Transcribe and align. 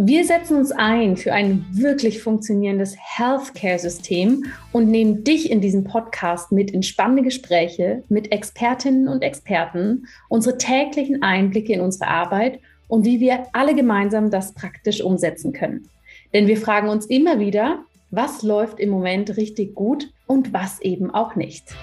Wir 0.00 0.24
setzen 0.24 0.56
uns 0.56 0.70
ein 0.70 1.16
für 1.16 1.32
ein 1.32 1.66
wirklich 1.72 2.22
funktionierendes 2.22 2.96
Healthcare-System 2.96 4.44
und 4.70 4.88
nehmen 4.88 5.24
dich 5.24 5.50
in 5.50 5.60
diesem 5.60 5.82
Podcast 5.82 6.52
mit 6.52 6.70
in 6.70 6.84
spannende 6.84 7.24
Gespräche 7.24 8.04
mit 8.08 8.30
Expertinnen 8.30 9.08
und 9.08 9.22
Experten, 9.22 10.06
unsere 10.28 10.56
täglichen 10.56 11.24
Einblicke 11.24 11.72
in 11.72 11.80
unsere 11.80 12.06
Arbeit 12.06 12.60
und 12.86 13.04
wie 13.04 13.18
wir 13.18 13.48
alle 13.52 13.74
gemeinsam 13.74 14.30
das 14.30 14.54
praktisch 14.54 15.00
umsetzen 15.00 15.52
können. 15.52 15.88
Denn 16.32 16.46
wir 16.46 16.58
fragen 16.58 16.90
uns 16.90 17.06
immer 17.06 17.40
wieder, 17.40 17.82
was 18.12 18.44
läuft 18.44 18.78
im 18.78 18.90
Moment 18.90 19.36
richtig 19.36 19.74
gut 19.74 20.12
und 20.28 20.52
was 20.52 20.80
eben 20.80 21.12
auch 21.12 21.34
nicht. 21.34 21.74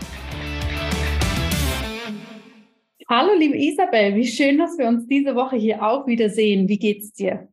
Hallo 3.09 3.33
liebe 3.37 3.57
Isabel, 3.57 4.15
wie 4.15 4.25
schön, 4.25 4.57
dass 4.57 4.77
wir 4.77 4.87
uns 4.87 5.05
diese 5.05 5.35
Woche 5.35 5.57
hier 5.57 5.85
auch 5.85 6.07
wieder 6.07 6.29
sehen. 6.29 6.69
Wie 6.69 6.79
geht's 6.79 7.11
dir? 7.11 7.49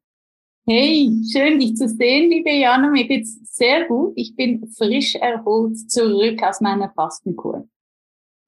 Hey, 0.64 1.10
schön 1.32 1.58
dich 1.58 1.74
zu 1.74 1.88
sehen, 1.88 2.30
liebe 2.30 2.52
Jana. 2.52 2.88
Mir 2.88 3.08
geht's 3.08 3.36
sehr 3.56 3.84
gut. 3.86 4.12
Ich 4.14 4.36
bin 4.36 4.64
frisch 4.68 5.16
erholt 5.16 5.90
zurück 5.90 6.40
aus 6.44 6.60
meiner 6.60 6.92
Fastenkur. 6.94 7.66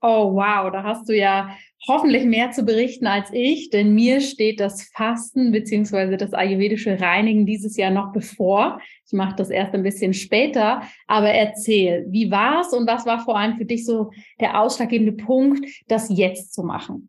Oh 0.00 0.32
wow, 0.32 0.70
da 0.70 0.84
hast 0.84 1.08
du 1.08 1.16
ja 1.16 1.56
hoffentlich 1.88 2.24
mehr 2.24 2.52
zu 2.52 2.62
berichten 2.62 3.08
als 3.08 3.30
ich, 3.32 3.70
denn 3.70 3.94
mir 3.94 4.20
steht 4.20 4.60
das 4.60 4.84
Fasten 4.94 5.50
beziehungsweise 5.50 6.16
das 6.16 6.34
ayurvedische 6.34 7.00
Reinigen 7.00 7.46
dieses 7.46 7.76
Jahr 7.76 7.90
noch 7.90 8.12
bevor. 8.12 8.80
Ich 9.06 9.12
mache 9.12 9.34
das 9.34 9.50
erst 9.50 9.74
ein 9.74 9.82
bisschen 9.82 10.14
später, 10.14 10.82
aber 11.08 11.30
erzähl, 11.30 12.06
wie 12.10 12.30
war's 12.30 12.72
und 12.72 12.86
was 12.86 13.06
war 13.06 13.24
vor 13.24 13.36
allem 13.36 13.56
für 13.56 13.64
dich 13.64 13.84
so 13.84 14.12
der 14.38 14.60
ausschlaggebende 14.60 15.14
Punkt, 15.14 15.68
das 15.88 16.08
jetzt 16.16 16.54
zu 16.54 16.62
machen? 16.62 17.08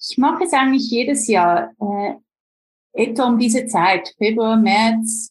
Ich 0.00 0.16
mache 0.16 0.44
es 0.44 0.54
eigentlich 0.54 0.90
jedes 0.90 1.26
Jahr. 1.28 1.72
Äh, 1.78 2.14
etwa 2.96 3.28
um 3.28 3.38
diese 3.38 3.66
Zeit, 3.66 4.14
Februar, 4.18 4.56
März. 4.56 5.30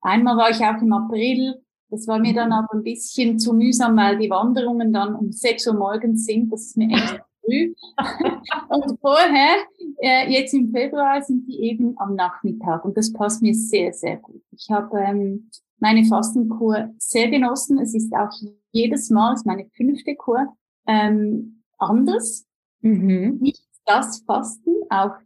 Einmal 0.00 0.36
war 0.36 0.50
ich 0.50 0.64
auch 0.64 0.80
im 0.80 0.92
April. 0.92 1.62
Das 1.90 2.06
war 2.06 2.18
mir 2.18 2.32
dann 2.32 2.52
aber 2.52 2.72
ein 2.74 2.82
bisschen 2.82 3.38
zu 3.38 3.52
mühsam, 3.52 3.96
weil 3.96 4.18
die 4.18 4.30
Wanderungen 4.30 4.92
dann 4.92 5.14
um 5.14 5.32
6 5.32 5.66
Uhr 5.68 5.74
morgens 5.74 6.24
sind. 6.24 6.52
Das 6.52 6.62
ist 6.62 6.76
mir 6.76 6.88
echt 6.88 7.20
früh. 7.44 7.74
und 8.68 9.00
vorher, 9.00 9.64
äh, 9.98 10.32
jetzt 10.32 10.54
im 10.54 10.70
Februar, 10.70 11.20
sind 11.20 11.46
die 11.46 11.60
eben 11.60 11.94
am 11.98 12.14
Nachmittag. 12.14 12.84
Und 12.84 12.96
das 12.96 13.12
passt 13.12 13.42
mir 13.42 13.54
sehr, 13.54 13.92
sehr 13.92 14.16
gut. 14.16 14.42
Ich 14.52 14.70
habe 14.70 14.98
ähm, 15.00 15.50
meine 15.78 16.04
Fastenkur 16.04 16.90
sehr 16.98 17.28
genossen. 17.28 17.78
Es 17.78 17.94
ist 17.94 18.12
auch 18.14 18.30
jedes 18.70 19.10
Mal, 19.10 19.34
es 19.34 19.40
ist 19.40 19.46
meine 19.46 19.66
fünfte 19.74 20.14
Kur, 20.14 20.46
ähm, 20.86 21.62
anders. 21.78 22.46
Mhm. 22.80 23.38
Nicht 23.40 23.64
das 23.84 24.22
Fasten, 24.24 24.74
auch 24.90 25.16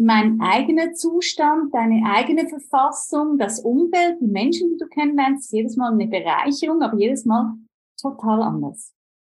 mein 0.00 0.40
eigener 0.40 0.94
Zustand, 0.94 1.74
deine 1.74 2.02
eigene 2.06 2.48
Verfassung, 2.48 3.36
das 3.36 3.60
Umfeld, 3.60 4.18
die 4.20 4.28
Menschen, 4.28 4.70
die 4.70 4.78
du 4.78 4.86
kennenlernst, 4.86 5.52
jedes 5.52 5.76
Mal 5.76 5.92
eine 5.92 6.06
Bereicherung, 6.06 6.80
aber 6.80 6.96
jedes 6.96 7.26
Mal 7.26 7.54
total 8.00 8.42
anders. 8.42 8.94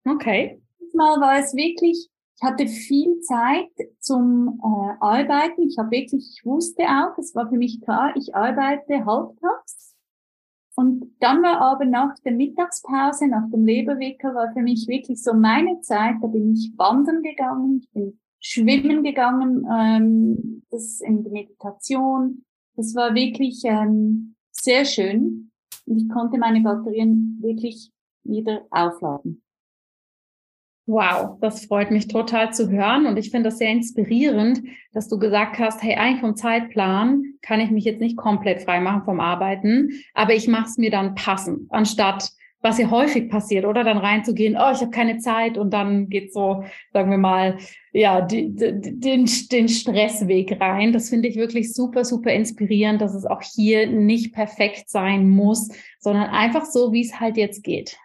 Okay. 0.07 0.61
Dieses 0.79 0.93
Mal 0.93 1.19
war 1.19 1.37
es 1.37 1.53
wirklich, 1.53 2.09
ich 2.37 2.41
hatte 2.41 2.67
viel 2.67 3.19
Zeit 3.19 3.71
zum 3.99 4.61
äh, 4.63 5.03
Arbeiten. 5.03 5.63
Ich 5.63 5.77
habe 5.77 5.91
wirklich, 5.91 6.25
ich 6.33 6.45
wusste 6.45 6.83
auch, 6.83 7.17
es 7.17 7.35
war 7.35 7.49
für 7.49 7.57
mich 7.57 7.81
klar, 7.81 8.15
ich 8.15 8.33
arbeite 8.33 9.05
halbtags. 9.05 9.93
Und 10.75 11.13
dann 11.19 11.43
war 11.43 11.59
aber 11.59 11.83
nach 11.83 12.17
der 12.19 12.31
Mittagspause, 12.31 13.27
nach 13.27 13.49
dem 13.51 13.65
Leberwickel, 13.65 14.33
war 14.33 14.53
für 14.53 14.61
mich 14.61 14.87
wirklich 14.87 15.21
so 15.21 15.33
meine 15.33 15.81
Zeit, 15.81 16.15
da 16.21 16.27
bin 16.27 16.53
ich 16.53 16.71
wandern 16.77 17.21
gegangen, 17.21 17.81
ich 17.83 17.89
bin 17.91 18.17
schwimmen 18.43 19.03
gegangen, 19.03 19.65
ähm, 19.71 20.63
das 20.69 21.01
in 21.01 21.23
die 21.23 21.29
Meditation. 21.29 22.43
Das 22.75 22.93
war 22.93 23.15
wirklich 23.15 23.61
ähm, 23.63 24.35
sehr 24.51 24.85
schön 24.85 25.51
und 25.85 25.97
ich 25.97 26.09
konnte 26.09 26.37
meine 26.37 26.61
Batterien 26.61 27.39
wirklich 27.41 27.91
wieder 28.23 28.65
aufladen. 28.69 29.41
Wow, 30.85 31.37
das 31.39 31.65
freut 31.65 31.91
mich 31.91 32.09
total 32.09 32.53
zu 32.53 32.69
hören 32.69 33.05
und 33.05 33.15
ich 33.15 33.31
finde 33.31 33.49
das 33.49 33.57
sehr 33.57 33.69
inspirierend, 33.69 34.63
dass 34.91 35.07
du 35.07 35.17
gesagt 35.17 35.57
hast, 35.57 35.81
hey, 35.81 35.95
eigentlich 35.95 36.19
vom 36.19 36.35
Zeitplan 36.35 37.35
kann 37.41 37.61
ich 37.61 37.71
mich 37.71 37.85
jetzt 37.85 38.01
nicht 38.01 38.17
komplett 38.17 38.63
frei 38.63 38.81
machen 38.81 39.05
vom 39.05 39.21
Arbeiten, 39.21 39.91
aber 40.13 40.33
ich 40.33 40.49
mache 40.49 40.65
es 40.65 40.77
mir 40.77 40.91
dann 40.91 41.15
passend, 41.15 41.71
anstatt 41.71 42.33
was 42.63 42.77
ja 42.77 42.89
häufig 42.89 43.29
passiert, 43.29 43.65
oder 43.65 43.83
dann 43.83 43.97
reinzugehen, 43.97 44.55
oh, 44.55 44.71
ich 44.71 44.79
habe 44.79 44.89
keine 44.89 45.17
Zeit 45.17 45.57
und 45.57 45.71
dann 45.71 46.07
geht 46.07 46.33
so, 46.33 46.63
sagen 46.93 47.11
wir 47.11 47.17
mal, 47.17 47.57
ja, 47.91 48.21
die, 48.21 48.55
die, 48.55 48.99
den, 48.99 49.29
den 49.51 49.67
Stressweg 49.67 50.59
rein. 50.61 50.93
Das 50.93 51.09
finde 51.09 51.27
ich 51.27 51.35
wirklich 51.35 51.73
super, 51.73 52.05
super 52.05 52.31
inspirierend, 52.31 53.01
dass 53.01 53.13
es 53.13 53.25
auch 53.25 53.41
hier 53.41 53.87
nicht 53.87 54.33
perfekt 54.33 54.89
sein 54.89 55.29
muss, 55.29 55.69
sondern 55.99 56.29
einfach 56.29 56.63
so, 56.63 56.93
wie 56.93 57.01
es 57.01 57.19
halt 57.19 57.35
jetzt 57.35 57.63
geht. 57.63 57.97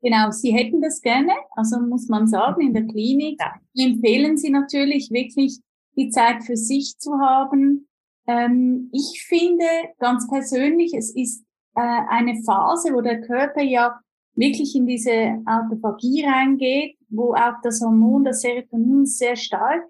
Genau, 0.00 0.30
Sie 0.30 0.52
hätten 0.52 0.80
das 0.80 1.02
gerne, 1.02 1.32
also 1.50 1.78
muss 1.80 2.08
man 2.08 2.26
sagen, 2.26 2.62
in 2.62 2.72
der 2.72 2.86
Klinik 2.86 3.38
ja. 3.38 3.86
empfehlen 3.86 4.38
Sie 4.38 4.50
natürlich 4.50 5.10
wirklich 5.10 5.58
die 5.96 6.08
Zeit 6.08 6.42
für 6.42 6.56
sich 6.56 6.96
zu 6.98 7.18
haben. 7.18 7.86
Ähm, 8.26 8.90
ich 8.92 9.24
finde 9.26 9.66
ganz 9.98 10.26
persönlich, 10.28 10.94
es 10.94 11.14
ist 11.14 11.44
äh, 11.74 11.80
eine 11.80 12.42
Phase, 12.44 12.94
wo 12.94 13.02
der 13.02 13.20
Körper 13.20 13.62
ja 13.62 14.00
wirklich 14.36 14.76
in 14.76 14.86
diese 14.86 15.42
Autophagie 15.46 16.24
reingeht, 16.24 16.96
wo 17.08 17.34
auch 17.34 17.54
das 17.62 17.80
Hormon, 17.80 18.24
das 18.24 18.42
Serotonin 18.42 19.06
sehr 19.06 19.34
stark 19.34 19.88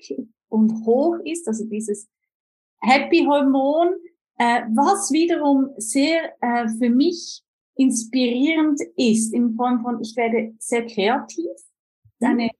und 0.48 0.86
hoch 0.86 1.16
ist, 1.24 1.46
also 1.48 1.64
dieses 1.66 2.08
Happy-Hormon, 2.80 3.88
äh, 4.38 4.62
was 4.68 5.10
wiederum 5.10 5.70
sehr 5.76 6.32
äh, 6.40 6.68
für 6.68 6.90
mich 6.90 7.42
inspirierend 7.74 8.80
ist, 8.96 9.34
in 9.34 9.54
Form 9.54 9.82
von, 9.82 10.00
ich 10.00 10.14
werde 10.16 10.54
sehr 10.58 10.86
kreativ, 10.86 11.50
mhm. 12.20 12.26
eine 12.26 12.50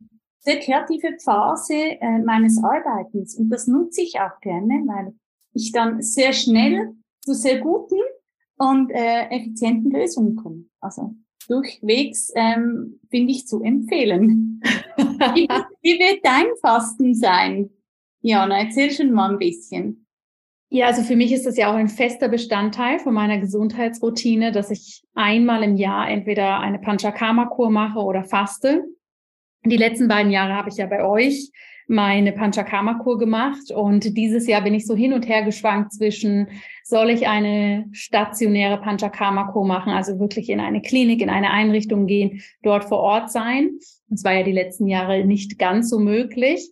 sehr 0.40 0.60
kreative 0.60 1.16
Phase 1.22 1.74
äh, 1.74 2.18
meines 2.18 2.62
Arbeitens 2.62 3.36
und 3.36 3.48
das 3.50 3.66
nutze 3.66 4.02
ich 4.02 4.18
auch 4.20 4.40
gerne, 4.40 4.74
weil 4.86 5.14
ich 5.52 5.72
dann 5.72 6.02
sehr 6.02 6.32
schnell 6.32 6.94
zu 7.20 7.34
sehr 7.34 7.60
guten 7.60 8.00
und 8.58 8.90
äh, 8.90 9.28
effizienten 9.30 9.90
Lösungen 9.90 10.36
komme. 10.36 10.64
Also 10.80 11.14
durchwegs 11.46 12.32
ähm, 12.34 13.00
finde 13.10 13.32
ich 13.32 13.46
zu 13.46 13.62
empfehlen. 13.62 14.60
wie, 15.34 15.48
wie 15.82 15.98
wird 15.98 16.24
dein 16.24 16.46
Fasten 16.60 17.14
sein? 17.14 17.70
Jana, 18.20 18.58
erzähl 18.58 18.90
schon 18.90 19.12
mal 19.12 19.30
ein 19.30 19.38
bisschen. 19.38 20.06
Ja, 20.68 20.86
also 20.86 21.02
für 21.02 21.14
mich 21.14 21.32
ist 21.32 21.46
das 21.46 21.56
ja 21.56 21.70
auch 21.70 21.76
ein 21.76 21.88
fester 21.88 22.28
Bestandteil 22.28 22.98
von 22.98 23.14
meiner 23.14 23.38
Gesundheitsroutine, 23.38 24.50
dass 24.50 24.70
ich 24.70 25.04
einmal 25.14 25.62
im 25.62 25.76
Jahr 25.76 26.10
entweder 26.10 26.58
eine 26.58 26.80
Panchakarma-Kur 26.80 27.70
mache 27.70 28.00
oder 28.00 28.24
faste. 28.24 28.84
Die 29.66 29.76
letzten 29.76 30.06
beiden 30.06 30.30
Jahre 30.30 30.54
habe 30.54 30.68
ich 30.68 30.76
ja 30.76 30.86
bei 30.86 31.04
euch 31.04 31.50
meine 31.88 32.30
Panchakarma-Kur 32.30 33.18
gemacht 33.18 33.72
und 33.72 34.16
dieses 34.16 34.46
Jahr 34.46 34.62
bin 34.62 34.74
ich 34.74 34.86
so 34.86 34.94
hin 34.94 35.12
und 35.12 35.28
her 35.28 35.42
geschwankt 35.42 35.92
zwischen, 35.92 36.48
soll 36.84 37.10
ich 37.10 37.26
eine 37.26 37.86
stationäre 37.90 38.80
Panchakarma-Kur 38.80 39.66
machen, 39.66 39.92
also 39.92 40.20
wirklich 40.20 40.50
in 40.50 40.60
eine 40.60 40.82
Klinik, 40.82 41.20
in 41.20 41.30
eine 41.30 41.50
Einrichtung 41.50 42.06
gehen, 42.06 42.42
dort 42.62 42.84
vor 42.84 42.98
Ort 42.98 43.32
sein. 43.32 43.78
Das 44.08 44.22
war 44.22 44.34
ja 44.34 44.44
die 44.44 44.52
letzten 44.52 44.86
Jahre 44.86 45.24
nicht 45.24 45.58
ganz 45.58 45.90
so 45.90 45.98
möglich. 45.98 46.70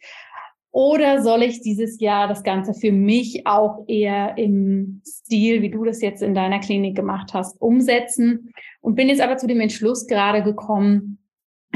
Oder 0.71 1.23
soll 1.23 1.43
ich 1.43 1.63
dieses 1.63 2.01
Jahr 2.01 2.29
das 2.29 2.45
Ganze 2.45 2.75
für 2.75 2.93
mich 2.93 3.45
auch 3.45 3.85
eher 3.89 4.39
im 4.39 5.03
Stil, 5.05 5.63
wie 5.63 5.71
du 5.71 5.85
das 5.85 6.01
jetzt 6.01 6.23
in 6.23 6.35
deiner 6.35 6.61
Klinik 6.61 6.97
gemacht 6.97 7.35
hast, 7.35 7.61
umsetzen? 7.61 8.53
Und 8.81 8.95
bin 8.95 9.09
jetzt 9.09 9.21
aber 9.21 9.37
zu 9.37 9.47
dem 9.49 9.61
Entschluss 9.61 10.07
gerade 10.07 10.43
gekommen, 10.43 11.19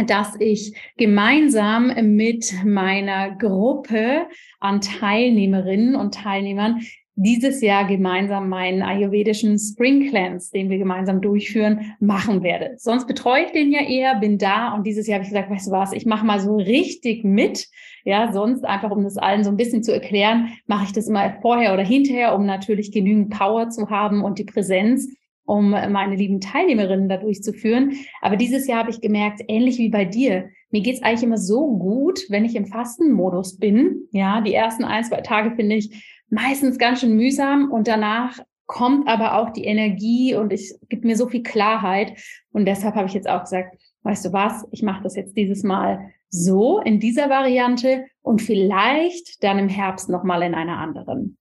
dass 0.06 0.36
ich 0.38 0.74
gemeinsam 0.96 2.16
mit 2.16 2.52
meiner 2.64 3.32
Gruppe 3.36 4.26
an 4.60 4.80
Teilnehmerinnen 4.80 5.96
und 5.96 6.14
Teilnehmern 6.14 6.80
dieses 7.20 7.60
Jahr 7.62 7.84
gemeinsam 7.84 8.48
meinen 8.48 8.80
ayurvedischen 8.80 9.58
Spring 9.58 10.08
Cleanse, 10.08 10.52
den 10.52 10.70
wir 10.70 10.78
gemeinsam 10.78 11.20
durchführen, 11.20 11.96
machen 11.98 12.44
werde. 12.44 12.74
Sonst 12.76 13.08
betreue 13.08 13.46
ich 13.46 13.50
den 13.50 13.72
ja 13.72 13.80
eher, 13.80 14.14
bin 14.20 14.38
da 14.38 14.72
und 14.72 14.86
dieses 14.86 15.08
Jahr 15.08 15.16
habe 15.16 15.24
ich 15.24 15.30
gesagt, 15.30 15.50
weißt 15.50 15.66
du 15.66 15.72
was, 15.72 15.92
ich 15.92 16.06
mache 16.06 16.24
mal 16.24 16.38
so 16.38 16.56
richtig 16.56 17.24
mit. 17.24 17.66
Ja, 18.04 18.32
sonst 18.32 18.64
einfach, 18.64 18.92
um 18.92 19.02
das 19.02 19.18
allen 19.18 19.42
so 19.42 19.50
ein 19.50 19.56
bisschen 19.56 19.82
zu 19.82 19.92
erklären, 19.92 20.52
mache 20.66 20.84
ich 20.84 20.92
das 20.92 21.08
immer 21.08 21.34
vorher 21.42 21.74
oder 21.74 21.82
hinterher, 21.82 22.36
um 22.36 22.46
natürlich 22.46 22.92
genügend 22.92 23.30
Power 23.30 23.68
zu 23.68 23.90
haben 23.90 24.22
und 24.22 24.38
die 24.38 24.44
Präsenz 24.44 25.08
um 25.48 25.70
meine 25.70 26.14
lieben 26.14 26.40
Teilnehmerinnen 26.40 27.08
da 27.08 27.16
durchzuführen. 27.16 27.94
Aber 28.20 28.36
dieses 28.36 28.66
Jahr 28.66 28.80
habe 28.80 28.90
ich 28.90 29.00
gemerkt, 29.00 29.40
ähnlich 29.48 29.78
wie 29.78 29.88
bei 29.88 30.04
dir, 30.04 30.50
mir 30.70 30.82
geht's 30.82 31.02
eigentlich 31.02 31.22
immer 31.22 31.38
so 31.38 31.78
gut, 31.78 32.20
wenn 32.28 32.44
ich 32.44 32.54
im 32.54 32.66
Fastenmodus 32.66 33.56
bin. 33.56 34.02
Ja, 34.12 34.42
die 34.42 34.52
ersten 34.52 34.84
ein, 34.84 35.04
zwei 35.04 35.22
Tage 35.22 35.56
finde 35.56 35.76
ich 35.76 36.22
meistens 36.28 36.78
ganz 36.78 37.00
schön 37.00 37.16
mühsam 37.16 37.70
und 37.70 37.88
danach 37.88 38.38
kommt 38.66 39.08
aber 39.08 39.38
auch 39.38 39.48
die 39.48 39.64
Energie 39.64 40.34
und 40.34 40.52
es 40.52 40.78
gibt 40.90 41.06
mir 41.06 41.16
so 41.16 41.26
viel 41.26 41.42
Klarheit. 41.42 42.12
Und 42.52 42.66
deshalb 42.66 42.94
habe 42.94 43.08
ich 43.08 43.14
jetzt 43.14 43.28
auch 43.28 43.40
gesagt, 43.40 43.78
weißt 44.02 44.26
du 44.26 44.32
was, 44.34 44.66
ich 44.70 44.82
mache 44.82 45.02
das 45.02 45.16
jetzt 45.16 45.34
dieses 45.34 45.62
Mal 45.62 46.10
so 46.28 46.78
in 46.80 47.00
dieser 47.00 47.30
Variante 47.30 48.04
und 48.20 48.42
vielleicht 48.42 49.42
dann 49.42 49.58
im 49.58 49.70
Herbst 49.70 50.10
nochmal 50.10 50.42
in 50.42 50.54
einer 50.54 50.76
anderen. 50.76 51.37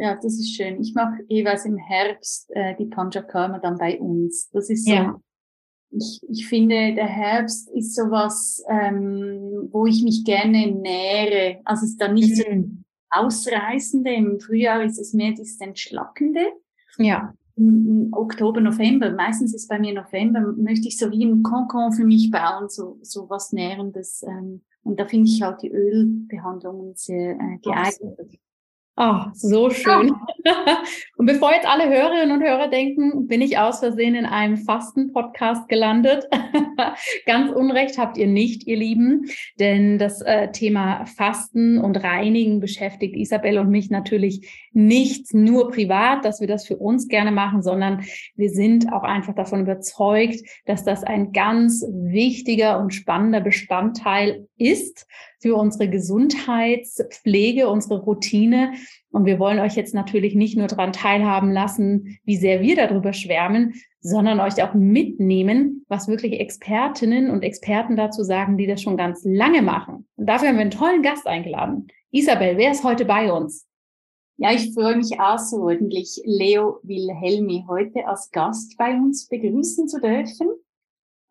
Ja, 0.00 0.14
das 0.14 0.38
ist 0.38 0.56
schön. 0.56 0.80
Ich 0.80 0.94
mache 0.94 1.22
jeweils 1.28 1.66
im 1.66 1.76
Herbst 1.76 2.50
äh, 2.54 2.74
die 2.76 2.86
Panchakarma 2.86 3.58
dann 3.58 3.76
bei 3.76 4.00
uns. 4.00 4.48
Das 4.48 4.70
ist 4.70 4.86
so. 4.86 4.92
Ja. 4.92 5.20
Ich, 5.90 6.20
ich 6.26 6.48
finde, 6.48 6.94
der 6.94 7.06
Herbst 7.06 7.68
ist 7.74 7.94
sowas, 7.94 8.64
ähm, 8.70 9.68
wo 9.70 9.84
ich 9.84 10.02
mich 10.02 10.24
gerne 10.24 10.68
nähere. 10.68 11.60
Also 11.66 11.84
es 11.84 11.90
ist 11.90 12.00
dann 12.00 12.14
nicht 12.14 12.30
mhm. 12.48 12.82
so 13.10 13.20
Ausreißende. 13.26 14.10
Im 14.10 14.40
Frühjahr 14.40 14.82
ist 14.84 14.98
es 14.98 15.12
mehr 15.12 15.32
dieses 15.32 15.60
Entschlackende. 15.60 16.46
Ja. 16.96 17.34
Im 17.56 18.08
Oktober, 18.12 18.62
November, 18.62 19.10
meistens 19.10 19.54
ist 19.54 19.68
bei 19.68 19.78
mir 19.78 19.92
November, 19.92 20.54
möchte 20.56 20.88
ich 20.88 20.96
so 20.96 21.10
wie 21.10 21.26
ein 21.26 21.42
Konkon 21.42 21.92
für 21.92 22.04
mich 22.04 22.30
bauen, 22.30 22.70
so, 22.70 22.96
so 23.02 23.28
was 23.28 23.52
Nährendes. 23.52 24.22
Ähm, 24.22 24.62
und 24.82 24.98
da 24.98 25.04
finde 25.04 25.28
ich 25.28 25.42
halt 25.42 25.60
die 25.60 25.70
Ölbehandlungen 25.70 26.94
sehr 26.94 27.32
äh, 27.32 27.58
geeignet. 27.62 28.40
Oh, 28.96 29.22
so 29.32 29.70
schön. 29.70 30.12
Und 31.16 31.26
bevor 31.26 31.52
jetzt 31.52 31.66
alle 31.66 31.88
Hörerinnen 31.88 32.32
und 32.32 32.42
Hörer 32.42 32.68
denken, 32.68 33.26
bin 33.28 33.40
ich 33.40 33.56
aus 33.56 33.78
Versehen 33.78 34.14
in 34.14 34.26
einem 34.26 34.58
Fasten-Podcast 34.58 35.68
gelandet. 35.68 36.26
Ganz 37.26 37.50
Unrecht 37.50 37.98
habt 37.98 38.18
ihr 38.18 38.26
nicht, 38.26 38.66
ihr 38.66 38.76
Lieben, 38.76 39.26
denn 39.58 39.98
das 39.98 40.20
äh, 40.22 40.50
Thema 40.50 41.06
Fasten 41.06 41.78
und 41.78 42.02
Reinigen 42.02 42.60
beschäftigt 42.60 43.16
Isabel 43.16 43.58
und 43.58 43.70
mich 43.70 43.90
natürlich 43.90 44.68
nicht 44.72 45.32
nur 45.32 45.70
privat, 45.70 46.24
dass 46.24 46.40
wir 46.40 46.48
das 46.48 46.66
für 46.66 46.76
uns 46.76 47.08
gerne 47.08 47.32
machen, 47.32 47.62
sondern 47.62 48.04
wir 48.34 48.50
sind 48.50 48.92
auch 48.92 49.02
einfach 49.02 49.34
davon 49.34 49.60
überzeugt, 49.62 50.40
dass 50.66 50.84
das 50.84 51.04
ein 51.04 51.32
ganz 51.32 51.84
wichtiger 51.90 52.78
und 52.78 52.92
spannender 52.92 53.40
Bestandteil 53.40 54.46
ist 54.56 55.06
für 55.40 55.56
unsere 55.56 55.88
Gesundheitspflege, 55.88 57.68
unsere 57.68 58.00
Routine. 58.02 58.74
Und 59.10 59.24
wir 59.24 59.38
wollen 59.38 59.58
euch 59.58 59.74
jetzt 59.74 59.94
natürlich 59.94 60.34
nicht 60.34 60.56
nur 60.56 60.66
daran 60.66 60.92
teilhaben 60.92 61.50
lassen, 61.50 62.18
wie 62.24 62.36
sehr 62.36 62.60
wir 62.60 62.76
darüber 62.76 63.12
schwärmen, 63.12 63.74
sondern 64.00 64.40
euch 64.40 64.62
auch 64.62 64.74
mitnehmen, 64.74 65.84
was 65.88 66.08
wirklich 66.08 66.38
Expertinnen 66.40 67.30
und 67.30 67.42
Experten 67.42 67.96
dazu 67.96 68.22
sagen, 68.22 68.56
die 68.56 68.66
das 68.66 68.82
schon 68.82 68.96
ganz 68.96 69.22
lange 69.24 69.62
machen. 69.62 70.06
Und 70.16 70.26
dafür 70.26 70.48
haben 70.48 70.56
wir 70.56 70.62
einen 70.62 70.70
tollen 70.70 71.02
Gast 71.02 71.26
eingeladen. 71.26 71.88
Isabel, 72.10 72.56
wer 72.56 72.72
ist 72.72 72.84
heute 72.84 73.04
bei 73.04 73.32
uns? 73.32 73.66
Ja, 74.36 74.52
ich 74.52 74.72
freue 74.72 74.96
mich 74.96 75.20
außerordentlich, 75.20 76.22
Leo 76.24 76.80
Wilhelmi 76.82 77.66
heute 77.68 78.06
als 78.06 78.30
Gast 78.30 78.76
bei 78.78 78.94
uns 78.94 79.28
begrüßen 79.28 79.86
zu 79.86 80.00
dürfen. 80.00 80.48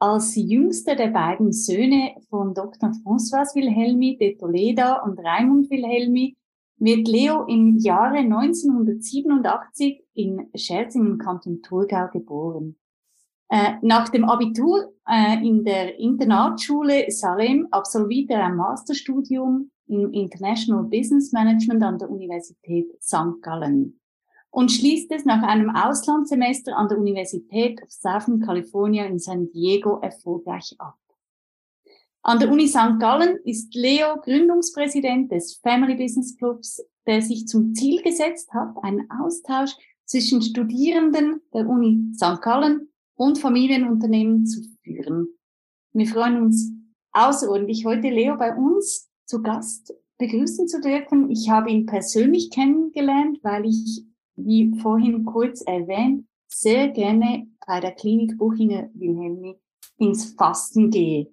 Als 0.02 0.38
jüngster 0.38 0.96
der 0.96 1.10
beiden 1.10 1.52
Söhne 1.52 2.16
von 2.30 2.54
Dr. 2.54 2.92
François 3.04 3.54
Wilhelmi 3.54 4.18
de 4.18 4.38
Toledo 4.38 5.04
und 5.04 5.20
Raimund 5.20 5.70
Wilhelmi 5.70 6.38
wird 6.78 7.06
Leo 7.10 7.44
im 7.48 7.78
Jahre 7.78 8.20
1987 8.20 10.02
in 10.14 10.50
Scherzing 10.56 11.06
im 11.06 11.18
Kanton 11.18 11.62
Thurgau 11.62 12.08
geboren. 12.14 12.78
Äh, 13.50 13.74
nach 13.82 14.08
dem 14.08 14.24
Abitur 14.24 14.94
äh, 15.06 15.46
in 15.46 15.66
der 15.66 16.00
Internatsschule 16.00 17.12
Salem 17.12 17.68
absolvierte 17.72 18.36
er 18.36 18.46
ein 18.46 18.56
Masterstudium 18.56 19.70
im 19.88 20.14
International 20.14 20.86
Business 20.86 21.34
Management 21.34 21.84
an 21.84 21.98
der 21.98 22.10
Universität 22.10 22.88
St. 23.04 23.42
Gallen 23.42 24.00
und 24.52 24.72
schließt 24.72 25.12
es 25.12 25.26
nach 25.26 25.44
einem 25.44 25.70
Auslandssemester 25.76 26.76
an 26.76 26.88
der 26.88 26.98
Universität 26.98 27.82
of 27.84 27.92
Southern 27.92 28.40
California 28.40 29.06
in 29.06 29.20
San 29.20 29.52
Diego 29.52 30.00
erfolgreich 30.00 30.76
ab. 30.80 30.98
An 32.22 32.40
der 32.40 32.52
Uni 32.52 32.68
St. 32.68 33.00
Gallen 33.00 33.38
ist 33.46 33.74
Leo 33.76 34.18
Gründungspräsident 34.22 35.32
des 35.32 35.56
Family 35.56 35.96
Business 35.96 36.36
Clubs, 36.36 36.84
der 37.08 37.22
sich 37.22 37.48
zum 37.48 37.74
Ziel 37.74 38.02
gesetzt 38.02 38.54
hat, 38.54 38.76
einen 38.82 39.10
Austausch 39.10 39.72
zwischen 40.06 40.42
Studierenden 40.42 41.42
der 41.54 41.68
Uni 41.68 42.12
St. 42.16 42.42
Gallen 42.42 42.90
und 43.16 43.38
Familienunternehmen 43.38 44.46
zu 44.46 44.64
führen. 44.84 45.30
Wir 45.94 46.08
freuen 46.08 46.42
uns 46.42 46.72
außerordentlich, 47.14 47.86
heute 47.86 48.10
Leo 48.10 48.38
bei 48.38 48.56
uns 48.56 49.10
zu 49.26 49.42
Gast 49.42 49.94
begrüßen 50.18 50.68
zu 50.68 50.82
dürfen. 50.82 51.30
Ich 51.32 51.50
habe 51.50 51.72
ihn 51.72 51.86
persönlich 51.86 52.52
kennengelernt, 52.52 53.40
weil 53.44 53.66
ich 53.66 54.04
wie 54.46 54.78
vorhin 54.82 55.26
kurz 55.26 55.62
erwähnt, 55.62 56.26
sehr 56.48 56.90
gerne 56.90 57.48
bei 57.66 57.80
der 57.80 57.92
Klinik 57.92 58.38
Buchinger 58.38 58.90
Wilhelmi 58.94 59.56
ins 59.98 60.34
Fasten 60.34 60.90
gehe. 60.90 61.28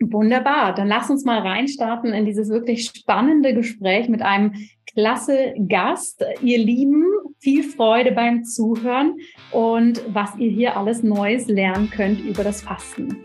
Wunderbar, 0.00 0.74
dann 0.74 0.88
lass 0.88 1.08
uns 1.08 1.24
mal 1.24 1.38
reinstarten 1.38 2.12
in 2.12 2.26
dieses 2.26 2.50
wirklich 2.50 2.84
spannende 2.84 3.54
Gespräch 3.54 4.08
mit 4.08 4.20
einem 4.20 4.52
klasse 4.86 5.54
Gast. 5.68 6.22
Ihr 6.42 6.58
Lieben, 6.58 7.04
viel 7.38 7.62
Freude 7.62 8.12
beim 8.12 8.44
Zuhören 8.44 9.16
und 9.52 10.02
was 10.12 10.36
ihr 10.36 10.50
hier 10.50 10.76
alles 10.76 11.02
Neues 11.02 11.48
lernen 11.48 11.90
könnt 11.90 12.20
über 12.20 12.44
das 12.44 12.62
Fasten. 12.62 13.22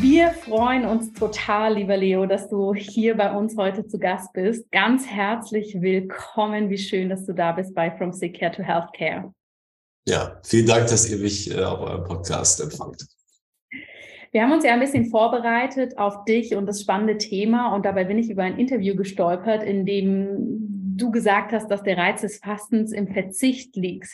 Wir 0.00 0.30
freuen 0.30 0.84
uns 0.84 1.12
total, 1.12 1.74
lieber 1.74 1.96
Leo, 1.96 2.24
dass 2.26 2.48
du 2.48 2.72
hier 2.72 3.16
bei 3.16 3.34
uns 3.34 3.56
heute 3.56 3.84
zu 3.84 3.98
Gast 3.98 4.32
bist. 4.32 4.70
Ganz 4.70 5.08
herzlich 5.08 5.80
willkommen. 5.80 6.70
Wie 6.70 6.78
schön, 6.78 7.08
dass 7.08 7.26
du 7.26 7.32
da 7.32 7.50
bist 7.50 7.74
bei 7.74 7.90
From 7.90 8.12
Sick 8.12 8.38
Care 8.38 8.52
to 8.52 8.62
Healthcare. 8.62 9.34
Ja, 10.06 10.40
vielen 10.44 10.66
Dank, 10.66 10.86
dass 10.86 11.10
ihr 11.10 11.18
mich 11.18 11.50
äh, 11.50 11.64
auf 11.64 11.80
eurem 11.80 12.04
Podcast 12.04 12.60
empfangt. 12.60 13.08
Wir 14.30 14.42
haben 14.42 14.52
uns 14.52 14.62
ja 14.62 14.72
ein 14.72 14.78
bisschen 14.78 15.06
vorbereitet 15.06 15.98
auf 15.98 16.24
dich 16.26 16.54
und 16.54 16.66
das 16.66 16.82
spannende 16.82 17.18
Thema 17.18 17.74
und 17.74 17.84
dabei 17.84 18.04
bin 18.04 18.18
ich 18.18 18.30
über 18.30 18.44
ein 18.44 18.56
Interview 18.56 18.94
gestolpert, 18.94 19.64
in 19.64 19.84
dem 19.84 20.94
du 20.96 21.10
gesagt 21.10 21.50
hast, 21.50 21.68
dass 21.72 21.82
der 21.82 21.96
Reiz 21.96 22.20
des 22.20 22.38
Fastens 22.38 22.92
im 22.92 23.08
Verzicht 23.08 23.74
liegt. 23.74 24.10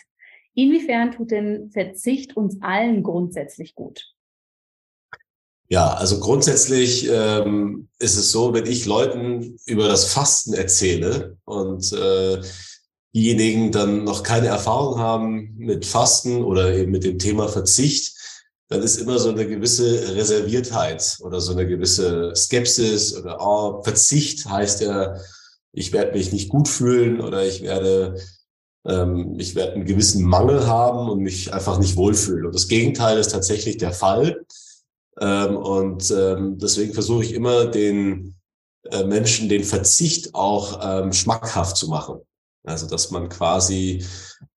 Inwiefern 0.55 1.11
tut 1.11 1.31
denn 1.31 1.71
Verzicht 1.73 2.39
uns 2.39 2.63
allen 2.63 3.03
grundsätzlich 3.03 3.75
gut? 3.75 4.14
Ja, 5.69 5.95
also 5.95 6.21
grundsätzlich 6.21 7.09
ähm, 7.11 7.89
ist 7.99 8.17
es 8.17 8.31
so, 8.31 8.53
wenn 8.53 8.67
ich 8.67 8.85
Leuten 8.85 9.57
über 9.67 9.89
das 9.89 10.07
Fasten 10.07 10.53
erzähle 10.53 11.39
und 11.45 11.91
äh, 11.93 12.41
diejenigen 13.15 13.73
dann 13.73 14.05
noch 14.05 14.23
keine 14.23 14.49
Erfahrung 14.49 14.99
haben 14.99 15.55
mit 15.57 15.87
Fasten 15.87 16.45
oder 16.45 16.75
eben 16.75 16.91
mit 16.91 17.05
dem 17.05 17.19
Thema 17.19 17.49
Verzicht, 17.49 18.15
dann 18.69 18.83
ist 18.83 18.97
immer 18.97 19.19
so 19.19 19.31
eine 19.31 19.47
gewisse 19.47 20.15
Reserviertheit 20.15 21.19
oder 21.21 21.41
so 21.41 21.53
eine 21.53 21.67
gewisse 21.67 22.33
Skepsis 22.35 23.17
oder 23.17 23.39
oh, 23.41 23.83
Verzicht 23.83 24.47
heißt 24.47 24.81
ja, 24.83 25.17
ich 25.73 25.93
werde 25.93 26.17
mich 26.17 26.33
nicht 26.33 26.49
gut 26.49 26.69
fühlen 26.69 27.21
oder 27.21 27.47
ich 27.47 27.63
werde 27.63 28.17
ähm, 28.87 29.37
ich 29.39 29.55
werde 29.55 29.75
einen 29.75 29.87
gewissen 29.87 30.25
Mangel 30.25 30.67
haben 30.67 31.09
und 31.09 31.21
mich 31.21 31.53
einfach 31.53 31.79
nicht 31.79 31.97
wohlfühlen. 31.97 32.47
Und 32.47 32.55
das 32.55 32.69
Gegenteil 32.69 33.19
ist 33.19 33.33
tatsächlich 33.33 33.79
der 33.79 33.93
Fall. 33.93 34.45
Ähm, 35.21 35.57
und 35.57 36.11
ähm, 36.11 36.59
deswegen 36.59 36.95
versuche 36.95 37.25
ich 37.25 37.33
immer 37.33 37.67
den 37.67 38.35
äh, 38.91 39.05
Menschen 39.05 39.49
den 39.49 39.65
Verzicht 39.65 40.35
auch 40.35 40.81
ähm, 40.83 41.13
schmackhaft 41.13 41.77
zu 41.77 41.89
machen. 41.89 42.21
Also 42.67 42.87
dass 42.87 43.11
man 43.11 43.29
quasi 43.29 44.05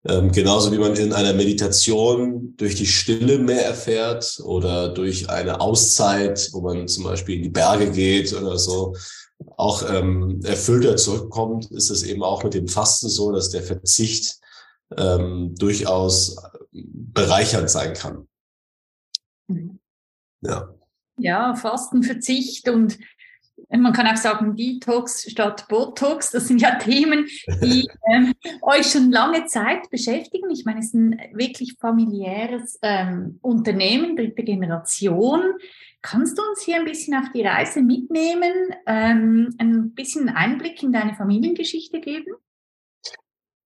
ähm, 0.06 0.32
genauso 0.32 0.72
wie 0.72 0.78
man 0.78 0.96
in 0.96 1.12
einer 1.12 1.34
Meditation 1.34 2.56
durch 2.56 2.76
die 2.76 2.86
Stille 2.86 3.40
mehr 3.40 3.66
erfährt 3.66 4.40
oder 4.44 4.90
durch 4.90 5.30
eine 5.30 5.60
Auszeit, 5.60 6.50
wo 6.54 6.62
man 6.62 6.88
zum 6.88 7.04
Beispiel 7.04 7.36
in 7.36 7.44
die 7.44 7.50
Berge 7.50 7.92
geht 7.92 8.34
oder 8.34 8.58
so, 8.58 8.96
auch 9.58 9.84
ähm, 9.90 10.40
erfüllter 10.44 10.96
zurückkommt, 10.96 11.70
ist 11.72 11.90
es 11.90 12.04
eben 12.04 12.24
auch 12.24 12.44
mit 12.44 12.54
dem 12.54 12.68
Fasten 12.68 13.10
so, 13.10 13.32
dass 13.32 13.50
der 13.50 13.64
Verzicht 13.64 14.40
ähm, 14.96 15.54
durchaus 15.58 16.38
bereichernd 16.72 17.70
sein 17.70 17.94
kann. 17.94 18.28
Mhm. 19.48 19.80
Ja. 20.42 20.74
Ja, 21.20 21.56
Fastenverzicht 21.56 22.70
und 22.70 23.00
man 23.70 23.92
kann 23.92 24.08
auch 24.08 24.18
sagen 24.18 24.56
Detox 24.56 25.30
statt 25.30 25.68
Botox. 25.68 26.32
Das 26.32 26.48
sind 26.48 26.62
ja 26.62 26.76
Themen, 26.76 27.28
die 27.62 27.88
ähm, 28.14 28.34
euch 28.62 28.92
schon 28.92 29.12
lange 29.12 29.46
Zeit 29.46 29.90
beschäftigen. 29.90 30.50
Ich 30.52 30.64
meine, 30.64 30.80
es 30.80 30.88
ist 30.88 30.94
ein 30.94 31.20
wirklich 31.34 31.76
familiäres 31.80 32.78
ähm, 32.82 33.40
Unternehmen, 33.42 34.16
dritte 34.16 34.44
Generation. 34.44 35.42
Kannst 36.02 36.38
du 36.38 36.44
uns 36.44 36.62
hier 36.62 36.78
ein 36.78 36.86
bisschen 36.86 37.16
auf 37.16 37.32
die 37.34 37.42
Reise 37.42 37.82
mitnehmen, 37.82 38.54
ähm, 38.86 39.56
ein 39.58 39.94
bisschen 39.94 40.30
Einblick 40.30 40.82
in 40.84 40.94
deine 40.94 41.16
Familiengeschichte 41.16 42.00
geben? 42.00 42.34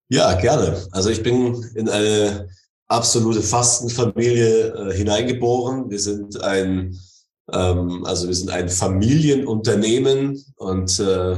Ja, 0.07 0.33
gerne. 0.39 0.87
Also 0.91 1.09
ich 1.09 1.21
bin 1.21 1.63
in 1.75 1.89
eine 1.89 2.49
absolute 2.91 3.41
Fastenfamilie 3.41 4.73
äh, 4.73 4.93
hineingeboren. 4.93 5.89
Wir 5.89 5.99
sind 5.99 6.41
ein 6.43 6.99
ähm, 7.51 8.05
also 8.05 8.27
wir 8.27 8.35
sind 8.35 8.49
ein 8.49 8.69
Familienunternehmen 8.69 10.43
und 10.55 10.99
äh, 10.99 11.37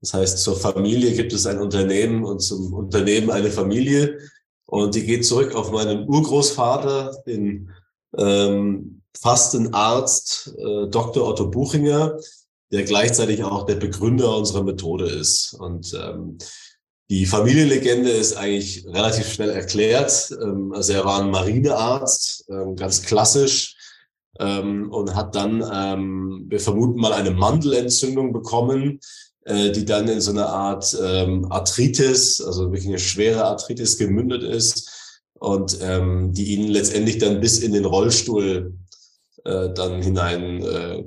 das 0.00 0.14
heißt, 0.14 0.38
zur 0.38 0.56
Familie 0.56 1.12
gibt 1.12 1.32
es 1.32 1.46
ein 1.46 1.60
Unternehmen 1.60 2.24
und 2.24 2.40
zum 2.40 2.72
Unternehmen 2.72 3.30
eine 3.30 3.50
Familie. 3.50 4.18
Und 4.64 4.94
die 4.94 5.04
geht 5.04 5.26
zurück 5.26 5.54
auf 5.54 5.72
meinen 5.72 6.08
Urgroßvater, 6.08 7.22
den 7.26 7.70
ähm, 8.16 9.02
Fastenarzt 9.20 10.54
äh, 10.56 10.88
Dr. 10.88 11.28
Otto 11.28 11.50
Buchinger, 11.50 12.18
der 12.72 12.84
gleichzeitig 12.84 13.44
auch 13.44 13.66
der 13.66 13.74
Begründer 13.74 14.34
unserer 14.36 14.62
Methode 14.62 15.06
ist. 15.06 15.54
Und 15.58 15.92
ähm, 15.92 16.38
die 17.10 17.26
Familienlegende 17.26 18.08
ist 18.08 18.36
eigentlich 18.36 18.86
relativ 18.86 19.32
schnell 19.32 19.50
erklärt. 19.50 20.30
Ähm, 20.40 20.72
also 20.72 20.92
er 20.92 21.04
war 21.04 21.20
ein 21.20 21.30
Marinearzt, 21.30 22.44
ähm, 22.48 22.76
ganz 22.76 23.02
klassisch, 23.02 23.76
ähm, 24.38 24.90
und 24.92 25.14
hat 25.14 25.34
dann, 25.34 25.60
wir 25.60 26.60
vermuten 26.60 26.98
mal, 26.98 27.12
eine 27.12 27.32
Mandelentzündung 27.32 28.32
bekommen, 28.32 29.00
äh, 29.44 29.72
die 29.72 29.84
dann 29.84 30.08
in 30.08 30.20
so 30.20 30.30
eine 30.30 30.46
Art 30.46 30.94
Arthritis, 30.94 32.40
also 32.40 32.70
wirklich 32.70 32.86
eine 32.86 33.00
schwere 33.00 33.44
Arthritis 33.44 33.98
gemündet 33.98 34.42
ist 34.44 35.18
und 35.34 35.78
die 35.80 36.54
ihn 36.54 36.68
letztendlich 36.68 37.18
dann 37.18 37.40
bis 37.40 37.58
in 37.58 37.72
den 37.72 37.86
Rollstuhl 37.86 38.74
äh, 39.44 39.70
dann 39.72 40.02
hinein 40.02 40.62
äh, 40.62 41.04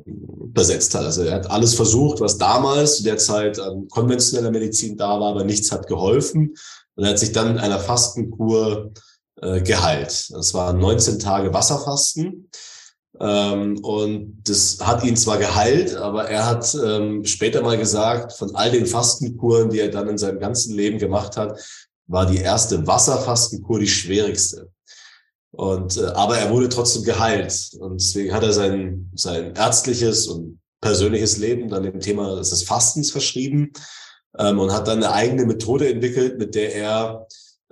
versetzt 0.54 0.94
hat. 0.96 1.04
Also 1.04 1.24
er 1.24 1.36
hat 1.36 1.50
alles 1.50 1.76
versucht, 1.76 2.20
was 2.20 2.38
damals 2.38 2.98
zu 2.98 3.04
der 3.04 3.18
Zeit 3.18 3.60
an 3.60 3.88
konventioneller 3.90 4.52
Medizin 4.52 4.98
da 4.98 5.20
war, 5.20 5.32
aber 5.32 5.44
nichts 5.44 5.72
hat 5.72 5.88
geholfen. 5.88 6.56
Und 6.96 7.04
er 7.04 7.12
hat 7.12 7.20
sich 7.20 7.32
dann 7.32 7.58
einer 7.58 7.80
Fastenkur 7.80 8.92
äh, 9.42 9.62
geheilt. 9.62 10.30
Das 10.32 10.54
waren 10.54 10.80
19 10.80 11.20
Tage 11.20 11.54
Wasserfasten. 11.54 12.50
Ähm, 13.20 13.78
und 13.84 14.42
das 14.44 14.80
hat 14.82 15.04
ihn 15.04 15.16
zwar 15.16 15.38
geheilt, 15.38 15.96
aber 15.96 16.30
er 16.30 16.48
hat 16.48 16.76
ähm, 16.84 17.24
später 17.26 17.62
mal 17.62 17.78
gesagt, 17.78 18.34
von 18.34 18.56
all 18.56 18.72
den 18.72 18.88
Fastenkuren, 18.88 19.70
die 19.70 19.80
er 19.80 19.90
dann 19.90 20.10
in 20.10 20.18
seinem 20.18 20.40
ganzen 20.40 20.76
Leben 20.76 20.98
gemacht 20.98 21.38
hat, 21.38 21.60
war 22.08 22.26
die 22.26 22.40
erste 22.40 22.86
Wasserfastenkur 22.88 23.80
die 23.80 23.88
schwierigste. 23.88 24.73
Und 25.54 25.98
äh, 25.98 26.06
aber 26.06 26.38
er 26.38 26.50
wurde 26.50 26.68
trotzdem 26.68 27.04
geheilt 27.04 27.72
und 27.80 28.02
deswegen 28.02 28.34
hat 28.34 28.42
er 28.42 28.54
sein 28.54 29.12
sein 29.14 29.54
ärztliches 29.56 30.28
und 30.28 30.60
persönliches 30.82 31.38
Leben 31.38 31.70
dann 31.70 31.84
dem 31.84 32.00
Thema 32.00 32.36
des 32.38 32.64
Fastens 32.64 33.12
verschrieben 33.12 33.72
ähm, 34.38 34.60
und 34.60 34.74
hat 34.74 34.88
dann 34.88 35.04
eine 35.04 35.14
eigene 35.14 35.46
Methode 35.46 35.88
entwickelt, 35.88 36.40
mit 36.40 36.56
der 36.56 36.74
er 36.74 37.28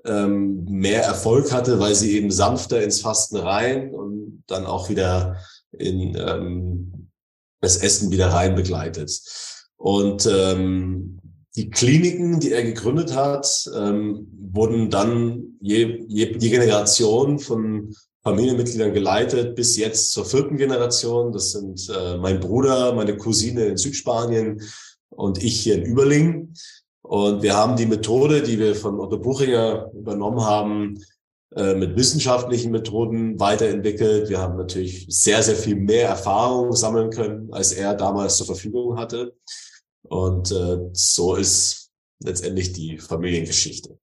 ähm, 0.05 0.63
mehr 0.65 1.03
Erfolg 1.03 1.51
hatte, 1.51 1.79
weil 1.79 1.95
sie 1.95 2.15
eben 2.15 2.29
sanfter 2.29 2.83
ins 2.83 3.01
Fasten 3.01 3.37
rein 3.37 3.93
und 3.93 4.43
dann 4.45 4.67
auch 4.67 4.89
wieder 4.89 5.37
in 5.71 6.15
ähm, 6.15 7.09
das 7.61 7.77
Essen 7.77 8.11
wieder 8.11 8.27
rein 8.27 8.55
begleitet. 8.55 9.11
Und 9.75 10.27
ähm, 10.31 11.19
die 11.55 11.69
Kliniken, 11.69 12.39
die 12.39 12.51
er 12.51 12.63
gegründet 12.63 13.15
hat, 13.15 13.69
ähm, 13.75 14.27
wurden 14.51 14.89
dann 14.89 15.57
je, 15.61 16.03
je, 16.07 16.37
die 16.37 16.49
Generation 16.49 17.39
von 17.39 17.95
Familienmitgliedern 18.23 18.93
geleitet 18.93 19.55
bis 19.55 19.77
jetzt 19.77 20.11
zur 20.11 20.25
vierten 20.25 20.57
Generation. 20.57 21.31
Das 21.31 21.51
sind 21.51 21.89
äh, 21.89 22.17
mein 22.17 22.39
Bruder, 22.39 22.93
meine 22.93 23.17
Cousine 23.17 23.65
in 23.65 23.77
Südspanien 23.77 24.61
und 25.09 25.43
ich 25.43 25.61
hier 25.61 25.75
in 25.75 25.85
Überlingen. 25.85 26.53
Und 27.01 27.41
wir 27.41 27.55
haben 27.55 27.75
die 27.75 27.87
Methode, 27.87 28.41
die 28.41 28.59
wir 28.59 28.75
von 28.75 28.99
Otto 28.99 29.17
Buchinger 29.17 29.91
übernommen 29.93 30.41
haben, 30.41 31.03
äh, 31.55 31.73
mit 31.73 31.97
wissenschaftlichen 31.97 32.71
Methoden 32.71 33.39
weiterentwickelt. 33.39 34.29
Wir 34.29 34.39
haben 34.39 34.55
natürlich 34.55 35.07
sehr, 35.09 35.41
sehr 35.43 35.55
viel 35.55 35.75
mehr 35.75 36.07
Erfahrung 36.07 36.73
sammeln 36.73 37.09
können, 37.09 37.51
als 37.51 37.73
er 37.73 37.95
damals 37.95 38.37
zur 38.37 38.45
Verfügung 38.45 38.97
hatte. 38.97 39.35
Und 40.03 40.51
äh, 40.51 40.77
so 40.93 41.35
ist 41.35 41.89
letztendlich 42.23 42.71
die 42.71 42.99
Familiengeschichte. 42.99 43.97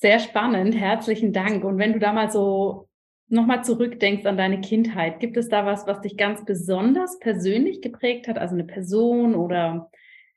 Sehr 0.00 0.18
spannend, 0.18 0.74
herzlichen 0.74 1.32
Dank. 1.34 1.62
Und 1.62 1.76
wenn 1.76 1.92
du 1.92 1.98
da 1.98 2.12
mal 2.12 2.30
so 2.30 2.88
nochmal 3.28 3.62
zurückdenkst 3.64 4.24
an 4.24 4.38
deine 4.38 4.62
Kindheit, 4.62 5.20
gibt 5.20 5.36
es 5.36 5.48
da 5.48 5.66
was, 5.66 5.86
was 5.86 6.00
dich 6.00 6.16
ganz 6.16 6.44
besonders 6.44 7.18
persönlich 7.18 7.82
geprägt 7.82 8.26
hat? 8.26 8.38
Also 8.38 8.54
eine 8.54 8.64
Person 8.64 9.34
oder 9.34 9.90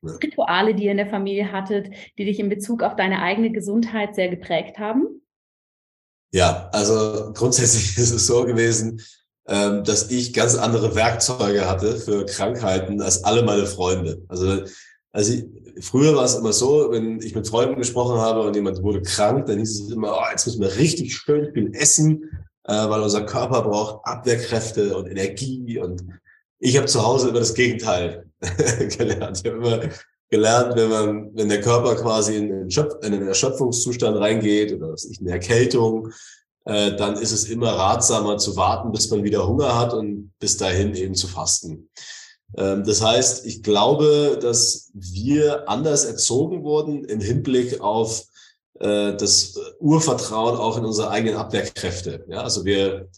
Rituale, 0.03 0.75
die 0.75 0.86
ihr 0.86 0.91
in 0.91 0.98
der 0.98 1.10
Familie 1.10 1.53
hattet, 1.53 1.89
die 2.17 2.25
dich 2.25 2.39
in 2.39 2.50
Bezug 2.50 2.84
auf 2.84 2.98
deine 2.98 3.22
eigene 3.22 3.51
Gesundheit 3.51 4.15
sehr 4.15 4.27
geprägt 4.27 4.79
haben? 4.79 5.22
Ja, 6.34 6.70
also 6.74 7.32
grundsätzlich 7.34 7.98
ist 7.98 8.12
es 8.12 8.27
so 8.27 8.43
gewesen, 8.43 9.01
ähm, 9.48 9.86
dass 9.86 10.12
ich 10.12 10.34
ganz 10.34 10.55
andere 10.55 10.93
Werkzeuge 10.93 11.70
hatte 11.70 11.96
für 11.96 12.25
Krankheiten 12.25 13.01
als 13.01 13.24
alle 13.24 13.43
meine 13.43 13.65
Freunde. 13.65 14.25
Also, 14.27 14.63
also 15.13 15.34
ich, 15.34 15.46
früher 15.86 16.15
war 16.15 16.25
es 16.25 16.36
immer 16.36 16.51
so, 16.51 16.91
wenn 16.91 17.22
ich 17.22 17.36
mit 17.36 17.48
Freunden 17.48 17.77
gesprochen 17.77 18.17
habe 18.17 18.41
und 18.41 18.55
jemand 18.55 18.82
wurde 18.84 19.01
krank, 19.01 19.46
dann 19.46 19.60
hieß 19.60 19.82
es 19.82 19.91
immer, 19.91 20.17
oh, 20.17 20.32
jetzt 20.32 20.46
müssen 20.46 20.62
wir 20.62 20.75
richtig 20.75 21.15
schön 21.15 21.53
viel 21.53 21.72
essen, 21.74 22.29
äh, 22.65 22.89
weil 22.89 23.01
unser 23.01 23.25
Körper 23.25 23.62
braucht 23.62 24.05
Abwehrkräfte 24.05 24.98
und 24.98 25.08
Energie 25.08 25.79
und 25.79 26.03
ich 26.60 26.77
habe 26.77 26.88
zu 26.88 27.05
Hause 27.05 27.29
immer 27.29 27.39
das 27.39 27.53
Gegenteil 27.53 28.25
gelernt. 28.98 29.41
Ich 29.43 29.51
habe 29.51 29.58
immer 29.58 29.89
gelernt, 30.29 30.75
wenn 30.75 30.89
man, 30.89 31.36
wenn 31.36 31.50
der 31.50 31.62
Körper 31.62 31.96
quasi 31.96 32.38
in 32.38 32.51
einen, 32.51 32.72
Schöpf 32.72 32.96
in 33.03 33.13
einen 33.13 33.27
Erschöpfungszustand 33.27 34.17
reingeht 34.17 34.74
oder 34.74 34.93
was 34.93 35.05
nicht, 35.05 35.22
eine 35.22 35.32
Erkältung, 35.32 36.10
äh, 36.65 36.96
dann 36.96 37.15
ist 37.17 37.34
es 37.34 37.46
immer 37.50 37.72
ratsamer 37.74 38.38
zu 38.38 38.55
warten, 38.55 38.91
bis 38.91 39.12
man 39.12 39.24
wieder 39.24 39.48
Hunger 39.48 39.77
hat 39.77 39.93
und 39.93 40.32
bis 40.39 40.58
dahin 40.58 40.96
eben 40.96 41.13
zu 41.13 41.27
fasten. 41.27 41.89
Ähm, 42.57 42.83
das 42.83 43.01
heißt, 43.01 43.45
ich 43.45 43.63
glaube, 43.63 44.39
dass 44.41 44.91
wir 44.93 45.69
anders 45.69 46.05
erzogen 46.05 46.63
wurden 46.63 47.03
im 47.05 47.19
Hinblick 47.19 47.81
auf 47.81 48.25
äh, 48.79 49.15
das 49.15 49.60
Urvertrauen 49.79 50.57
auch 50.57 50.77
in 50.77 50.86
unsere 50.86 51.10
eigenen 51.10 51.38
Abwehrkräfte. 51.38 52.25
Ja, 52.27 52.41
also 52.41 52.65
wir 52.65 53.10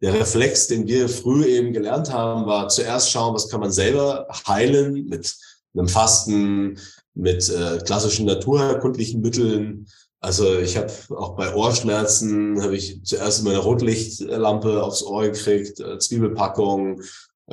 der 0.00 0.14
Reflex, 0.14 0.68
den 0.68 0.86
wir 0.86 1.08
früh 1.08 1.44
eben 1.44 1.72
gelernt 1.72 2.12
haben, 2.12 2.46
war 2.46 2.68
zuerst 2.68 3.10
schauen, 3.10 3.34
was 3.34 3.48
kann 3.48 3.60
man 3.60 3.72
selber 3.72 4.28
heilen 4.46 5.06
mit 5.08 5.36
einem 5.74 5.88
Fasten, 5.88 6.78
mit 7.14 7.48
äh, 7.48 7.78
klassischen 7.84 8.26
naturherkundlichen 8.26 9.20
Mitteln. 9.20 9.88
Also 10.20 10.58
ich 10.58 10.76
habe 10.76 10.92
auch 11.16 11.36
bei 11.36 11.52
Ohrschmerzen, 11.52 12.62
habe 12.62 12.76
ich 12.76 13.04
zuerst 13.04 13.42
meine 13.42 13.58
Rotlichtlampe 13.58 14.82
aufs 14.82 15.02
Ohr 15.02 15.24
gekriegt, 15.24 15.80
äh, 15.80 15.98
Zwiebelpackung, 15.98 17.02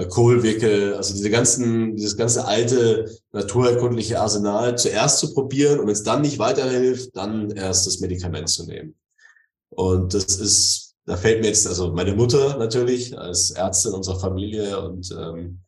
Kohlwickel, 0.04 0.96
also 0.96 1.14
diese 1.14 1.30
ganzen, 1.30 1.96
dieses 1.96 2.18
ganze 2.18 2.46
alte 2.46 3.10
naturherkundliche 3.32 4.20
Arsenal 4.20 4.78
zuerst 4.78 5.20
zu 5.20 5.34
probieren 5.34 5.80
und 5.80 5.86
wenn 5.86 5.94
es 5.94 6.04
dann 6.04 6.22
nicht 6.22 6.38
weiterhilft, 6.38 7.16
dann 7.16 7.52
erst 7.52 7.88
das 7.88 8.00
Medikament 8.02 8.50
zu 8.50 8.66
nehmen. 8.66 8.96
Und 9.70 10.14
das 10.14 10.38
ist 10.38 10.86
da 11.06 11.18
fällt 11.18 11.42
mir 11.42 11.48
jetzt, 11.48 11.68
also 11.68 11.92
meine 11.92 12.16
Mutter 12.16 12.58
natürlich 12.58 13.18
als 13.18 13.52
Ärztin 13.52 13.94
unserer 13.94 14.20
Familie 14.20 14.80
und 14.82 15.12
ähm, 15.18 15.62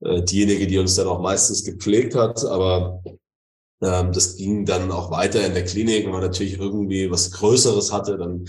äh, 0.00 0.22
diejenige, 0.22 0.66
die 0.66 0.78
uns 0.78 0.94
dann 0.94 1.08
auch 1.08 1.20
meistens 1.20 1.64
gepflegt 1.64 2.14
hat, 2.14 2.44
aber 2.44 3.02
ähm, 3.82 4.12
das 4.12 4.36
ging 4.36 4.64
dann 4.64 4.92
auch 4.92 5.10
weiter 5.10 5.44
in 5.44 5.54
der 5.54 5.64
Klinik, 5.64 6.04
wenn 6.04 6.12
man 6.12 6.20
natürlich 6.20 6.58
irgendwie 6.58 7.10
was 7.10 7.32
Größeres 7.32 7.92
hatte, 7.92 8.16
dann 8.16 8.44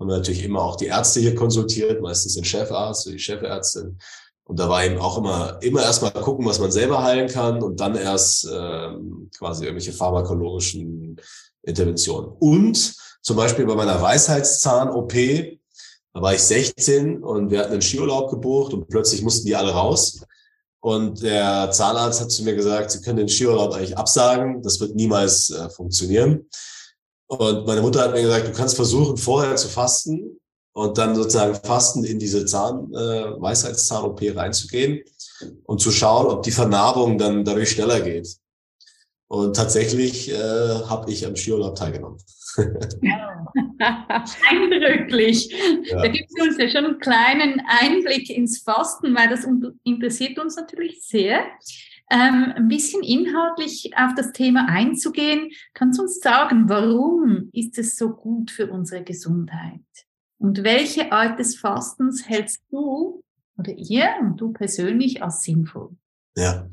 haben 0.00 0.08
wir 0.08 0.16
natürlich 0.16 0.44
immer 0.44 0.62
auch 0.62 0.76
die 0.76 0.86
Ärzte 0.86 1.20
hier 1.20 1.34
konsultiert, 1.34 2.00
meistens 2.00 2.34
den 2.34 2.44
Chefarzt 2.44 3.06
die 3.06 3.18
Chefärztin. 3.18 3.98
Und 4.48 4.58
da 4.58 4.66
war 4.70 4.82
eben 4.82 4.98
auch 4.98 5.18
immer, 5.18 5.58
immer 5.60 5.82
erstmal 5.82 6.10
gucken, 6.10 6.46
was 6.46 6.58
man 6.58 6.72
selber 6.72 7.02
heilen 7.02 7.28
kann 7.28 7.62
und 7.62 7.80
dann 7.80 7.94
erst 7.94 8.48
ähm, 8.50 9.30
quasi 9.36 9.64
irgendwelche 9.64 9.92
pharmakologischen 9.92 11.20
Interventionen. 11.62 12.30
Und 12.38 12.94
zum 13.20 13.36
Beispiel 13.36 13.66
bei 13.66 13.74
meiner 13.74 14.00
Weisheitszahn-OP, 14.00 15.12
da 16.14 16.22
war 16.22 16.32
ich 16.32 16.40
16 16.40 17.22
und 17.22 17.50
wir 17.50 17.58
hatten 17.58 17.72
einen 17.72 17.82
Skiurlaub 17.82 18.30
gebucht 18.30 18.72
und 18.72 18.88
plötzlich 18.88 19.20
mussten 19.20 19.46
die 19.46 19.54
alle 19.54 19.72
raus. 19.72 20.22
Und 20.80 21.22
der 21.22 21.70
Zahnarzt 21.70 22.22
hat 22.22 22.30
zu 22.30 22.42
mir 22.42 22.54
gesagt, 22.54 22.90
Sie 22.90 23.02
können 23.02 23.18
den 23.18 23.28
Skiurlaub 23.28 23.74
eigentlich 23.74 23.98
absagen, 23.98 24.62
das 24.62 24.80
wird 24.80 24.94
niemals 24.94 25.50
äh, 25.50 25.68
funktionieren. 25.68 26.48
Und 27.26 27.66
meine 27.66 27.82
Mutter 27.82 28.00
hat 28.00 28.14
mir 28.14 28.22
gesagt, 28.22 28.48
du 28.48 28.52
kannst 28.52 28.76
versuchen, 28.76 29.18
vorher 29.18 29.56
zu 29.56 29.68
fasten 29.68 30.40
und 30.78 30.96
dann 30.96 31.16
sozusagen 31.16 31.56
fasten 31.56 32.04
in 32.04 32.20
diese 32.20 32.46
Zahn, 32.46 32.94
äh, 32.94 33.40
Weisheitszahn-OP 33.40 34.20
reinzugehen. 34.36 35.02
und 35.64 35.80
zu 35.80 35.90
schauen, 35.92 36.26
ob 36.26 36.42
die 36.42 36.50
Vernarbung 36.50 37.16
dann 37.18 37.44
dadurch 37.44 37.70
schneller 37.70 38.00
geht. 38.00 38.28
Und 39.28 39.54
tatsächlich 39.54 40.30
äh, 40.30 40.34
habe 40.34 41.10
ich 41.10 41.26
am 41.26 41.36
Skiurlaub 41.36 41.76
teilgenommen. 41.76 42.18
Eindrücklich. 44.50 45.52
Ja. 45.84 46.02
Da 46.02 46.08
gibt 46.08 46.28
es 46.28 46.42
uns 46.42 46.58
ja 46.58 46.68
schon 46.68 46.84
einen 46.86 46.98
kleinen 46.98 47.62
Einblick 47.80 48.30
ins 48.30 48.58
Fasten, 48.58 49.14
weil 49.16 49.28
das 49.28 49.46
interessiert 49.84 50.38
uns 50.38 50.56
natürlich 50.56 51.02
sehr. 51.02 51.40
Ähm, 52.10 52.52
ein 52.56 52.68
bisschen 52.68 53.02
inhaltlich 53.02 53.92
auf 53.96 54.14
das 54.16 54.32
Thema 54.32 54.66
einzugehen. 54.68 55.50
Kannst 55.74 55.98
du 55.98 56.04
uns 56.04 56.20
sagen, 56.20 56.68
warum 56.68 57.50
ist 57.52 57.78
es 57.78 57.96
so 57.96 58.10
gut 58.10 58.50
für 58.50 58.70
unsere 58.70 59.04
Gesundheit? 59.04 59.80
Und 60.38 60.62
welche 60.62 61.12
Art 61.12 61.38
des 61.38 61.56
Fastens 61.56 62.28
hältst 62.28 62.60
du 62.70 63.22
oder 63.58 63.72
ihr 63.72 64.08
und 64.20 64.40
du 64.40 64.52
persönlich 64.52 65.22
als 65.22 65.42
sinnvoll? 65.42 65.90
Ja, 66.36 66.68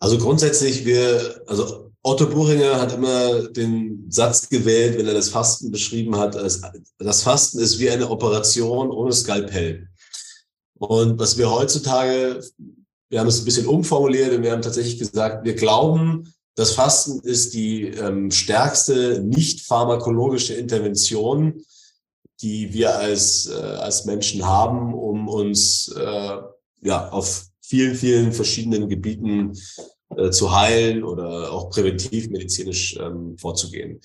also 0.00 0.18
grundsätzlich 0.18 0.84
wir, 0.84 1.42
also 1.46 1.92
Otto 2.02 2.26
Buchinger 2.26 2.80
hat 2.80 2.94
immer 2.94 3.48
den 3.48 4.06
Satz 4.08 4.48
gewählt, 4.48 4.98
wenn 4.98 5.06
er 5.06 5.14
das 5.14 5.28
Fasten 5.28 5.70
beschrieben 5.70 6.16
hat, 6.16 6.34
als, 6.34 6.62
das 6.98 7.22
Fasten 7.22 7.58
ist 7.58 7.78
wie 7.78 7.90
eine 7.90 8.08
Operation 8.08 8.90
ohne 8.90 9.12
Skalpell. 9.12 9.88
Und 10.78 11.18
was 11.18 11.36
wir 11.36 11.50
heutzutage, 11.50 12.42
wir 13.10 13.20
haben 13.20 13.26
es 13.26 13.40
ein 13.40 13.44
bisschen 13.44 13.66
umformuliert 13.66 14.32
und 14.32 14.42
wir 14.42 14.52
haben 14.52 14.62
tatsächlich 14.62 14.98
gesagt, 14.98 15.44
wir 15.44 15.54
glauben, 15.54 16.32
das 16.54 16.72
Fasten 16.72 17.20
ist 17.20 17.52
die 17.52 17.88
ähm, 17.88 18.30
stärkste 18.30 19.20
nicht 19.20 19.66
pharmakologische 19.66 20.54
Intervention, 20.54 21.62
die 22.42 22.72
wir 22.72 22.96
als, 22.96 23.48
äh, 23.48 23.54
als 23.54 24.04
Menschen 24.04 24.46
haben, 24.46 24.94
um 24.94 25.28
uns 25.28 25.94
äh, 25.96 26.36
ja, 26.82 27.08
auf 27.10 27.46
vielen, 27.60 27.94
vielen 27.94 28.32
verschiedenen 28.32 28.88
Gebieten 28.88 29.52
äh, 30.16 30.30
zu 30.30 30.54
heilen 30.54 31.04
oder 31.04 31.52
auch 31.52 31.70
präventiv 31.70 32.30
medizinisch 32.30 32.98
ähm, 33.00 33.36
vorzugehen. 33.38 34.00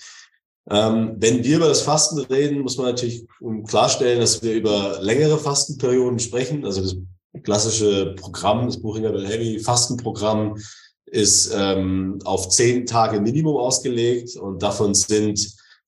Ähm, 0.70 1.16
wenn 1.18 1.44
wir 1.44 1.58
über 1.58 1.68
das 1.68 1.82
Fasten 1.82 2.20
reden, 2.20 2.62
muss 2.62 2.78
man 2.78 2.88
natürlich 2.88 3.26
klarstellen, 3.68 4.20
dass 4.20 4.42
wir 4.42 4.56
über 4.56 5.00
längere 5.02 5.38
Fastenperioden 5.38 6.20
sprechen. 6.20 6.66
Also 6.66 6.82
das 6.82 6.96
klassische 7.44 8.16
Programm, 8.16 8.66
das 8.66 8.82
Buchinger 8.82 9.12
Heavy 9.28 9.60
Fastenprogramm, 9.60 10.58
ist 11.06 11.54
ähm, 11.56 12.20
auf 12.26 12.50
zehn 12.50 12.86
Tage 12.86 13.22
Minimum 13.22 13.58
ausgelegt 13.58 14.36
und 14.38 14.62
davon 14.62 14.96
sind 14.96 15.40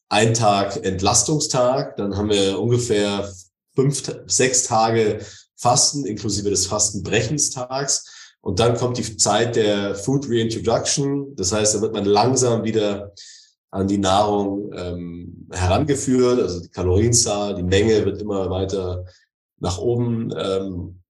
ein 0.09 0.33
Tag 0.33 0.83
Entlastungstag, 0.85 1.97
dann 1.97 2.15
haben 2.15 2.29
wir 2.29 2.59
ungefähr 2.59 3.31
fünf, 3.75 4.03
sechs 4.25 4.63
Tage 4.63 5.19
Fasten 5.55 6.05
inklusive 6.05 6.49
des 6.49 6.67
Fastenbrechenstags 6.67 8.35
und 8.41 8.59
dann 8.59 8.77
kommt 8.77 8.97
die 8.97 9.17
Zeit 9.17 9.55
der 9.55 9.95
Food 9.95 10.27
Reintroduction. 10.29 11.35
Das 11.35 11.51
heißt, 11.51 11.75
da 11.75 11.81
wird 11.81 11.93
man 11.93 12.05
langsam 12.05 12.63
wieder 12.63 13.13
an 13.71 13.87
die 13.87 13.97
Nahrung 13.97 14.71
ähm, 14.73 15.47
herangeführt. 15.51 16.39
Also 16.39 16.61
die 16.61 16.69
Kalorienzahl, 16.69 17.55
die 17.55 17.63
Menge 17.63 18.05
wird 18.05 18.21
immer 18.21 18.49
weiter 18.49 19.05
nach 19.59 19.77
oben 19.79 20.33
ähm, 20.37 21.01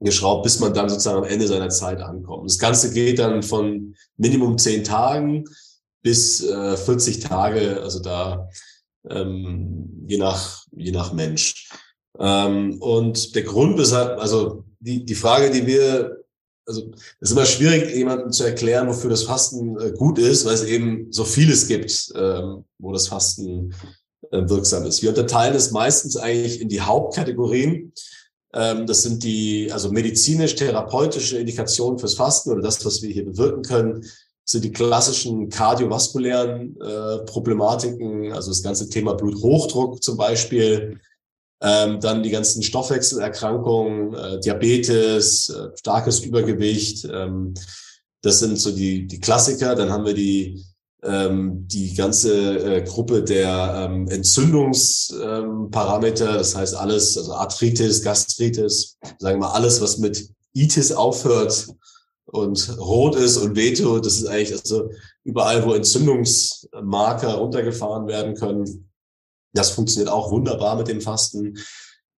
geschraubt, 0.00 0.44
bis 0.44 0.60
man 0.60 0.74
dann 0.74 0.88
sozusagen 0.88 1.18
am 1.18 1.24
Ende 1.24 1.48
seiner 1.48 1.70
Zeit 1.70 2.00
ankommt. 2.00 2.48
Das 2.48 2.58
Ganze 2.58 2.92
geht 2.92 3.18
dann 3.18 3.42
von 3.42 3.96
Minimum 4.16 4.58
zehn 4.58 4.84
Tagen 4.84 5.44
bis 6.06 6.40
äh, 6.40 6.76
40 6.76 7.18
Tage, 7.18 7.82
also 7.82 7.98
da 7.98 8.48
ähm, 9.10 10.04
je 10.06 10.18
nach 10.18 10.64
je 10.70 10.92
nach 10.92 11.12
Mensch. 11.12 11.68
Ähm, 12.20 12.80
und 12.80 13.34
der 13.34 13.42
Grund, 13.42 13.76
weshalb, 13.76 14.20
also 14.20 14.64
die 14.78 15.04
die 15.04 15.16
Frage, 15.16 15.50
die 15.50 15.66
wir 15.66 16.22
also 16.64 16.92
es 17.20 17.30
ist 17.30 17.32
immer 17.32 17.46
schwierig, 17.46 17.92
jemandem 17.92 18.30
zu 18.30 18.44
erklären, 18.44 18.86
wofür 18.86 19.10
das 19.10 19.24
Fasten 19.24 19.80
äh, 19.80 19.92
gut 19.92 20.18
ist, 20.20 20.44
weil 20.44 20.54
es 20.54 20.64
eben 20.64 21.12
so 21.12 21.24
vieles 21.24 21.66
gibt, 21.66 22.12
ähm, 22.14 22.64
wo 22.78 22.92
das 22.92 23.08
Fasten 23.08 23.74
äh, 24.30 24.48
wirksam 24.48 24.86
ist. 24.86 25.02
Wir 25.02 25.10
unterteilen 25.10 25.56
es 25.56 25.72
meistens 25.72 26.16
eigentlich 26.16 26.60
in 26.60 26.68
die 26.68 26.80
Hauptkategorien. 26.80 27.92
Ähm, 28.54 28.86
das 28.86 29.02
sind 29.02 29.24
die, 29.24 29.70
also 29.72 29.90
medizinisch-therapeutische 29.90 31.38
Indikationen 31.38 31.98
fürs 31.98 32.14
Fasten 32.14 32.50
oder 32.50 32.62
das, 32.62 32.84
was 32.84 33.02
wir 33.02 33.10
hier 33.10 33.24
bewirken 33.24 33.62
können, 33.62 34.04
sind 34.48 34.64
die 34.64 34.72
klassischen 34.72 35.50
kardiovaskulären 35.50 36.76
äh, 36.80 37.18
Problematiken, 37.24 38.32
also 38.32 38.52
das 38.52 38.62
ganze 38.62 38.88
Thema 38.88 39.14
Bluthochdruck 39.14 40.00
zum 40.02 40.16
Beispiel, 40.16 41.00
ähm, 41.60 41.98
dann 42.00 42.22
die 42.22 42.30
ganzen 42.30 42.62
Stoffwechselerkrankungen, 42.62 44.14
äh, 44.14 44.38
Diabetes, 44.40 45.48
äh, 45.48 45.70
starkes 45.76 46.20
Übergewicht. 46.20 47.08
Ähm, 47.12 47.54
das 48.22 48.38
sind 48.38 48.60
so 48.60 48.70
die, 48.70 49.08
die 49.08 49.18
Klassiker. 49.18 49.74
Dann 49.74 49.90
haben 49.90 50.04
wir 50.04 50.14
die, 50.14 50.64
ähm, 51.02 51.66
die 51.66 51.92
ganze 51.94 52.58
äh, 52.58 52.82
Gruppe 52.82 53.24
der 53.24 53.88
ähm, 53.90 54.06
Entzündungsparameter. 54.08 56.34
Das 56.34 56.54
heißt 56.54 56.76
alles, 56.76 57.18
also 57.18 57.34
Arthritis, 57.34 58.00
Gastritis, 58.02 58.96
sagen 59.18 59.40
wir 59.40 59.48
mal 59.48 59.54
alles, 59.54 59.80
was 59.80 59.98
mit 59.98 60.28
Itis 60.52 60.92
aufhört 60.92 61.66
und 62.26 62.76
rot 62.78 63.16
ist 63.16 63.36
und 63.36 63.56
wehtut. 63.56 64.04
Das 64.04 64.16
ist 64.16 64.26
eigentlich 64.26 64.58
also 64.58 64.90
überall, 65.24 65.64
wo 65.64 65.72
Entzündungsmarker 65.72 67.34
runtergefahren 67.34 68.06
werden 68.06 68.34
können 68.34 68.86
das 69.56 69.70
funktioniert 69.70 70.12
auch 70.12 70.30
wunderbar 70.30 70.76
mit 70.76 70.88
dem 70.88 71.00
Fasten. 71.00 71.58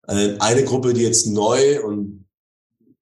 Äh, 0.07 0.37
eine 0.39 0.65
Gruppe, 0.65 0.93
die 0.93 1.03
jetzt 1.03 1.27
neu 1.27 1.83
und 1.85 2.27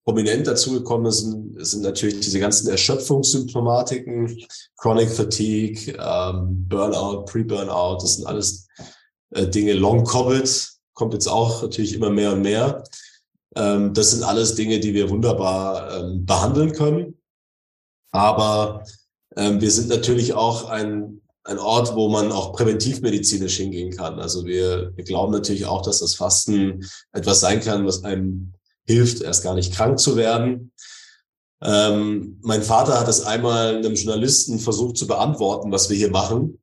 prominent 0.05 0.47
dazugekommen 0.47 1.07
ist, 1.07 1.21
sind, 1.21 1.67
sind 1.67 1.83
natürlich 1.83 2.21
diese 2.21 2.39
ganzen 2.39 2.69
Erschöpfungssymptomatiken, 2.69 4.39
Chronic 4.77 5.11
Fatigue, 5.11 5.97
ähm, 5.99 6.67
Burnout, 6.69 7.25
Pre-Burnout, 7.25 7.99
das 8.03 8.17
sind 8.17 8.27
alles 8.27 8.69
äh, 9.31 9.49
Dinge. 9.49 9.73
Long 9.73 10.05
Covid 10.05 10.69
kommt 10.95 11.15
jetzt 11.15 11.27
auch 11.27 11.63
natürlich 11.63 11.95
immer 11.95 12.11
mehr 12.11 12.33
und 12.33 12.43
mehr. 12.43 12.85
Ähm, 13.57 13.95
das 13.95 14.13
sind 14.13 14.23
alles 14.23 14.55
Dinge, 14.55 14.79
die 14.79 14.95
wir 14.95 15.11
wunderbar 15.11 15.91
ähm, 15.97 16.25
behandeln 16.25 16.73
können. 16.73 17.19
Aber 18.13 18.85
ähm, 19.37 19.61
wir 19.61 19.71
sind 19.71 19.89
natürlich 19.89 20.35
auch 20.35 20.69
ein 20.69 21.21
ein 21.47 21.59
Ort, 21.59 21.95
wo 21.95 22.09
man 22.09 22.33
auch 22.33 22.53
präventivmedizinisch 22.53 23.57
hingehen 23.57 23.97
kann. 23.97 24.19
Also 24.19 24.45
wir, 24.45 24.93
wir 24.97 25.05
glauben 25.05 25.33
natürlich 25.33 25.67
auch, 25.67 25.83
dass 25.83 26.01
das 26.01 26.15
Fasten 26.15 26.85
etwas 27.13 27.41
sein 27.41 27.61
kann, 27.61 27.87
was 27.87 28.05
einem 28.05 28.53
hilft, 28.85 29.23
erst 29.23 29.43
gar 29.43 29.55
nicht 29.55 29.75
krank 29.75 29.99
zu 29.99 30.17
werden. 30.17 30.73
Ähm, 31.63 32.39
mein 32.43 32.63
Vater 32.63 33.01
hat 33.01 33.09
es 33.09 33.23
einmal 33.23 33.77
einem 33.77 33.95
Journalisten 33.95 34.59
versucht 34.59 34.97
zu 34.97 35.07
beantworten, 35.07 35.73
was 35.73 35.89
wir 35.89 35.97
hier 35.97 36.11
machen. 36.11 36.61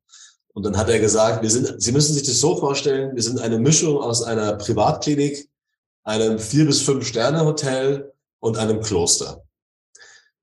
Und 0.52 0.64
dann 0.64 0.76
hat 0.76 0.88
er 0.88 1.00
gesagt, 1.00 1.42
wir 1.42 1.50
sind, 1.50 1.82
Sie 1.82 1.92
müssen 1.92 2.14
sich 2.14 2.22
das 2.22 2.38
so 2.38 2.56
vorstellen, 2.56 3.14
wir 3.16 3.22
sind 3.22 3.40
eine 3.40 3.58
Mischung 3.58 3.96
aus 3.98 4.22
einer 4.22 4.52
Privatklinik, 4.54 5.48
einem 6.04 6.38
vier 6.38 6.66
bis 6.66 6.82
fünf 6.82 7.06
Sterne 7.06 7.44
Hotel 7.44 8.12
und 8.40 8.56
einem 8.56 8.80
Kloster. 8.80 9.42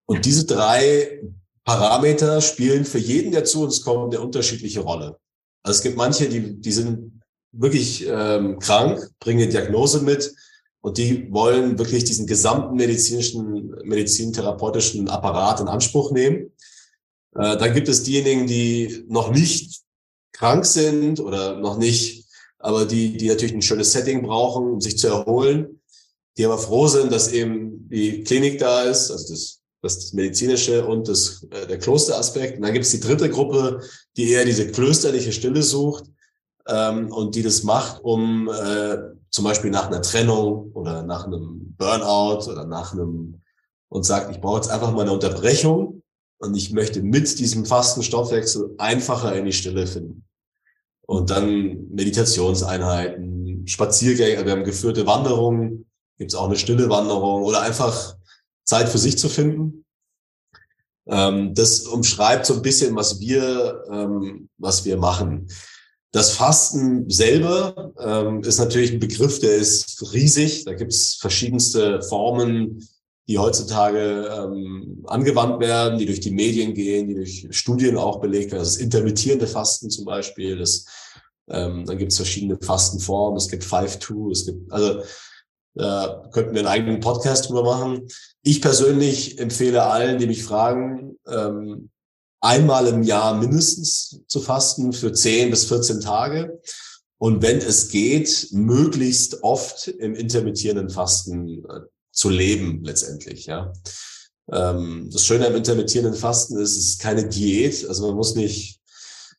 Und 0.06 0.26
diese 0.26 0.46
drei 0.46 1.22
Parameter 1.64 2.42
spielen 2.42 2.84
für 2.84 2.98
jeden, 2.98 3.32
der 3.32 3.46
zu 3.46 3.64
uns 3.64 3.82
kommt, 3.82 4.14
eine 4.14 4.24
unterschiedliche 4.24 4.82
Rolle. 4.82 5.18
Also 5.64 5.78
es 5.78 5.84
gibt 5.84 5.96
manche, 5.96 6.28
die, 6.28 6.60
die 6.60 6.72
sind 6.72 7.22
wirklich 7.52 8.06
ähm, 8.08 8.60
krank, 8.60 9.10
bringen 9.20 9.44
eine 9.44 9.52
Diagnose 9.52 10.02
mit 10.02 10.34
und 10.82 10.98
die 10.98 11.32
wollen 11.32 11.78
wirklich 11.78 12.04
diesen 12.04 12.26
gesamten 12.26 12.76
medizinischen, 12.76 13.76
medizintherapeutischen 13.84 15.10
Apparat 15.10 15.60
in 15.60 15.68
Anspruch 15.68 16.12
nehmen. 16.12 16.52
Äh, 17.36 17.58
dann 17.58 17.74
gibt 17.74 17.88
es 17.88 18.04
diejenigen, 18.04 18.48
die 18.48 19.06
noch 19.08 19.32
nicht 19.32 19.82
krank 20.32 20.66
sind 20.66 21.20
oder 21.20 21.58
noch 21.58 21.78
nicht, 21.78 22.21
aber 22.62 22.86
die, 22.86 23.18
die 23.18 23.28
natürlich 23.28 23.54
ein 23.54 23.62
schönes 23.62 23.92
Setting 23.92 24.24
brauchen, 24.24 24.66
um 24.74 24.82
sich 24.82 24.98
zu 24.98 25.08
erholen, 25.08 25.82
die 26.38 26.46
aber 26.46 26.58
froh 26.58 26.88
sind, 26.88 27.12
dass 27.12 27.32
eben 27.32 27.90
die 27.90 28.24
Klinik 28.24 28.60
da 28.60 28.84
ist, 28.84 29.12
also 29.12 29.34
das 29.34 29.62
das, 29.82 29.98
das 29.98 30.14
medizinische 30.14 30.86
und 30.86 31.08
das, 31.08 31.48
äh, 31.52 31.68
der 31.68 31.80
Klosteraspekt. 31.80 32.58
Und 32.58 32.64
dann 32.64 32.74
gibt 32.74 32.86
es 32.86 32.92
die 32.92 33.00
dritte 33.00 33.30
Gruppe, 33.30 33.82
die 34.16 34.30
eher 34.30 34.46
diese 34.46 34.68
klösterliche 34.68 35.32
Stille 35.32 35.64
sucht 35.64 36.06
ähm, 36.68 37.12
und 37.12 37.36
die 37.36 37.44
das 37.44 37.64
macht, 37.64 38.04
um 38.04 38.50
äh, 38.50 38.98
zum 39.30 39.46
Beispiel 39.46 39.72
nach 39.72 39.88
einer 39.88 40.02
Trennung 40.02 40.72
oder 40.74 41.04
nach 41.04 41.26
einem 41.26 41.76
Burnout 41.78 42.50
oder 42.50 42.66
nach 42.66 42.94
einem 42.94 43.42
und 43.90 44.06
sagt, 44.06 44.32
ich 44.32 44.40
brauche 44.40 44.58
jetzt 44.58 44.70
einfach 44.70 44.92
mal 44.94 45.02
eine 45.02 45.12
Unterbrechung 45.12 46.02
und 46.38 46.56
ich 46.56 46.72
möchte 46.72 47.02
mit 47.02 47.40
diesem 47.40 47.66
fasten 47.66 48.04
Stoffwechsel 48.04 48.74
einfacher 48.78 49.36
in 49.36 49.46
die 49.46 49.54
Stille 49.54 49.86
finden. 49.86 50.24
Und 51.06 51.30
dann 51.30 51.90
Meditationseinheiten, 51.90 53.68
Spaziergänge, 53.68 54.46
wir 54.46 54.52
haben 54.52 54.64
geführte 54.64 55.06
Wanderungen, 55.06 55.86
gibt 56.18 56.32
es 56.32 56.36
auch 56.38 56.46
eine 56.46 56.56
stille 56.56 56.90
Wanderung 56.90 57.44
oder 57.44 57.62
einfach 57.62 58.16
Zeit 58.64 58.90
für 58.90 58.98
sich 58.98 59.18
zu 59.18 59.28
finden. 59.28 59.86
Ähm, 61.08 61.54
das 61.56 61.82
umschreibt 61.82 62.46
so 62.46 62.56
ein 62.56 62.62
bisschen, 62.62 62.96
was 62.96 63.20
wir, 63.20 63.84
ähm, 63.92 64.50
was 64.58 64.86
wir 64.86 64.98
machen. 64.98 65.48
Das 66.12 66.32
Fasten 66.32 67.10
selber 67.10 67.94
ähm, 68.00 68.42
ist 68.44 68.60
natürlich 68.60 68.92
ein 68.92 69.00
Begriff, 69.00 69.40
der 69.40 69.56
ist 69.56 70.14
riesig. 70.14 70.66
Da 70.66 70.74
gibt 70.74 70.92
es 70.92 71.16
verschiedenste 71.16 72.02
Formen, 72.04 72.88
die 73.28 73.38
heutzutage 73.38 74.28
ähm, 74.32 75.04
angewandt 75.08 75.60
werden, 75.60 75.98
die 75.98 76.06
durch 76.06 76.20
die 76.20 76.32
Medien 76.32 76.74
gehen, 76.74 77.08
die 77.08 77.16
durch 77.16 77.48
Studien 77.52 77.98
auch 77.98 78.20
belegt 78.20 78.52
werden. 78.52 78.64
Das 78.64 78.78
intermittierende 78.78 79.48
Fasten 79.48 79.90
zum 79.90 80.06
Beispiel. 80.06 80.58
Das, 80.58 80.86
ähm, 81.50 81.86
dann 81.86 81.98
gibt 81.98 82.12
es 82.12 82.18
verschiedene 82.18 82.58
Fastenformen. 82.62 83.38
Es 83.38 83.48
gibt 83.48 83.64
5-2, 83.64 84.32
es 84.32 84.46
gibt, 84.46 84.72
also 84.72 85.02
da 85.74 86.28
könnten 86.32 86.54
wir 86.54 86.60
einen 86.60 86.68
eigenen 86.68 87.00
Podcast 87.00 87.48
drüber 87.48 87.64
machen. 87.64 88.08
Ich 88.42 88.62
persönlich 88.62 89.40
empfehle 89.40 89.84
allen, 89.84 90.18
die 90.18 90.28
mich 90.28 90.44
fragen, 90.44 91.18
ähm, 91.28 91.90
einmal 92.42 92.88
im 92.88 93.04
Jahr 93.04 93.36
mindestens 93.36 94.22
zu 94.28 94.42
fasten 94.42 94.92
für 94.94 95.14
10 95.14 95.52
bis 95.52 95.66
14 95.66 96.02
Tage. 96.02 96.60
Und 97.18 97.44
wenn 97.44 97.60
es 97.60 97.90
geht, 97.90 98.48
möglichst 98.52 99.44
oft 99.44 99.88
im 99.88 100.16
intermittierenden 100.16 100.90
Fasten 100.90 101.64
äh, 101.66 101.82
zu 102.12 102.30
leben 102.30 102.84
letztendlich, 102.84 103.46
ja. 103.46 103.74
Ähm, 104.52 105.10
das 105.12 105.26
Schöne 105.26 105.48
am 105.48 105.56
intermittierenden 105.56 106.20
Fasten 106.20 106.58
ist, 106.58 106.78
es 106.78 106.90
ist 106.90 107.02
keine 107.02 107.28
Diät. 107.28 107.88
Also 107.88 108.08
man 108.08 108.16
muss 108.16 108.36
nicht, 108.36 108.80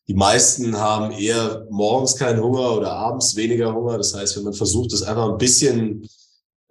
die 0.07 0.13
meisten 0.15 0.77
haben 0.77 1.11
eher 1.11 1.65
morgens 1.69 2.15
keinen 2.15 2.41
Hunger 2.41 2.75
oder 2.75 2.91
abends 2.93 3.35
weniger 3.35 3.73
Hunger. 3.73 3.97
Das 3.97 4.13
heißt, 4.13 4.37
wenn 4.37 4.43
man 4.43 4.53
versucht, 4.53 4.91
das 4.91 5.03
einfach 5.03 5.29
ein 5.29 5.37
bisschen, 5.37 6.07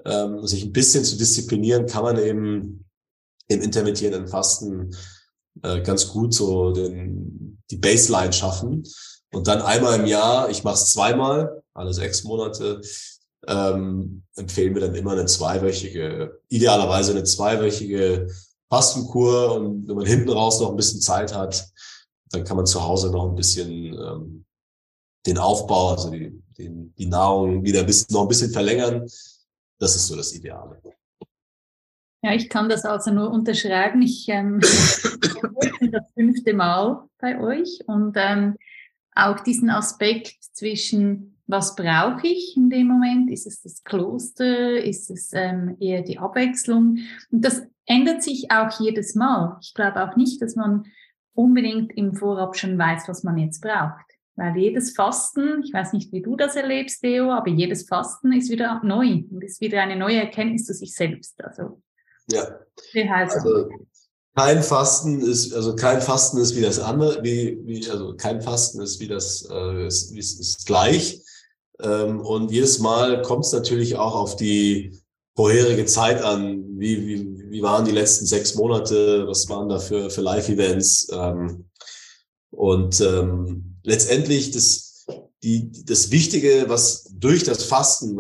ähm, 0.05 0.47
sich 0.47 0.65
ein 0.65 0.73
bisschen 0.73 1.05
zu 1.05 1.17
disziplinieren, 1.17 1.87
kann 1.87 2.03
man 2.03 2.19
eben 2.19 2.85
im 3.49 3.63
intermittierenden 3.63 4.29
Fasten 4.29 4.95
äh, 5.63 5.81
ganz 5.83 6.09
gut 6.09 6.35
so 6.35 6.73
den, 6.73 7.59
die 7.71 7.77
Baseline 7.77 8.33
schaffen. 8.33 8.83
Und 9.33 9.47
dann 9.47 9.63
einmal 9.63 10.01
im 10.01 10.07
Jahr, 10.07 10.51
ich 10.51 10.65
mache 10.65 10.75
es 10.75 10.93
zweimal, 10.93 11.63
alle 11.75 11.95
sechs 11.95 12.25
Monate, 12.25 12.81
ähm, 13.47 14.23
empfehlen 14.37 14.75
wir 14.75 14.83
dann 14.83 14.95
immer 14.95 15.13
eine 15.13 15.27
zweiwöchige, 15.27 16.41
idealerweise 16.49 17.13
eine 17.13 17.25
zweiwöchige 17.25 18.29
Fastenkur. 18.69 19.57
Und 19.57 19.89
wenn 19.89 19.97
man 19.97 20.07
hinten 20.07 20.31
raus 20.31 20.61
noch 20.61 20.71
ein 20.71 20.77
bisschen 20.77 21.01
Zeit 21.01 21.35
hat, 21.35 21.69
dann 22.31 22.45
kann 22.45 22.57
man 22.57 22.67
zu 22.67 22.83
Hause 22.83 23.11
noch 23.11 23.29
ein 23.29 23.35
bisschen 23.35 23.95
ähm, 23.95 24.45
den 25.27 25.39
Aufbau, 25.39 25.91
also 25.91 26.11
die, 26.11 26.43
den, 26.59 26.95
die 26.95 27.07
Nahrung 27.07 27.65
wieder 27.65 27.81
ein 27.81 27.95
noch 28.11 28.23
ein 28.23 28.29
bisschen 28.29 28.53
verlängern. 28.53 29.03
Das 29.79 29.97
ist 29.97 30.07
so 30.07 30.17
das 30.17 30.33
Ideale. 30.33 30.81
Ja, 32.25 32.33
ich 32.35 32.49
kann 32.49 32.69
das 32.69 32.85
also 32.85 33.11
nur 33.11 33.31
unterschreiben. 33.31 34.01
Ich 34.03 34.29
ähm, 34.29 34.61
das 35.91 36.13
fünfte 36.15 36.55
Mal 36.55 37.09
bei 37.19 37.41
euch 37.41 37.81
und 37.87 38.17
ähm, 38.17 38.57
auch 39.15 39.41
diesen 39.41 39.71
Aspekt 39.71 40.37
zwischen 40.53 41.32
was 41.47 41.75
brauche 41.75 42.27
ich 42.27 42.57
in 42.57 42.71
dem 42.71 42.87
Moment? 42.87 43.31
Ist 43.31 43.47
es 43.47 43.63
das 43.63 43.83
Kloster? 43.85 44.83
Ist 44.83 45.11
es 45.11 45.31
ähm, 45.33 45.77
eher 45.81 46.03
die 46.03 46.19
Abwechslung? 46.19 46.99
Und 47.31 47.45
das 47.45 47.63
ändert 47.87 48.23
sich 48.23 48.51
auch 48.51 48.81
jedes 48.81 49.15
Mal. 49.15 49.59
Ich 49.61 49.75
glaube 49.75 50.03
auch 50.03 50.17
nicht, 50.17 50.41
dass 50.41 50.57
man 50.57 50.85
unbedingt 51.35 51.93
im 51.97 52.15
Vorab 52.15 52.57
schon 52.57 52.79
weiß, 52.79 53.09
was 53.09 53.23
man 53.23 53.39
jetzt 53.39 53.61
braucht. 53.61 54.07
Weil 54.37 54.57
jedes 54.57 54.95
Fasten, 54.95 55.63
ich 55.63 55.75
weiß 55.75 55.93
nicht, 55.93 56.11
wie 56.13 56.23
du 56.23 56.37
das 56.37 56.57
erlebst, 56.57 57.03
Theo, 57.03 57.31
aber 57.31 57.51
jedes 57.51 57.87
Fasten 57.87 58.33
ist 58.33 58.51
wieder 58.51 58.81
neu 58.83 59.25
und 59.31 59.45
ist 59.45 59.61
wieder 59.61 59.83
eine 59.83 59.97
neue 59.97 60.21
Erkenntnis 60.21 60.65
zu 60.65 60.73
sich 60.73 60.95
selbst. 60.95 61.43
Also, 61.45 61.83
ja. 62.31 62.47
Also, 63.11 63.69
kein 64.35 64.63
Fasten 64.63 65.21
ist, 65.21 65.53
also 65.53 65.77
kein 65.77 66.01
Fasten 66.01 66.39
ist 66.39 66.57
wie 66.57 66.63
das 66.63 66.79
andere, 66.79 67.23
wie, 67.23 67.59
wie, 67.65 67.91
also 67.91 68.15
kein 68.17 68.41
Fasten 68.41 68.81
ist 68.81 69.01
wie 69.01 69.09
das, 69.09 69.47
äh, 69.51 69.87
ist, 69.87 70.17
ist, 70.17 70.41
ist 70.41 70.67
gleich. 70.67 71.21
Ähm, 71.81 72.21
und 72.21 72.51
jedes 72.51 72.79
Mal 72.79 73.23
kommt 73.23 73.45
es 73.45 73.53
natürlich 73.53 73.97
auch 73.97 74.15
auf 74.15 74.37
die 74.37 74.99
vorherige 75.35 75.87
Zeit 75.87 76.23
an. 76.23 76.65
Wie, 76.79 77.07
wie, 77.07 77.51
wie 77.51 77.63
waren 77.63 77.85
die 77.85 77.93
letzten 77.93 78.27
sechs 78.27 78.55
Monate? 78.55 79.27
Was 79.27 79.49
waren 79.49 79.69
da 79.69 79.79
für, 79.79 80.11
für 80.11 80.21
Live-Events? 80.21 81.09
Ähm, 81.13 81.65
und 82.51 83.01
ähm, 83.01 83.77
letztendlich 83.83 84.51
das, 84.51 85.07
die, 85.43 85.73
das 85.85 86.11
Wichtige, 86.11 86.67
was 86.69 87.11
durch 87.15 87.45
das 87.45 87.65
Fasten, 87.65 88.17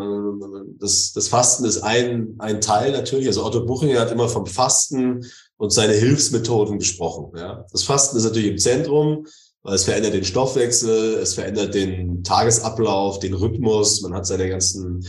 das, 0.78 1.12
das 1.12 1.28
Fasten 1.28 1.64
ist 1.64 1.82
ein, 1.82 2.36
ein 2.38 2.60
Teil 2.60 2.92
natürlich. 2.92 3.26
Also 3.26 3.44
Otto 3.44 3.64
Buchinger 3.64 4.00
hat 4.00 4.10
immer 4.10 4.28
vom 4.28 4.46
Fasten 4.46 5.24
und 5.56 5.70
seine 5.70 5.92
Hilfsmethoden 5.92 6.78
gesprochen. 6.78 7.36
Ja. 7.36 7.66
Das 7.70 7.84
Fasten 7.84 8.16
ist 8.16 8.24
natürlich 8.24 8.50
im 8.50 8.58
Zentrum 8.58 9.26
es 9.64 9.84
verändert 9.84 10.14
den 10.14 10.24
Stoffwechsel, 10.24 11.14
es 11.14 11.34
verändert 11.34 11.74
den 11.74 12.24
Tagesablauf, 12.24 13.20
den 13.20 13.34
Rhythmus. 13.34 14.02
Man 14.02 14.14
hat 14.14 14.26
seine 14.26 14.48
ganzen 14.48 15.06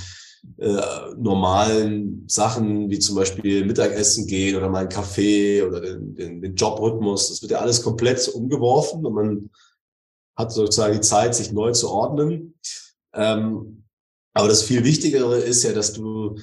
äh, 0.57 0.81
normalen 1.17 2.25
Sachen, 2.27 2.89
wie 2.89 2.99
zum 2.99 3.15
Beispiel 3.15 3.65
Mittagessen 3.65 4.27
gehen 4.27 4.55
oder 4.55 4.69
mal 4.69 4.81
einen 4.81 4.89
Kaffee 4.89 5.63
oder 5.63 5.81
den, 5.81 6.15
den, 6.15 6.41
den 6.41 6.55
Jobrhythmus. 6.55 7.29
Das 7.29 7.41
wird 7.41 7.51
ja 7.51 7.59
alles 7.59 7.81
komplett 7.81 8.27
umgeworfen 8.27 9.05
und 9.05 9.13
man 9.13 9.49
hat 10.35 10.51
sozusagen 10.51 10.93
die 10.93 11.01
Zeit, 11.01 11.33
sich 11.33 11.51
neu 11.51 11.71
zu 11.71 11.89
ordnen. 11.89 12.55
Ähm, 13.13 13.85
aber 14.33 14.47
das 14.47 14.63
viel 14.63 14.83
Wichtigere 14.83 15.37
ist 15.37 15.63
ja, 15.63 15.73
dass 15.73 15.93
du 15.93 16.37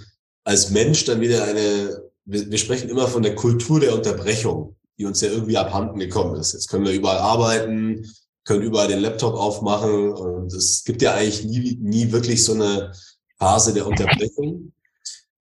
als 0.44 0.70
Mensch 0.70 1.04
dann 1.04 1.20
wieder 1.20 1.44
eine, 1.44 2.02
wir, 2.24 2.50
wir 2.50 2.58
sprechen 2.58 2.88
immer 2.88 3.06
von 3.06 3.22
der 3.22 3.34
Kultur 3.34 3.80
der 3.80 3.94
Unterbrechung 3.94 4.76
die 5.00 5.06
uns 5.06 5.22
ja 5.22 5.30
irgendwie 5.30 5.56
abhanden 5.56 5.98
gekommen 5.98 6.36
ist. 6.36 6.52
Jetzt 6.52 6.68
können 6.68 6.84
wir 6.84 6.92
überall 6.92 7.16
arbeiten, 7.16 8.06
können 8.44 8.62
überall 8.62 8.86
den 8.86 9.00
Laptop 9.00 9.34
aufmachen 9.34 10.10
und 10.10 10.52
es 10.52 10.84
gibt 10.84 11.00
ja 11.00 11.14
eigentlich 11.14 11.42
nie, 11.46 11.78
nie 11.80 12.12
wirklich 12.12 12.44
so 12.44 12.52
eine 12.52 12.92
Phase 13.38 13.72
der 13.72 13.86
Unterbrechung. 13.86 14.72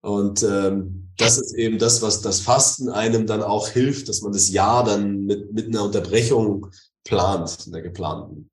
Und 0.03 0.43
ähm, 0.43 1.09
das 1.17 1.39
ist 1.39 1.55
eben 1.55 1.79
das, 1.79 2.03
was 2.03 2.21
das 2.21 2.41
Fasten 2.41 2.91
einem 2.91 3.27
dann 3.27 3.43
auch 3.43 3.69
hilft, 3.69 4.11
dass 4.11 4.21
man 4.21 4.33
das 4.33 4.51
Jahr 4.51 4.85
dann 4.85 5.25
mit, 5.25 5.51
mit 5.55 5.69
einer 5.69 5.85
Unterbrechung 5.85 6.67
plant, 7.05 7.67
in 7.67 7.73
der 7.73 7.83
geplanten. 7.83 8.51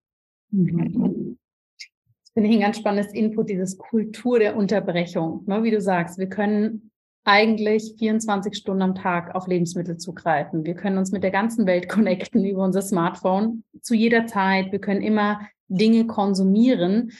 Mhm. 0.51 1.37
Das 1.77 2.31
finde 2.33 2.49
ich 2.49 2.55
ein 2.55 2.61
ganz 2.61 2.77
spannendes 2.77 3.13
Input, 3.13 3.49
dieses 3.49 3.77
Kultur 3.77 4.39
der 4.39 4.55
Unterbrechung. 4.55 5.43
Ne, 5.45 5.61
wie 5.63 5.71
du 5.71 5.81
sagst, 5.81 6.17
wir 6.17 6.29
können 6.29 6.91
eigentlich 7.25 7.95
24 7.97 8.55
Stunden 8.55 8.83
am 8.83 8.95
Tag 8.95 9.35
auf 9.35 9.47
Lebensmittel 9.47 9.97
zugreifen. 9.97 10.63
Wir 10.63 10.75
können 10.75 10.97
uns 10.97 11.11
mit 11.11 11.23
der 11.23 11.31
ganzen 11.31 11.65
Welt 11.65 11.89
connecten 11.89 12.45
über 12.45 12.63
unser 12.63 12.81
Smartphone 12.81 13.63
zu 13.81 13.95
jeder 13.95 14.27
Zeit. 14.27 14.71
Wir 14.71 14.79
können 14.79 15.01
immer 15.01 15.41
Dinge 15.67 16.05
konsumieren. 16.05 17.11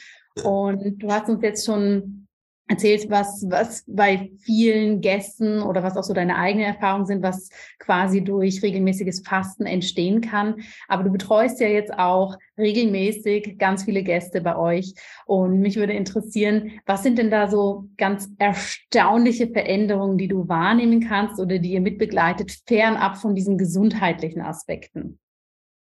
Und 0.44 1.02
du 1.02 1.10
hast 1.10 1.28
uns 1.28 1.42
jetzt 1.42 1.66
schon 1.66 2.25
erzählt, 2.68 3.08
was, 3.10 3.46
was 3.48 3.84
bei 3.86 4.30
vielen 4.40 5.00
Gästen 5.00 5.62
oder 5.62 5.82
was 5.82 5.96
auch 5.96 6.02
so 6.02 6.12
deine 6.12 6.36
eigenen 6.36 6.66
Erfahrungen 6.66 7.06
sind, 7.06 7.22
was 7.22 7.48
quasi 7.78 8.24
durch 8.24 8.62
regelmäßiges 8.62 9.20
Fasten 9.20 9.66
entstehen 9.66 10.20
kann. 10.20 10.56
Aber 10.88 11.04
du 11.04 11.10
betreust 11.10 11.60
ja 11.60 11.68
jetzt 11.68 11.96
auch 11.96 12.36
regelmäßig 12.58 13.58
ganz 13.58 13.84
viele 13.84 14.02
Gäste 14.02 14.40
bei 14.40 14.56
euch. 14.56 14.94
Und 15.26 15.60
mich 15.60 15.76
würde 15.76 15.92
interessieren, 15.92 16.80
was 16.86 17.02
sind 17.02 17.18
denn 17.18 17.30
da 17.30 17.48
so 17.48 17.88
ganz 17.96 18.28
erstaunliche 18.38 19.48
Veränderungen, 19.48 20.18
die 20.18 20.28
du 20.28 20.48
wahrnehmen 20.48 21.06
kannst 21.06 21.38
oder 21.38 21.58
die 21.58 21.72
ihr 21.72 21.80
mitbegleitet, 21.80 22.52
fernab 22.66 23.16
von 23.16 23.34
diesen 23.34 23.58
gesundheitlichen 23.58 24.40
Aspekten? 24.40 25.18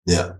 Ja, 0.05 0.39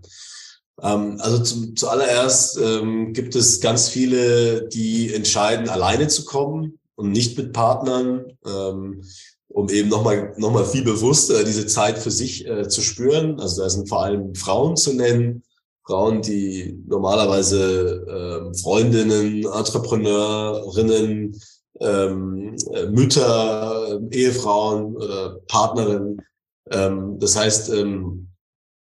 also 0.82 1.38
zum, 1.38 1.76
zuallererst 1.76 2.58
ähm, 2.58 3.12
gibt 3.12 3.36
es 3.36 3.60
ganz 3.60 3.88
viele, 3.88 4.66
die 4.68 5.14
entscheiden, 5.14 5.68
alleine 5.68 6.08
zu 6.08 6.24
kommen 6.24 6.78
und 6.96 7.12
nicht 7.12 7.38
mit 7.38 7.52
Partnern, 7.52 8.24
ähm, 8.44 9.04
um 9.48 9.68
eben 9.68 9.88
nochmal 9.88 10.34
noch 10.38 10.50
mal 10.50 10.64
viel 10.64 10.82
bewusster 10.82 11.44
diese 11.44 11.66
Zeit 11.66 11.98
für 11.98 12.10
sich 12.10 12.48
äh, 12.48 12.68
zu 12.68 12.80
spüren. 12.80 13.38
Also 13.38 13.62
da 13.62 13.70
sind 13.70 13.88
vor 13.88 14.02
allem 14.02 14.34
Frauen 14.34 14.76
zu 14.76 14.92
nennen, 14.94 15.44
Frauen, 15.84 16.22
die 16.22 16.82
normalerweise 16.86 18.04
ähm, 18.08 18.54
Freundinnen, 18.54 19.44
Entrepreneurinnen, 19.44 21.40
ähm, 21.80 22.56
äh, 22.72 22.86
Mütter, 22.86 24.00
äh, 24.10 24.16
Ehefrauen 24.16 24.96
oder 24.96 25.38
Partnerinnen. 25.48 26.22
Ähm, 26.70 27.18
das 27.18 27.36
heißt, 27.36 27.70
ähm, 27.70 28.28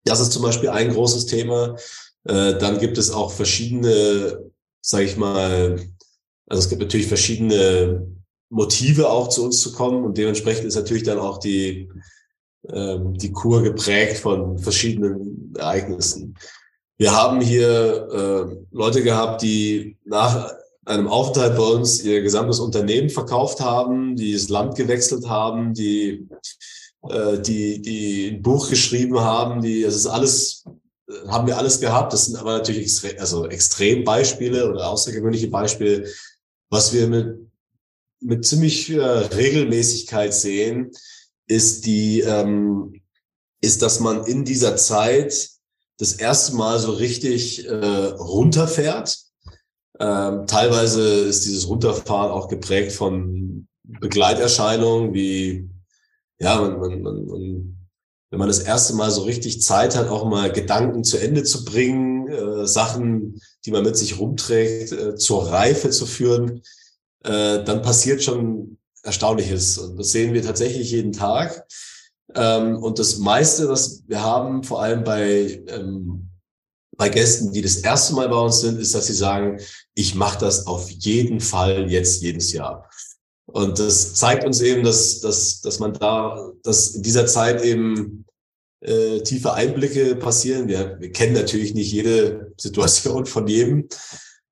das 0.06 0.20
ist 0.20 0.32
zum 0.32 0.42
Beispiel 0.42 0.70
ein 0.70 0.92
großes 0.92 1.26
Thema. 1.26 1.76
Äh, 2.24 2.54
dann 2.58 2.78
gibt 2.78 2.96
es 2.96 3.10
auch 3.10 3.30
verschiedene, 3.32 4.50
sage 4.80 5.04
ich 5.04 5.16
mal, 5.16 5.80
also 6.48 6.62
es 6.62 6.68
gibt 6.68 6.80
natürlich 6.80 7.08
verschiedene 7.08 8.06
Motive 8.48 9.10
auch 9.10 9.28
zu 9.28 9.44
uns 9.44 9.60
zu 9.60 9.72
kommen 9.72 10.04
und 10.04 10.16
dementsprechend 10.16 10.66
ist 10.66 10.76
natürlich 10.76 11.02
dann 11.02 11.18
auch 11.18 11.38
die, 11.38 11.90
ähm, 12.72 13.14
die 13.14 13.32
Kur 13.32 13.62
geprägt 13.62 14.18
von 14.18 14.58
verschiedenen 14.58 15.52
Ereignissen. 15.56 16.36
Wir 16.98 17.12
haben 17.12 17.40
hier 17.40 18.08
äh, 18.10 18.56
Leute 18.70 19.02
gehabt, 19.02 19.42
die 19.42 19.98
nach 20.04 20.52
einem 20.84 21.08
Aufenthalt 21.08 21.56
bei 21.56 21.64
uns 21.64 22.02
ihr 22.04 22.22
gesamtes 22.22 22.60
Unternehmen 22.60 23.10
verkauft 23.10 23.60
haben, 23.60 24.14
die 24.14 24.32
das 24.32 24.48
Land 24.48 24.76
gewechselt 24.76 25.28
haben, 25.28 25.74
die 25.74 26.28
äh, 27.10 27.40
die, 27.40 27.80
die 27.80 28.28
ein 28.28 28.42
Buch 28.42 28.70
geschrieben 28.70 29.20
haben, 29.20 29.62
die, 29.62 29.82
das 29.82 29.94
ist 29.94 30.06
alles, 30.06 30.64
äh, 31.08 31.28
haben 31.28 31.46
wir 31.46 31.58
alles 31.58 31.80
gehabt. 31.80 32.12
Das 32.12 32.26
sind 32.26 32.36
aber 32.36 32.58
natürlich 32.58 32.82
extre 32.82 33.18
also 33.18 33.46
Extrembeispiele 33.46 34.70
oder 34.70 34.88
außergewöhnliche 34.88 35.48
Beispiele. 35.48 36.08
Was 36.70 36.92
wir 36.92 37.06
mit 37.06 37.46
mit 38.20 38.44
ziemlich 38.46 38.90
äh, 38.90 39.00
Regelmäßigkeit 39.00 40.34
sehen, 40.34 40.90
ist 41.46 41.86
die, 41.86 42.20
ähm, 42.20 43.00
ist, 43.60 43.82
dass 43.82 44.00
man 44.00 44.24
in 44.24 44.44
dieser 44.44 44.76
Zeit 44.76 45.50
das 45.98 46.14
erste 46.14 46.56
Mal 46.56 46.78
so 46.78 46.92
richtig 46.92 47.66
äh, 47.66 47.74
runterfährt. 47.74 49.18
Ähm, 49.98 50.46
teilweise 50.46 51.02
ist 51.02 51.46
dieses 51.46 51.68
Runterfahren 51.68 52.30
auch 52.30 52.48
geprägt 52.48 52.92
von 52.92 53.66
Begleiterscheinungen 53.82 55.14
wie, 55.14 55.70
ja, 56.38 56.60
man, 56.60 56.78
man, 56.78 57.02
man, 57.02 57.26
man, 57.26 57.76
wenn 58.30 58.38
man 58.38 58.48
das 58.48 58.58
erste 58.58 58.94
Mal 58.94 59.10
so 59.10 59.22
richtig 59.22 59.62
Zeit 59.62 59.96
hat, 59.96 60.08
auch 60.08 60.24
mal 60.24 60.52
Gedanken 60.52 61.04
zu 61.04 61.16
Ende 61.18 61.44
zu 61.44 61.64
bringen, 61.64 62.28
äh, 62.28 62.66
Sachen, 62.66 63.40
die 63.64 63.70
man 63.70 63.84
mit 63.84 63.96
sich 63.96 64.18
rumträgt, 64.18 64.92
äh, 64.92 65.14
zur 65.16 65.50
Reife 65.50 65.90
zu 65.90 66.06
führen, 66.06 66.62
äh, 67.24 67.62
dann 67.64 67.82
passiert 67.82 68.22
schon 68.22 68.78
Erstaunliches. 69.02 69.78
Und 69.78 69.96
das 69.96 70.10
sehen 70.10 70.34
wir 70.34 70.42
tatsächlich 70.42 70.90
jeden 70.90 71.12
Tag. 71.12 71.66
Ähm, 72.34 72.76
und 72.82 72.98
das 72.98 73.18
meiste, 73.18 73.68
was 73.68 74.02
wir 74.06 74.20
haben, 74.22 74.64
vor 74.64 74.82
allem 74.82 75.04
bei, 75.04 75.62
ähm, 75.68 76.28
bei 76.96 77.08
Gästen, 77.08 77.52
die 77.52 77.62
das 77.62 77.76
erste 77.76 78.14
Mal 78.14 78.28
bei 78.28 78.36
uns 78.36 78.60
sind, 78.60 78.80
ist, 78.80 78.94
dass 78.94 79.06
sie 79.06 79.14
sagen, 79.14 79.60
ich 79.94 80.14
mache 80.14 80.40
das 80.40 80.66
auf 80.66 80.90
jeden 80.90 81.40
Fall 81.40 81.90
jetzt 81.90 82.22
jedes 82.22 82.52
Jahr. 82.52 82.90
Und 83.46 83.78
das 83.78 84.14
zeigt 84.14 84.44
uns 84.44 84.60
eben, 84.60 84.82
dass, 84.82 85.20
dass, 85.20 85.60
dass 85.60 85.78
man 85.78 85.92
da, 85.94 86.50
dass 86.62 86.96
in 86.96 87.02
dieser 87.02 87.26
Zeit 87.26 87.62
eben 87.62 88.24
äh, 88.80 89.20
tiefe 89.20 89.52
Einblicke 89.52 90.16
passieren. 90.16 90.68
Wir, 90.68 90.98
wir 91.00 91.12
kennen 91.12 91.34
natürlich 91.34 91.74
nicht 91.74 91.92
jede 91.92 92.52
Situation 92.58 93.26
von 93.26 93.46
jedem, 93.46 93.88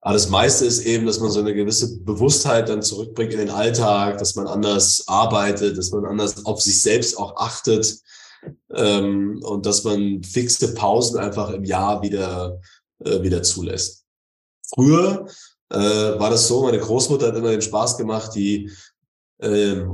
aber 0.00 0.14
das 0.14 0.28
meiste 0.28 0.66
ist 0.66 0.84
eben, 0.84 1.06
dass 1.06 1.18
man 1.18 1.30
so 1.30 1.40
eine 1.40 1.54
gewisse 1.54 1.98
Bewusstheit 2.00 2.68
dann 2.68 2.82
zurückbringt 2.82 3.32
in 3.32 3.38
den 3.38 3.50
Alltag, 3.50 4.18
dass 4.18 4.34
man 4.34 4.46
anders 4.46 5.04
arbeitet, 5.06 5.78
dass 5.78 5.92
man 5.92 6.04
anders 6.04 6.44
auf 6.44 6.60
sich 6.60 6.82
selbst 6.82 7.16
auch 7.16 7.36
achtet 7.36 8.00
ähm, 8.74 9.40
und 9.42 9.64
dass 9.64 9.82
man 9.82 10.22
fixe 10.22 10.74
Pausen 10.74 11.18
einfach 11.18 11.50
im 11.50 11.64
Jahr 11.64 12.02
wieder, 12.02 12.60
äh, 13.02 13.22
wieder 13.22 13.42
zulässt. 13.42 14.04
Früher 14.74 15.26
äh, 15.70 15.76
war 15.76 16.30
das 16.30 16.48
so, 16.48 16.62
meine 16.62 16.78
Großmutter 16.78 17.28
hat 17.28 17.36
immer 17.36 17.50
den 17.50 17.62
Spaß 17.62 17.96
gemacht, 17.96 18.34
die 18.34 18.70
äh, 19.38 19.84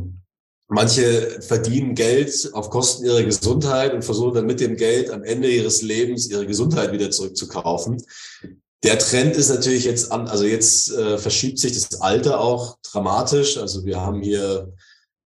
Manche 0.72 1.40
verdienen 1.40 1.96
Geld 1.96 2.48
auf 2.52 2.70
Kosten 2.70 3.04
ihrer 3.04 3.24
Gesundheit 3.24 3.92
und 3.92 4.04
versuchen 4.04 4.34
dann 4.34 4.46
mit 4.46 4.60
dem 4.60 4.76
Geld 4.76 5.10
am 5.10 5.24
Ende 5.24 5.50
ihres 5.50 5.82
Lebens 5.82 6.30
ihre 6.30 6.46
Gesundheit 6.46 6.92
wieder 6.92 7.10
zurückzukaufen. 7.10 8.00
Der 8.84 8.96
Trend 9.00 9.34
ist 9.34 9.48
natürlich 9.48 9.84
jetzt 9.84 10.12
an, 10.12 10.28
also 10.28 10.44
jetzt 10.44 10.92
äh, 10.92 11.18
verschiebt 11.18 11.58
sich 11.58 11.72
das 11.72 12.00
Alter 12.00 12.38
auch 12.38 12.78
dramatisch. 12.84 13.58
Also 13.58 13.84
wir 13.84 14.00
haben 14.00 14.22
hier 14.22 14.72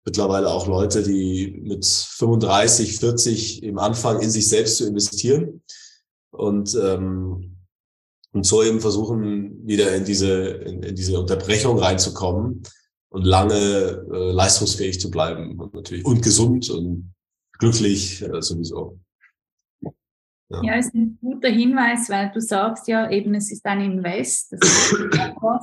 mittlerweile 0.05 0.49
auch 0.49 0.69
Leute, 0.69 1.03
die 1.03 1.61
mit 1.61 1.87
35, 1.87 2.99
40 2.99 3.63
im 3.65 3.79
Anfang 3.81 4.21
in 4.21 4.31
sich 4.31 4.49
selbst 4.49 4.77
zu 4.77 4.87
investieren 4.87 5.61
und 6.31 6.73
ähm, 6.81 7.52
und 8.33 8.45
so 8.45 8.63
eben 8.63 8.81
versuchen 8.81 9.67
wieder 9.67 9.95
in 9.95 10.05
diese 10.05 10.33
in, 10.33 10.83
in 10.83 10.95
diese 10.95 11.19
Unterbrechung 11.19 11.79
reinzukommen 11.79 12.63
und 13.11 13.25
lange 13.25 13.55
äh, 13.55 14.33
leistungsfähig 14.33 15.01
zu 15.01 15.11
bleiben 15.11 15.61
und 15.61 15.75
natürlich 15.75 16.05
und 16.05 16.23
gesund 16.23 16.71
und 16.71 17.15
glücklich 17.59 18.23
äh, 18.23 18.41
sowieso. 18.41 18.99
Ja. 20.49 20.63
ja, 20.63 20.75
ist 20.77 20.95
ein 20.95 21.19
guter 21.21 21.49
Hinweis, 21.49 22.11
weil 22.11 22.31
du 22.33 22.41
sagst 22.41 22.87
ja 22.87 23.11
eben, 23.11 23.35
es 23.35 23.51
ist 23.51 23.65
ein 23.65 23.81
Invest, 23.81 24.53
das 24.53 24.61
kostet, 24.61 25.15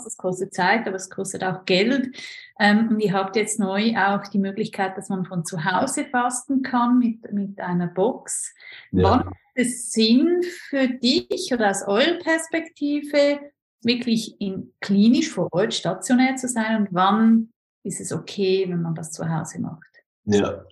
das 0.05 0.17
kostet 0.17 0.53
Zeit, 0.53 0.87
aber 0.87 0.95
es 0.95 1.09
kostet 1.09 1.43
auch 1.43 1.63
Geld. 1.65 2.15
Ähm, 2.59 2.89
und 2.89 2.99
ihr 2.99 3.13
habt 3.13 3.37
jetzt 3.37 3.59
neu 3.59 3.95
auch 3.95 4.27
die 4.27 4.37
Möglichkeit, 4.37 4.97
dass 4.97 5.07
man 5.09 5.25
von 5.25 5.45
zu 5.45 5.63
Hause 5.63 6.05
fasten 6.05 6.61
kann 6.61 6.99
mit, 6.99 7.31
mit 7.31 7.59
einer 7.59 7.87
Box. 7.87 8.53
Ja. 8.91 9.03
Wann 9.03 9.25
macht 9.25 9.35
es 9.55 9.91
Sinn 9.91 10.41
für 10.69 10.87
dich 10.87 11.51
oder 11.53 11.69
aus 11.71 11.83
eurer 11.87 12.19
Perspektive, 12.19 13.39
wirklich 13.81 14.39
in 14.41 14.73
klinisch 14.81 15.29
vor 15.29 15.47
Ort 15.51 15.73
stationär 15.73 16.35
zu 16.35 16.49
sein 16.49 16.81
und 16.81 16.87
wann 16.91 17.53
ist 17.83 18.01
es 18.01 18.11
okay, 18.11 18.65
wenn 18.67 18.81
man 18.81 18.93
das 18.93 19.11
zu 19.11 19.29
Hause 19.29 19.59
macht? 19.59 19.87
Ja, 20.25 20.65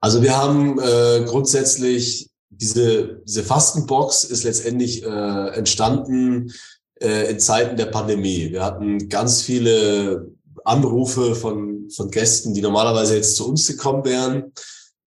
also 0.00 0.22
wir 0.22 0.36
haben 0.36 0.78
äh, 0.80 1.24
grundsätzlich 1.24 2.28
diese, 2.50 3.22
diese 3.24 3.44
Fastenbox 3.44 4.24
ist 4.24 4.44
letztendlich 4.44 5.04
äh, 5.04 5.48
entstanden 5.54 6.52
äh, 7.00 7.30
in 7.30 7.38
Zeiten 7.38 7.76
der 7.76 7.86
Pandemie. 7.86 8.50
Wir 8.50 8.64
hatten 8.64 9.08
ganz 9.08 9.42
viele 9.42 10.32
Anrufe 10.64 11.34
von, 11.34 11.90
von 11.90 12.10
Gästen, 12.10 12.54
die 12.54 12.62
normalerweise 12.62 13.16
jetzt 13.16 13.36
zu 13.36 13.48
uns 13.48 13.66
gekommen 13.66 14.04
wären 14.04 14.52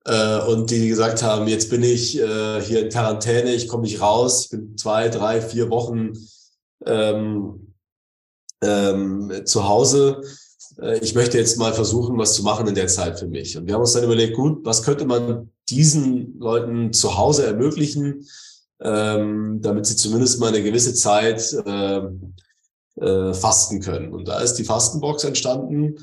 äh, 0.06 0.40
und 0.40 0.70
die 0.70 0.88
gesagt 0.88 1.24
haben, 1.24 1.48
jetzt 1.48 1.70
bin 1.70 1.84
ich 1.84 2.20
äh, 2.20 2.62
hier 2.62 2.84
in 2.84 2.90
Quarantäne, 2.90 3.54
ich 3.54 3.68
komme 3.68 3.84
nicht 3.84 4.02
raus, 4.02 4.44
ich 4.44 4.50
bin 4.52 4.78
zwei, 4.78 5.10
drei, 5.10 5.42
vier 5.42 5.70
Wochen 5.70 6.14
ähm, 6.86 7.74
ähm, 8.62 9.42
zu 9.46 9.68
Hause. 9.68 10.22
Äh, 10.80 11.00
ich 11.00 11.16
möchte 11.16 11.38
jetzt 11.38 11.58
mal 11.58 11.74
versuchen, 11.74 12.18
was 12.18 12.34
zu 12.34 12.44
machen 12.44 12.68
in 12.68 12.76
der 12.76 12.88
Zeit 12.88 13.20
für 13.20 13.28
mich. 13.28 13.58
Und 13.58 13.68
wir 13.68 13.74
haben 13.74 13.82
uns 13.82 13.94
dann 13.94 14.04
überlegt, 14.04 14.36
gut, 14.36 14.66
was 14.66 14.84
könnte 14.84 15.06
man 15.06 15.52
diesen 15.70 16.40
Leuten 16.40 16.94
zu 16.94 17.18
Hause 17.18 17.46
ermöglichen, 17.46 18.28
ähm, 18.82 19.60
damit 19.62 19.86
sie 19.86 19.96
zumindest 19.96 20.40
mal 20.40 20.50
eine 20.50 20.62
gewisse 20.62 20.94
Zeit 20.94 21.54
äh, 21.66 22.02
äh, 23.00 23.34
fasten 23.34 23.82
können. 23.82 24.14
Und 24.14 24.28
da 24.28 24.40
ist 24.40 24.56
die 24.56 24.64
Fastenbox 24.64 25.24
entstanden. 25.24 25.96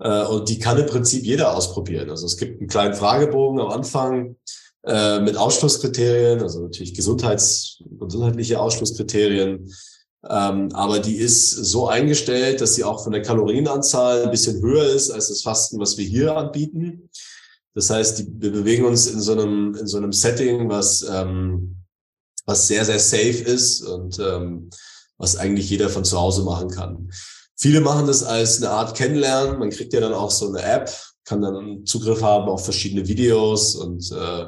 Äh, 0.00 0.24
und 0.24 0.48
die 0.48 0.58
kann 0.58 0.78
im 0.78 0.86
Prinzip 0.86 1.24
jeder 1.24 1.56
ausprobieren. 1.56 2.10
Also 2.10 2.26
es 2.26 2.36
gibt 2.36 2.60
einen 2.60 2.68
kleinen 2.68 2.94
Fragebogen 2.94 3.60
am 3.60 3.68
Anfang 3.68 4.36
äh, 4.84 5.20
mit 5.20 5.36
Ausschlusskriterien, 5.36 6.42
also 6.42 6.62
natürlich 6.62 6.94
Gesundheits, 6.94 7.82
gesundheitliche 8.00 8.60
Ausschlusskriterien. 8.60 9.72
Ähm, 10.28 10.68
aber 10.72 11.00
die 11.00 11.16
ist 11.16 11.50
so 11.50 11.88
eingestellt, 11.88 12.60
dass 12.60 12.74
sie 12.74 12.84
auch 12.84 13.02
von 13.02 13.12
der 13.12 13.22
Kalorienanzahl 13.22 14.24
ein 14.24 14.30
bisschen 14.30 14.60
höher 14.62 14.86
ist 14.86 15.10
als 15.10 15.28
das 15.28 15.42
Fasten, 15.42 15.80
was 15.80 15.96
wir 15.98 16.04
hier 16.04 16.36
anbieten. 16.36 17.08
Das 17.74 17.90
heißt, 17.90 18.18
die, 18.18 18.26
wir 18.38 18.52
bewegen 18.52 18.84
uns 18.84 19.06
in 19.06 19.20
so 19.20 19.32
einem, 19.32 19.74
in 19.74 19.86
so 19.86 19.96
einem 19.96 20.12
Setting, 20.12 20.68
was, 20.68 21.04
ähm, 21.08 21.76
was 22.44 22.66
sehr, 22.68 22.84
sehr 22.84 22.98
safe 22.98 23.42
ist 23.44 23.82
und 23.82 24.18
ähm, 24.18 24.70
was 25.18 25.36
eigentlich 25.36 25.70
jeder 25.70 25.88
von 25.88 26.04
zu 26.04 26.18
Hause 26.18 26.42
machen 26.42 26.68
kann. 26.70 27.10
Viele 27.56 27.80
machen 27.80 28.06
das 28.06 28.22
als 28.22 28.58
eine 28.58 28.70
Art 28.70 28.96
Kennenlernen. 28.96 29.58
Man 29.58 29.70
kriegt 29.70 29.92
ja 29.92 30.00
dann 30.00 30.14
auch 30.14 30.30
so 30.30 30.48
eine 30.48 30.62
App, 30.62 30.90
kann 31.24 31.42
dann 31.42 31.86
Zugriff 31.86 32.22
haben 32.22 32.48
auf 32.48 32.64
verschiedene 32.64 33.06
Videos 33.06 33.76
und 33.76 34.10
äh, 34.10 34.46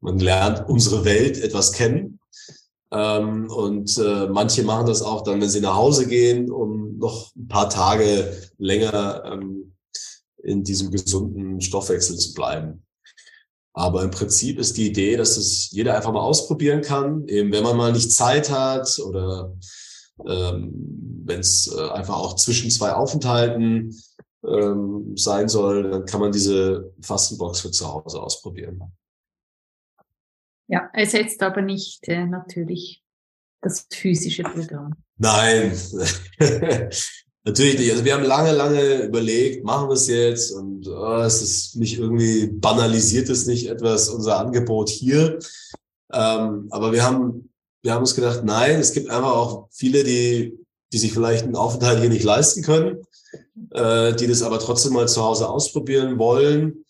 man 0.00 0.18
lernt 0.18 0.68
unsere 0.68 1.04
Welt 1.04 1.38
etwas 1.38 1.72
kennen. 1.72 2.18
Ähm, 2.90 3.50
und 3.50 3.98
äh, 3.98 4.26
manche 4.28 4.62
machen 4.62 4.86
das 4.86 5.02
auch 5.02 5.22
dann, 5.22 5.40
wenn 5.40 5.50
sie 5.50 5.60
nach 5.60 5.76
Hause 5.76 6.06
gehen, 6.06 6.50
um 6.50 6.98
noch 6.98 7.34
ein 7.36 7.48
paar 7.48 7.68
Tage 7.68 8.34
länger 8.56 9.22
ähm, 9.26 9.74
in 10.42 10.64
diesem 10.64 10.90
gesunden 10.90 11.60
Stoffwechsel 11.60 12.16
zu 12.16 12.32
bleiben. 12.34 12.84
Aber 13.74 14.02
im 14.02 14.10
Prinzip 14.10 14.58
ist 14.58 14.76
die 14.76 14.88
Idee, 14.88 15.16
dass 15.16 15.36
es 15.36 15.70
jeder 15.70 15.94
einfach 15.94 16.12
mal 16.12 16.20
ausprobieren 16.20 16.80
kann, 16.80 17.28
eben 17.28 17.52
wenn 17.52 17.62
man 17.62 17.76
mal 17.76 17.92
nicht 17.92 18.10
Zeit 18.10 18.50
hat 18.50 18.98
oder 18.98 19.54
ähm, 20.26 21.22
wenn 21.24 21.40
es 21.40 21.72
äh, 21.76 21.90
einfach 21.90 22.16
auch 22.16 22.36
zwischen 22.36 22.70
zwei 22.70 22.92
Aufenthalten 22.92 23.94
ähm, 24.46 25.16
sein 25.16 25.48
soll, 25.48 25.90
dann 25.90 26.04
kann 26.06 26.20
man 26.20 26.32
diese 26.32 26.92
Fastenbox 27.02 27.60
für 27.60 27.70
zu 27.70 27.92
Hause 27.92 28.20
ausprobieren. 28.22 28.80
Ja, 30.68 30.90
ersetzt 30.92 31.42
aber 31.42 31.62
nicht 31.62 32.06
äh, 32.08 32.26
natürlich 32.26 33.02
das 33.60 33.86
physische 33.90 34.42
Programm. 34.42 34.94
Nein, 35.16 35.76
Natürlich 37.48 37.78
nicht. 37.78 37.90
Also 37.90 38.04
wir 38.04 38.12
haben 38.12 38.24
lange, 38.24 38.52
lange 38.52 39.04
überlegt, 39.04 39.64
machen 39.64 39.88
wir 39.88 39.94
es 39.94 40.06
jetzt 40.06 40.50
und 40.50 40.86
oh, 40.86 41.22
es 41.22 41.40
ist 41.40 41.76
nicht 41.76 41.98
irgendwie 41.98 42.48
banalisiert 42.48 43.30
es 43.30 43.46
nicht 43.46 43.68
etwas 43.70 44.10
unser 44.10 44.38
Angebot 44.38 44.90
hier. 44.90 45.38
Ähm, 46.12 46.66
aber 46.70 46.92
wir 46.92 47.02
haben, 47.04 47.50
wir 47.82 47.92
haben 47.92 48.00
uns 48.00 48.14
gedacht, 48.14 48.42
nein, 48.44 48.80
es 48.80 48.92
gibt 48.92 49.10
einfach 49.10 49.32
auch 49.32 49.68
viele, 49.70 50.04
die, 50.04 50.58
die 50.92 50.98
sich 50.98 51.12
vielleicht 51.12 51.44
einen 51.44 51.56
Aufenthalt 51.56 52.00
hier 52.00 52.08
nicht 52.08 52.24
leisten 52.24 52.62
können, 52.62 53.02
äh, 53.72 54.14
die 54.14 54.26
das 54.26 54.42
aber 54.42 54.58
trotzdem 54.58 54.92
mal 54.92 55.08
zu 55.08 55.22
Hause 55.22 55.48
ausprobieren 55.48 56.18
wollen. 56.18 56.84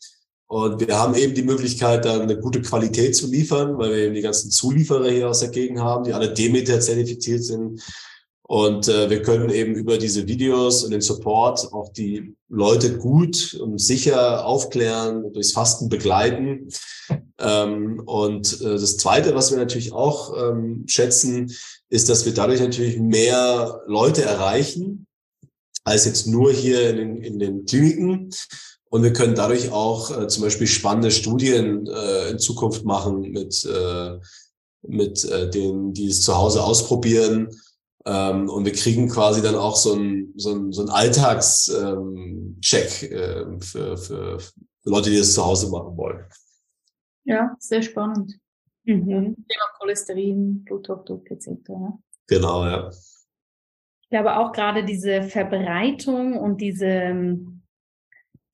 Und 0.46 0.80
wir 0.80 0.98
haben 0.98 1.14
eben 1.14 1.34
die 1.34 1.42
Möglichkeit, 1.42 2.06
dann 2.06 2.22
eine 2.22 2.38
gute 2.38 2.62
Qualität 2.62 3.14
zu 3.14 3.26
liefern, 3.26 3.76
weil 3.76 3.90
wir 3.90 3.98
eben 3.98 4.14
die 4.14 4.22
ganzen 4.22 4.50
Zulieferer 4.50 5.10
hier 5.10 5.28
aus 5.28 5.40
der 5.40 5.50
Gegend 5.50 5.80
haben, 5.80 6.04
die 6.04 6.14
alle 6.14 6.32
Demeter 6.32 6.80
zertifiziert 6.80 7.44
sind 7.44 7.82
und 8.48 8.88
äh, 8.88 9.10
wir 9.10 9.20
können 9.20 9.50
eben 9.50 9.74
über 9.74 9.98
diese 9.98 10.26
Videos 10.26 10.82
und 10.82 10.90
den 10.90 11.02
Support 11.02 11.70
auch 11.70 11.92
die 11.92 12.34
Leute 12.48 12.96
gut 12.96 13.52
und 13.60 13.78
sicher 13.78 14.46
aufklären, 14.46 15.30
durchs 15.34 15.52
Fasten 15.52 15.90
begleiten. 15.90 16.68
Ähm, 17.40 18.02
und 18.04 18.60
äh, 18.60 18.78
das 18.78 18.96
Zweite, 18.96 19.34
was 19.34 19.50
wir 19.50 19.58
natürlich 19.58 19.92
auch 19.92 20.36
ähm, 20.36 20.84
schätzen, 20.86 21.52
ist, 21.88 22.08
dass 22.08 22.26
wir 22.26 22.34
dadurch 22.34 22.60
natürlich 22.60 22.98
mehr 22.98 23.82
Leute 23.86 24.22
erreichen. 24.22 25.06
als 25.84 26.04
jetzt 26.04 26.26
nur 26.26 26.52
hier 26.52 26.90
in 26.90 26.96
den, 26.96 27.22
in 27.22 27.38
den 27.38 27.64
Kliniken. 27.64 28.30
Und 28.90 29.02
wir 29.02 29.12
können 29.12 29.34
dadurch 29.34 29.70
auch 29.70 30.10
äh, 30.10 30.28
zum 30.28 30.44
Beispiel 30.44 30.66
spannende 30.66 31.10
Studien 31.10 31.86
äh, 31.86 32.30
in 32.30 32.38
Zukunft 32.38 32.84
machen 32.84 33.20
mit, 33.20 33.64
äh, 33.64 34.18
mit 34.82 35.24
äh, 35.24 35.50
denen, 35.50 35.92
die 35.92 36.08
es 36.08 36.22
zu 36.22 36.36
Hause 36.36 36.62
ausprobieren. 36.62 37.48
Ähm, 38.06 38.48
und 38.48 38.64
wir 38.64 38.72
kriegen 38.72 39.08
quasi 39.08 39.42
dann 39.42 39.56
auch 39.56 39.76
so 39.76 39.94
ein 39.94 40.32
so 40.36 40.54
ein, 40.54 40.72
so 40.72 40.82
ein 40.82 40.88
Alltagscheck 40.88 43.10
ähm, 43.12 43.58
äh, 43.58 43.60
für, 43.60 43.96
für 43.96 44.38
Leute, 44.84 45.10
die 45.10 45.16
es 45.16 45.34
zu 45.34 45.44
Hause 45.44 45.68
machen 45.68 45.96
wollen. 45.96 46.24
Ja, 47.28 47.54
sehr 47.58 47.82
spannend. 47.82 48.38
Mhm. 48.84 49.04
Thema 49.04 49.66
Cholesterin, 49.78 50.64
Bluthochdruck 50.64 51.30
etc. 51.30 51.48
Genau, 52.26 52.64
ja. 52.64 52.88
Ich 52.88 54.08
glaube 54.08 54.38
auch 54.38 54.52
gerade 54.52 54.82
diese 54.82 55.22
Verbreitung 55.22 56.38
und 56.38 56.62
diese, 56.62 57.36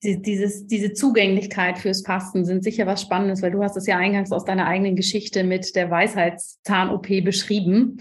die, 0.03 0.21
dieses, 0.21 0.67
diese 0.67 0.91
Zugänglichkeit 0.91 1.77
fürs 1.77 2.05
Fasten 2.05 2.43
sind 2.43 2.65
sicher 2.65 2.85
was 2.85 3.01
Spannendes, 3.01 3.41
weil 3.41 3.51
du 3.51 3.63
hast 3.63 3.77
es 3.77 3.87
ja 3.87 3.97
eingangs 3.97 4.33
aus 4.33 4.43
deiner 4.43 4.67
eigenen 4.67 4.97
Geschichte 4.97 5.45
mit 5.45 5.73
der 5.77 5.89
Weisheitszahn-OP 5.89 7.23
beschrieben. 7.23 7.97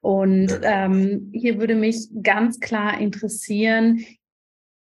Und 0.00 0.58
ähm, 0.62 1.30
hier 1.32 1.60
würde 1.60 1.76
mich 1.76 2.08
ganz 2.20 2.58
klar 2.58 3.00
interessieren, 3.00 4.04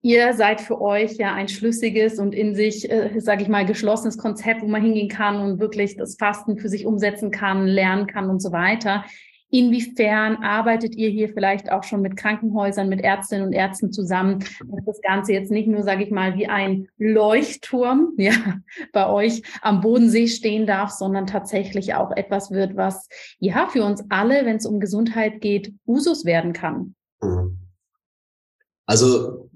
ihr 0.01 0.33
seid 0.33 0.61
für 0.61 0.81
euch 0.81 1.13
ja 1.17 1.33
ein 1.33 1.47
schlüssiges 1.47 2.19
und 2.19 2.33
in 2.33 2.55
sich, 2.55 2.89
äh, 2.89 3.19
sage 3.19 3.43
ich 3.43 3.47
mal, 3.47 3.65
geschlossenes 3.65 4.17
Konzept, 4.17 4.61
wo 4.61 4.67
man 4.67 4.81
hingehen 4.81 5.09
kann 5.09 5.39
und 5.39 5.59
wirklich 5.59 5.95
das 5.95 6.15
Fasten 6.15 6.57
für 6.57 6.69
sich 6.69 6.85
umsetzen 6.85 7.31
kann, 7.31 7.67
lernen 7.67 8.07
kann 8.07 8.29
und 8.29 8.41
so 8.41 8.51
weiter. 8.51 9.05
Inwiefern 9.53 10.37
arbeitet 10.37 10.95
ihr 10.95 11.09
hier 11.09 11.27
vielleicht 11.27 11.73
auch 11.73 11.83
schon 11.83 12.01
mit 12.01 12.15
Krankenhäusern, 12.15 12.87
mit 12.87 13.01
Ärztinnen 13.01 13.45
und 13.45 13.51
Ärzten 13.51 13.91
zusammen, 13.91 14.39
dass 14.39 14.85
das 14.85 15.01
Ganze 15.01 15.33
jetzt 15.33 15.51
nicht 15.51 15.67
nur, 15.67 15.83
sage 15.83 16.05
ich 16.05 16.09
mal, 16.09 16.37
wie 16.37 16.47
ein 16.47 16.87
Leuchtturm 16.97 18.13
ja, 18.17 18.31
bei 18.93 19.09
euch 19.09 19.43
am 19.61 19.81
Bodensee 19.81 20.27
stehen 20.27 20.65
darf, 20.65 20.91
sondern 20.91 21.27
tatsächlich 21.27 21.95
auch 21.95 22.11
etwas 22.11 22.51
wird, 22.51 22.77
was 22.77 23.09
ja 23.39 23.67
für 23.67 23.83
uns 23.83 24.05
alle, 24.09 24.45
wenn 24.45 24.55
es 24.55 24.65
um 24.65 24.79
Gesundheit 24.79 25.41
geht, 25.41 25.73
Usus 25.85 26.23
werden 26.23 26.53
kann? 26.53 26.95
Mhm. 27.21 27.57
Also 28.85 29.49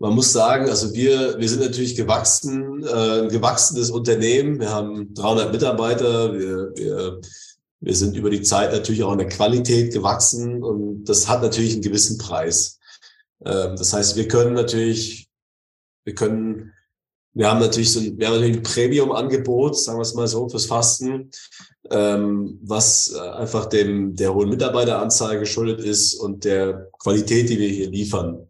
man 0.00 0.14
muss 0.14 0.32
sagen, 0.32 0.68
also 0.68 0.92
wir, 0.92 1.38
wir 1.38 1.48
sind 1.48 1.60
natürlich 1.60 1.94
gewachsen, 1.94 2.82
äh, 2.82 3.28
gewachsenes 3.28 3.90
Unternehmen. 3.90 4.58
Wir 4.58 4.70
haben 4.70 5.14
300 5.14 5.52
Mitarbeiter. 5.52 6.32
Wir, 6.32 6.72
wir 6.74 7.20
wir 7.80 7.96
sind 7.96 8.14
über 8.14 8.30
die 8.30 8.42
Zeit 8.42 8.72
natürlich 8.72 9.02
auch 9.02 9.12
in 9.12 9.18
der 9.18 9.28
Qualität 9.28 9.92
gewachsen 9.92 10.62
und 10.62 11.04
das 11.04 11.28
hat 11.28 11.42
natürlich 11.42 11.72
einen 11.72 11.82
gewissen 11.82 12.18
Preis. 12.18 12.78
Ähm, 13.44 13.74
das 13.76 13.92
heißt, 13.92 14.16
wir 14.16 14.28
können 14.28 14.52
natürlich, 14.52 15.28
wir 16.04 16.14
können, 16.14 16.72
wir 17.32 17.48
haben 17.48 17.60
natürlich 17.60 17.90
so 17.90 18.00
ein, 18.00 18.18
wir 18.18 18.26
haben 18.26 18.34
natürlich 18.34 18.58
ein 18.58 18.62
Premium-Angebot, 18.62 19.78
sagen 19.78 19.98
wir 19.98 20.02
es 20.02 20.14
mal 20.14 20.28
so, 20.28 20.46
fürs 20.48 20.66
Fasten, 20.66 21.30
ähm, 21.90 22.58
was 22.62 23.14
einfach 23.14 23.66
dem, 23.66 24.14
der 24.14 24.34
hohen 24.34 24.50
Mitarbeiteranzahl 24.50 25.38
geschuldet 25.38 25.80
ist 25.80 26.14
und 26.14 26.44
der 26.44 26.90
Qualität, 26.98 27.48
die 27.48 27.58
wir 27.58 27.68
hier 27.68 27.88
liefern. 27.88 28.46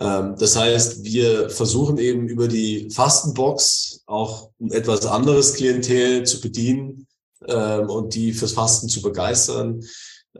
Ähm, 0.00 0.34
das 0.38 0.56
heißt, 0.56 1.04
wir 1.04 1.50
versuchen 1.50 1.98
eben 1.98 2.28
über 2.28 2.48
die 2.48 2.90
Fastenbox 2.90 4.02
auch 4.06 4.50
ein 4.60 4.70
etwas 4.72 5.06
anderes 5.06 5.54
Klientel 5.54 6.24
zu 6.24 6.40
bedienen, 6.40 7.06
ähm, 7.48 7.90
und 7.90 8.14
die 8.14 8.32
fürs 8.32 8.52
Fasten 8.52 8.88
zu 8.88 9.02
begeistern. 9.02 9.82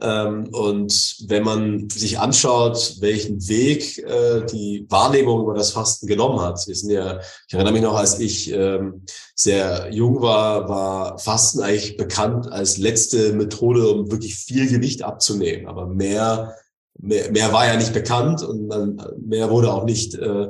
Ähm, 0.01 0.49
und 0.51 1.17
wenn 1.27 1.43
man 1.43 1.89
sich 1.89 2.19
anschaut, 2.19 2.97
welchen 2.99 3.47
Weg 3.47 3.97
äh, 3.99 4.45
die 4.45 4.85
Wahrnehmung 4.89 5.41
über 5.41 5.53
das 5.53 5.71
Fasten 5.71 6.05
genommen 6.05 6.41
hat, 6.41 6.67
wir 6.67 6.75
sind 6.75 6.89
ja, 6.89 7.21
ich 7.47 7.53
erinnere 7.53 7.71
mich 7.71 7.81
noch, 7.81 7.95
als 7.95 8.19
ich 8.19 8.51
ähm, 8.51 9.05
sehr 9.35 9.93
jung 9.93 10.21
war, 10.21 10.67
war 10.67 11.17
Fasten 11.17 11.61
eigentlich 11.61 11.95
bekannt 11.95 12.51
als 12.51 12.77
letzte 12.77 13.31
Methode, 13.33 13.87
um 13.87 14.11
wirklich 14.11 14.35
viel 14.35 14.67
Gewicht 14.67 15.01
abzunehmen. 15.01 15.67
Aber 15.67 15.87
mehr, 15.87 16.55
mehr, 16.99 17.31
mehr 17.31 17.53
war 17.53 17.67
ja 17.67 17.77
nicht 17.77 17.93
bekannt 17.93 18.43
und 18.43 18.69
dann, 18.69 19.01
mehr 19.25 19.49
wurde 19.49 19.71
auch 19.71 19.85
nicht 19.85 20.15
äh, 20.15 20.49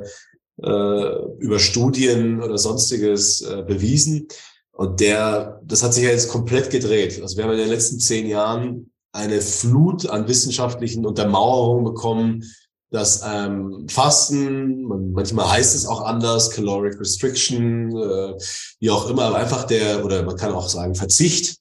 äh, 0.62 1.24
über 1.38 1.58
Studien 1.58 2.42
oder 2.42 2.58
sonstiges 2.58 3.42
äh, 3.42 3.62
bewiesen. 3.62 4.28
Und 4.72 5.00
der, 5.00 5.60
das 5.64 5.82
hat 5.82 5.94
sich 5.94 6.04
ja 6.04 6.10
jetzt 6.10 6.28
komplett 6.28 6.70
gedreht. 6.70 7.20
Also 7.22 7.36
wir 7.36 7.44
haben 7.44 7.52
in 7.52 7.58
den 7.58 7.68
letzten 7.68 7.98
zehn 7.98 8.26
Jahren 8.26 8.90
eine 9.12 9.40
Flut 9.40 10.08
an 10.08 10.28
wissenschaftlichen 10.28 11.06
Untermauerungen 11.06 11.84
bekommen, 11.84 12.44
dass 12.90 13.22
ähm, 13.26 13.86
Fasten, 13.88 14.82
man, 14.82 15.12
manchmal 15.12 15.50
heißt 15.50 15.74
es 15.74 15.86
auch 15.86 16.02
anders, 16.02 16.50
Caloric 16.50 17.00
Restriction, 17.00 17.90
äh, 17.96 18.34
wie 18.80 18.90
auch 18.90 19.08
immer, 19.10 19.24
aber 19.24 19.36
einfach 19.36 19.64
der, 19.64 20.04
oder 20.04 20.22
man 20.22 20.36
kann 20.36 20.52
auch 20.52 20.68
sagen 20.68 20.94
Verzicht, 20.94 21.56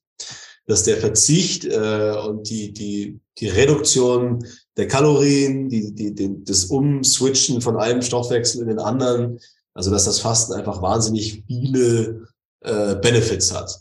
dass 0.67 0.83
der 0.83 0.97
Verzicht 0.97 1.65
äh, 1.65 2.15
und 2.27 2.49
die, 2.49 2.73
die, 2.73 3.19
die 3.39 3.47
Reduktion 3.47 4.45
der 4.77 4.87
Kalorien, 4.87 5.69
die, 5.69 5.93
die, 5.93 6.13
die, 6.13 6.43
das 6.43 6.65
Umswitchen 6.65 7.61
von 7.61 7.77
einem 7.77 8.01
Stoffwechsel 8.01 8.61
in 8.61 8.67
den 8.67 8.79
anderen, 8.79 9.39
also 9.73 9.91
dass 9.91 10.05
das 10.05 10.19
Fasten 10.19 10.53
einfach 10.53 10.81
wahnsinnig 10.81 11.43
viele 11.47 12.27
äh, 12.61 12.95
Benefits 12.95 13.53
hat. 13.53 13.79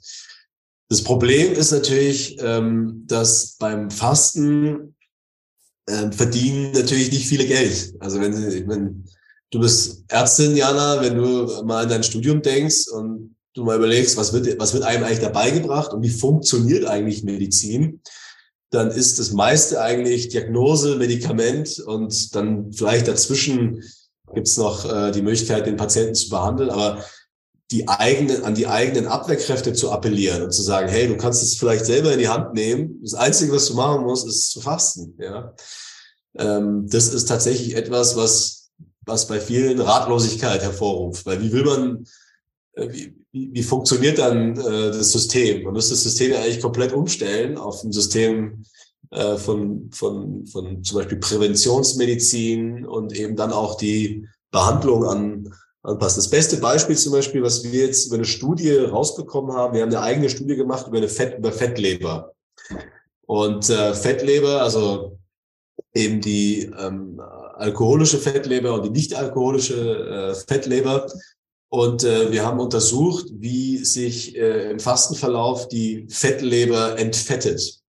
Das 0.88 1.02
Problem 1.02 1.52
ist 1.52 1.72
natürlich, 1.72 2.37
ähm, 2.40 3.04
dass 3.07 3.57
beim 3.59 3.90
Fasten 3.90 4.94
äh, 5.87 6.12
verdienen 6.12 6.72
natürlich 6.72 7.11
nicht 7.11 7.26
viele 7.26 7.46
Geld. 7.46 7.94
Also 8.00 8.20
wenn, 8.20 8.35
Sie, 8.35 8.68
wenn 8.68 9.04
du 9.50 9.61
bist 9.61 10.04
Ärztin, 10.09 10.57
Jana, 10.57 11.00
wenn 11.00 11.16
du 11.16 11.62
mal 11.64 11.85
an 11.85 11.88
dein 11.88 12.04
Studium 12.04 12.42
denkst 12.42 12.88
und 12.88 13.35
du 13.54 13.64
mal 13.64 13.76
überlegst, 13.76 14.16
was 14.16 14.33
wird, 14.33 14.59
was 14.59 14.74
wird 14.74 14.85
einem 14.85 15.04
eigentlich 15.04 15.20
dabei 15.20 15.50
gebracht 15.50 15.92
und 15.92 16.02
wie 16.02 16.11
funktioniert 16.11 16.87
eigentlich 16.87 17.24
Medizin, 17.24 18.00
dann 18.74 18.90
ist 18.90 19.18
das 19.18 19.32
meiste 19.32 19.80
eigentlich 19.80 20.28
Diagnose, 20.28 20.96
Medikament 20.96 21.78
und 21.78 22.34
dann 22.34 22.72
vielleicht 22.72 23.08
dazwischen 23.08 23.82
gibt's 24.34 24.56
noch 24.56 24.84
äh, 24.84 25.12
die 25.12 25.22
Möglichkeit, 25.22 25.66
den 25.66 25.76
Patienten 25.76 26.14
zu 26.14 26.28
behandeln. 26.28 26.70
Aber 26.70 27.04
die 27.70 27.88
eigenen, 27.88 28.44
an 28.44 28.54
die 28.54 28.66
eigenen 28.66 29.06
Abwehrkräfte 29.06 29.72
zu 29.72 29.90
appellieren 29.90 30.42
und 30.42 30.52
zu 30.52 30.62
sagen, 30.62 30.88
hey, 30.88 31.08
du 31.08 31.16
kannst 31.16 31.42
es 31.42 31.56
vielleicht 31.56 31.87
selber 31.87 32.12
in 32.12 32.18
die 32.18 32.28
Hand 32.28 32.54
nehmen. 32.54 33.00
Das 33.02 33.14
Einzige, 33.14 33.52
was 33.52 33.66
du 33.66 33.74
machen 33.74 34.02
musst, 34.02 34.26
ist 34.26 34.50
zu 34.50 34.60
fasten. 34.60 35.16
Ja, 35.18 35.54
ähm, 36.37 36.87
das 36.88 37.08
ist 37.08 37.26
tatsächlich 37.26 37.76
etwas, 37.76 38.16
was 38.16 38.64
was 39.06 39.26
bei 39.26 39.40
vielen 39.40 39.80
Ratlosigkeit 39.80 40.62
hervorruft. 40.62 41.26
Weil 41.26 41.42
wie 41.42 41.52
will 41.52 41.64
man, 41.64 42.06
wie, 42.76 43.14
wie 43.32 43.62
funktioniert 43.62 44.18
dann 44.18 44.56
äh, 44.58 44.90
das 44.90 45.12
System? 45.12 45.64
Man 45.64 45.74
müsste 45.74 45.92
das 45.92 46.02
System 46.02 46.32
ja 46.32 46.40
eigentlich 46.40 46.60
komplett 46.60 46.92
umstellen 46.92 47.56
auf 47.56 47.82
ein 47.82 47.92
System 47.92 48.64
äh, 49.10 49.37
von, 49.37 49.90
von, 49.92 50.46
von 50.46 50.82
zum 50.82 50.98
Beispiel 50.98 51.18
Präventionsmedizin 51.18 52.84
und 52.87 53.12
eben 53.12 53.37
dann 53.37 53.52
auch 53.52 53.76
die 53.76 54.26
Behandlung 54.50 55.04
an 55.04 55.54
anpassen. 55.84 56.18
Das 56.18 56.30
beste 56.30 56.56
Beispiel 56.56 56.96
zum 56.96 57.12
Beispiel, 57.12 57.42
was 57.42 57.62
wir 57.62 57.87
jetzt 57.87 58.06
über 58.06 58.16
eine 58.16 58.24
Studie 58.24 58.74
rausbekommen 58.74 59.54
haben, 59.54 59.74
wir 59.74 59.82
haben 59.82 59.90
eine 59.90 60.00
eigene 60.00 60.30
Studie 60.30 60.56
gemacht 60.56 60.88
über 60.88 60.96
eine 60.96 61.08
Fett, 61.08 61.38
über 61.38 61.52
Fettleber. 61.52 62.32
Und 63.26 63.70
äh, 63.70 63.94
Fettleber, 63.94 64.62
also 64.62 65.18
eben 65.94 66.20
die 66.20 66.70
ähm, 66.78 67.20
alkoholische 67.54 68.18
Fettleber 68.18 68.74
und 68.74 68.84
die 68.84 68.90
nicht 68.90 69.14
alkoholische 69.14 69.74
äh, 69.74 70.34
Fettleber. 70.34 71.06
Und 71.74 72.04
äh, 72.04 72.30
wir 72.30 72.46
haben 72.46 72.60
untersucht, 72.60 73.26
wie 73.32 73.84
sich 73.84 74.37
äh, 74.37 74.70
im 74.70 74.78
Fastenverlauf 74.78 75.66
die 75.66 76.06
Fettleber 76.08 76.96
entfettet 77.00 77.80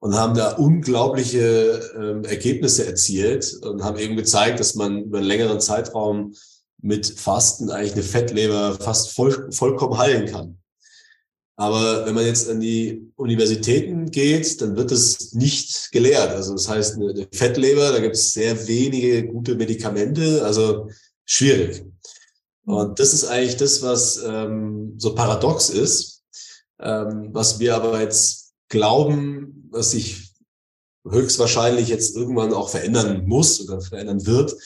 und 0.00 0.16
haben 0.16 0.34
da 0.34 0.56
unglaubliche 0.56 1.88
ähm, 1.96 2.24
Ergebnisse 2.24 2.84
erzielt 2.84 3.60
und 3.62 3.84
haben 3.84 4.00
eben 4.00 4.16
gezeigt, 4.16 4.58
dass 4.58 4.74
man 4.74 5.04
über 5.04 5.18
einen 5.18 5.26
längeren 5.28 5.60
Zeitraum 5.60 6.34
mit 6.82 7.06
Fasten 7.06 7.70
eigentlich 7.70 7.92
eine 7.92 8.02
Fettleber 8.02 8.74
fast 8.74 9.12
voll, 9.12 9.52
vollkommen 9.52 9.98
heilen 9.98 10.26
kann. 10.26 10.58
Aber 11.54 12.06
wenn 12.06 12.14
man 12.16 12.26
jetzt 12.26 12.50
an 12.50 12.58
die 12.58 13.12
Universitäten 13.14 14.10
geht, 14.10 14.60
dann 14.60 14.74
wird 14.76 14.90
es 14.90 15.32
nicht 15.32 15.92
gelehrt. 15.92 16.30
Also 16.30 16.54
das 16.54 16.68
heißt, 16.68 16.96
eine 16.96 17.28
Fettleber, 17.30 17.92
da 17.92 18.00
gibt 18.00 18.16
es 18.16 18.32
sehr 18.32 18.66
wenige 18.66 19.28
gute 19.28 19.54
Medikamente, 19.54 20.44
also 20.44 20.90
schwierig. 21.24 21.84
Und 22.66 22.98
das 22.98 23.14
ist 23.14 23.24
eigentlich 23.24 23.56
das, 23.56 23.80
was 23.82 24.22
ähm, 24.26 24.94
so 24.98 25.14
paradox 25.14 25.70
ist, 25.70 26.24
ähm, 26.80 27.28
was 27.32 27.60
wir 27.60 27.76
aber 27.76 28.00
jetzt 28.00 28.54
glauben, 28.68 29.68
was 29.70 29.92
sich 29.92 30.34
höchstwahrscheinlich 31.08 31.88
jetzt 31.88 32.16
irgendwann 32.16 32.52
auch 32.52 32.68
verändern 32.68 33.24
muss 33.26 33.60
oder 33.60 33.80
verändern 33.80 34.26
wird, 34.26 34.56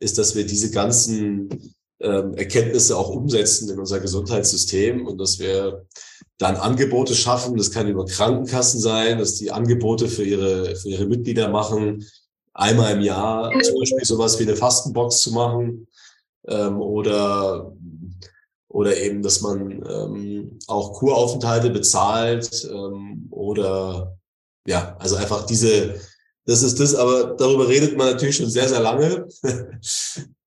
ist, 0.00 0.16
dass 0.16 0.34
wir 0.34 0.46
diese 0.46 0.70
ganzen 0.70 1.74
ähm, 2.00 2.34
Erkenntnisse 2.34 2.96
auch 2.96 3.10
umsetzen 3.10 3.68
in 3.68 3.78
unser 3.78 4.00
Gesundheitssystem 4.00 5.06
und 5.06 5.18
dass 5.18 5.38
wir 5.38 5.86
dann 6.38 6.56
Angebote 6.56 7.14
schaffen. 7.14 7.58
Das 7.58 7.70
kann 7.70 7.86
über 7.86 8.06
Krankenkassen 8.06 8.80
sein, 8.80 9.18
dass 9.18 9.34
die 9.34 9.52
Angebote 9.52 10.08
für 10.08 10.24
ihre, 10.24 10.74
für 10.74 10.88
ihre 10.88 11.04
Mitglieder 11.04 11.48
machen, 11.48 12.08
einmal 12.54 12.94
im 12.94 13.02
Jahr 13.02 13.52
zum 13.60 13.78
Beispiel 13.78 14.04
sowas 14.06 14.38
wie 14.38 14.44
eine 14.44 14.56
Fastenbox 14.56 15.20
zu 15.20 15.32
machen 15.32 15.86
ähm, 16.46 16.80
oder 16.80 17.72
oder 18.68 18.96
eben, 18.96 19.22
dass 19.22 19.42
man 19.42 19.84
ähm, 19.86 20.58
auch 20.66 20.94
Kuraufenthalte 20.94 21.68
bezahlt 21.68 22.66
ähm, 22.70 23.28
oder 23.30 24.16
ja, 24.66 24.96
also 24.98 25.16
einfach 25.16 25.44
diese, 25.44 26.00
das 26.46 26.62
ist 26.62 26.80
das, 26.80 26.94
aber 26.94 27.34
darüber 27.34 27.68
redet 27.68 27.98
man 27.98 28.12
natürlich 28.12 28.36
schon 28.36 28.48
sehr, 28.48 28.68
sehr 28.68 28.80
lange. 28.80 29.28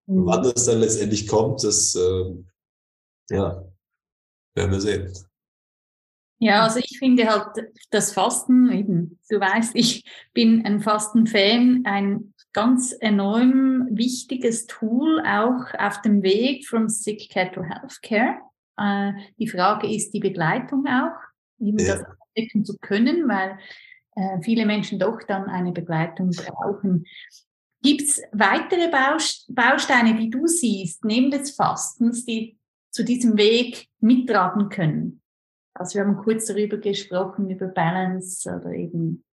Mhm. 0.08 0.28
Wann 0.28 0.44
das 0.44 0.66
dann 0.66 0.82
letztendlich 0.82 1.28
kommt, 1.28 1.64
das 1.64 1.96
äh, 1.96 2.36
ja, 3.32 3.66
werden 4.54 4.72
wir 4.72 4.80
sehen. 4.80 5.12
Ja, 6.38 6.64
also 6.64 6.80
ich 6.80 7.00
finde 7.00 7.28
halt 7.28 7.72
das 7.90 8.14
Fasten 8.14 8.72
eben, 8.72 9.20
du 9.30 9.40
weißt, 9.40 9.72
ich 9.74 10.06
bin 10.34 10.64
ein 10.64 10.82
Fasten-Fan, 10.82 11.86
ein 11.86 12.35
ganz 12.56 12.96
enorm 13.02 13.90
wichtiges 13.92 14.66
Tool 14.66 15.22
auch 15.28 15.74
auf 15.78 16.02
dem 16.02 16.24
Weg 16.24 16.66
from 16.66 16.88
Sick 16.88 17.30
Care 17.30 17.52
to 17.52 17.62
Healthcare. 17.62 18.38
Äh, 18.78 19.12
die 19.38 19.50
Frage 19.50 19.94
ist 19.94 20.12
die 20.12 20.22
Begleitung 20.22 20.88
auch, 20.88 21.20
eben 21.60 21.78
ja. 21.80 21.96
das 21.96 22.06
abdecken 22.06 22.64
zu 22.64 22.78
können, 22.80 23.28
weil 23.28 23.60
äh, 24.16 24.42
viele 24.42 24.66
Menschen 24.66 25.00
doch 25.00 25.22
dann 25.28 25.50
eine 25.50 25.74
Begleitung 25.74 26.30
brauchen. 26.30 27.06
Gibt 27.84 28.04
es 28.04 28.22
weitere 28.32 28.90
Bausteine, 28.90 30.16
die 30.16 30.30
du 30.30 30.48
siehst, 30.48 31.04
neben 31.04 31.32
des 31.32 31.52
Fastens, 31.52 32.26
die 32.26 32.58
zu 32.90 33.04
diesem 33.04 33.36
Weg 33.38 33.90
mittragen 34.00 34.70
können? 34.70 35.22
Also 35.74 35.96
wir 35.96 36.06
haben 36.06 36.16
kurz 36.24 36.46
darüber 36.46 36.78
gesprochen, 36.78 37.50
über 37.50 37.68
Balance 37.68 38.50
oder 38.50 38.72
eben 38.72 39.26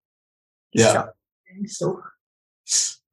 ja. 0.72 1.12
So. 1.66 2.00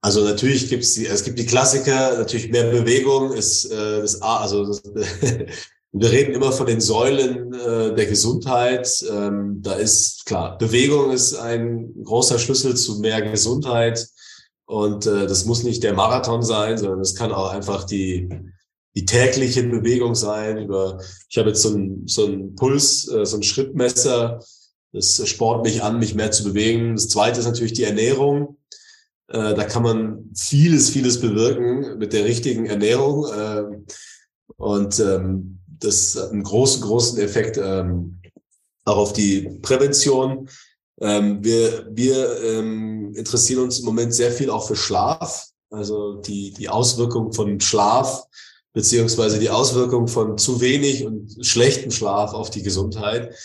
Also 0.02 0.24
natürlich 0.24 0.70
gibt's 0.70 0.94
die, 0.94 1.08
es 1.08 1.24
gibt 1.24 1.38
die 1.40 1.46
Klassiker, 1.46 2.18
natürlich 2.18 2.50
mehr 2.50 2.72
Bewegung 2.72 3.34
ist 3.34 3.66
äh, 3.66 4.02
das 4.02 4.22
A, 4.22 4.38
also 4.38 4.66
das, 4.66 4.82
wir 5.92 6.12
reden 6.12 6.34
immer 6.34 6.52
von 6.52 6.68
den 6.68 6.80
Säulen 6.80 7.54
äh, 7.54 7.96
der 7.96 8.06
Gesundheit. 8.06 9.04
Ähm, 9.12 9.62
da 9.62 9.74
ist 9.74 10.26
klar, 10.26 10.58
Bewegung 10.58 11.12
ist 11.12 11.34
ein 11.36 11.94
großer 12.04 12.40
Schlüssel 12.40 12.78
zu 12.78 13.00
mehr 13.00 13.22
Gesundheit. 13.22 14.08
Und 14.66 15.08
äh, 15.08 15.26
das 15.26 15.46
muss 15.46 15.64
nicht 15.64 15.84
der 15.84 15.96
Marathon 15.96 16.44
sein, 16.44 16.78
sondern 16.78 17.00
es 17.00 17.16
kann 17.16 17.32
auch 17.32 17.52
einfach 17.52 17.86
die, 17.86 18.30
die 18.96 19.06
tägliche 19.06 19.64
Bewegung 19.64 20.14
sein. 20.14 20.60
Über, 20.60 21.00
ich 21.28 21.38
habe 21.40 21.50
jetzt 21.50 21.64
so 21.64 21.70
ein, 21.76 22.04
so 22.06 22.28
ein 22.28 22.56
Puls, 22.56 23.08
äh, 23.08 23.26
so 23.26 23.38
ein 23.38 23.44
Schrittmesser. 23.44 24.40
Das 24.94 25.28
spornt 25.28 25.64
mich 25.64 25.82
an, 25.82 25.98
mich 25.98 26.14
mehr 26.14 26.32
zu 26.32 26.44
bewegen. 26.44 26.96
Das 26.96 27.10
zweite 27.10 27.40
ist 27.40 27.48
natürlich 27.48 27.74
die 27.74 27.84
Ernährung. 27.84 28.58
Äh, 29.30 29.54
da 29.54 29.64
kann 29.64 29.84
man 29.84 30.32
vieles, 30.36 30.90
vieles 30.90 31.22
bewirken 31.22 31.98
mit 31.98 32.14
der 32.14 32.26
richtigen 32.26 32.66
Ernährung. 32.66 33.26
Äh, 33.28 33.64
und 34.58 35.00
ähm, 35.00 35.60
das 35.68 36.16
hat 36.16 36.32
einen 36.32 36.44
großen, 36.44 36.82
großen 36.82 37.20
Effekt 37.20 37.58
ähm, 37.58 38.20
auch 38.86 38.98
auf 38.98 39.14
die 39.14 39.60
Prävention. 39.62 40.50
Ähm, 41.00 41.44
wir 41.44 41.88
wir 41.92 42.42
ähm, 42.44 43.14
interessieren 43.16 43.64
uns 43.64 43.80
im 43.80 43.86
Moment 43.86 44.14
sehr 44.14 44.32
viel 44.32 44.50
auch 44.50 44.68
für 44.68 44.76
Schlaf, 44.76 45.48
also 45.70 46.16
die, 46.16 46.52
die 46.52 46.68
Auswirkung 46.68 47.32
von 47.32 47.60
Schlaf 47.60 48.26
beziehungsweise 48.74 49.40
die 49.40 49.50
Auswirkung 49.50 50.08
von 50.08 50.38
zu 50.38 50.62
wenig 50.62 51.06
und 51.06 51.46
schlechtem 51.46 51.92
Schlaf 51.92 52.34
auf 52.34 52.50
die 52.50 52.64
Gesundheit. 52.64 53.36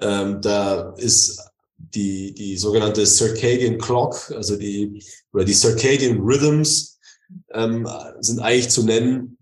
Ähm, 0.00 0.40
da 0.40 0.94
ist 0.96 1.40
die, 1.94 2.32
die 2.34 2.56
sogenannte 2.56 3.06
Circadian 3.06 3.78
Clock, 3.78 4.30
also 4.30 4.56
die, 4.56 5.02
oder 5.32 5.44
die 5.44 5.54
Circadian 5.54 6.20
Rhythms 6.20 6.98
ähm, 7.52 7.88
sind 8.20 8.40
eigentlich 8.40 8.70
zu 8.70 8.84
nennen, 8.84 9.38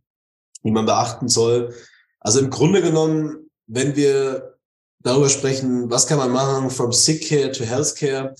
die 0.64 0.70
man 0.70 0.86
beachten 0.86 1.28
soll. 1.28 1.74
Also 2.20 2.40
im 2.40 2.50
Grunde 2.50 2.82
genommen, 2.82 3.50
wenn 3.66 3.96
wir 3.96 4.56
darüber 5.00 5.28
sprechen, 5.28 5.90
was 5.90 6.06
kann 6.06 6.18
man 6.18 6.32
machen 6.32 6.70
from 6.70 6.92
sick 6.92 7.28
care 7.28 7.52
to 7.52 7.64
healthcare, 7.64 8.34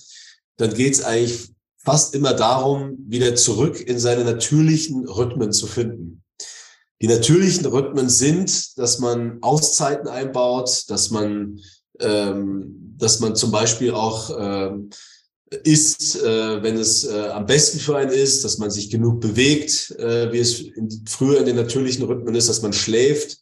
dann 0.57 0.73
geht 0.73 0.93
es 0.93 1.03
eigentlich 1.03 1.49
fast 1.77 2.13
immer 2.13 2.33
darum, 2.33 2.97
wieder 3.07 3.35
zurück 3.35 3.79
in 3.79 3.99
seine 3.99 4.25
natürlichen 4.25 5.07
Rhythmen 5.07 5.53
zu 5.53 5.65
finden. 5.65 6.23
Die 7.01 7.07
natürlichen 7.07 7.65
Rhythmen 7.65 8.09
sind, 8.09 8.77
dass 8.77 8.99
man 8.99 9.41
Auszeiten 9.41 10.09
einbaut, 10.09 10.83
dass 10.89 11.11
man 11.11 11.59
ähm, 12.01 12.88
dass 12.99 13.19
man 13.19 13.35
zum 13.35 13.51
Beispiel 13.51 13.91
auch 13.91 14.29
ähm, 14.37 14.89
isst, 15.63 16.21
äh, 16.21 16.61
wenn 16.61 16.77
es 16.77 17.05
äh, 17.05 17.29
am 17.29 17.45
besten 17.45 17.79
für 17.79 17.97
einen 17.97 18.11
ist, 18.11 18.43
dass 18.43 18.57
man 18.57 18.69
sich 18.69 18.89
genug 18.89 19.19
bewegt, 19.19 19.91
äh, 19.97 20.31
wie 20.31 20.39
es 20.39 20.59
in, 20.59 20.89
früher 21.07 21.39
in 21.39 21.45
den 21.45 21.55
natürlichen 21.55 22.05
Rhythmen 22.05 22.35
ist, 22.35 22.49
dass 22.49 22.61
man 22.61 22.73
schläft, 22.73 23.39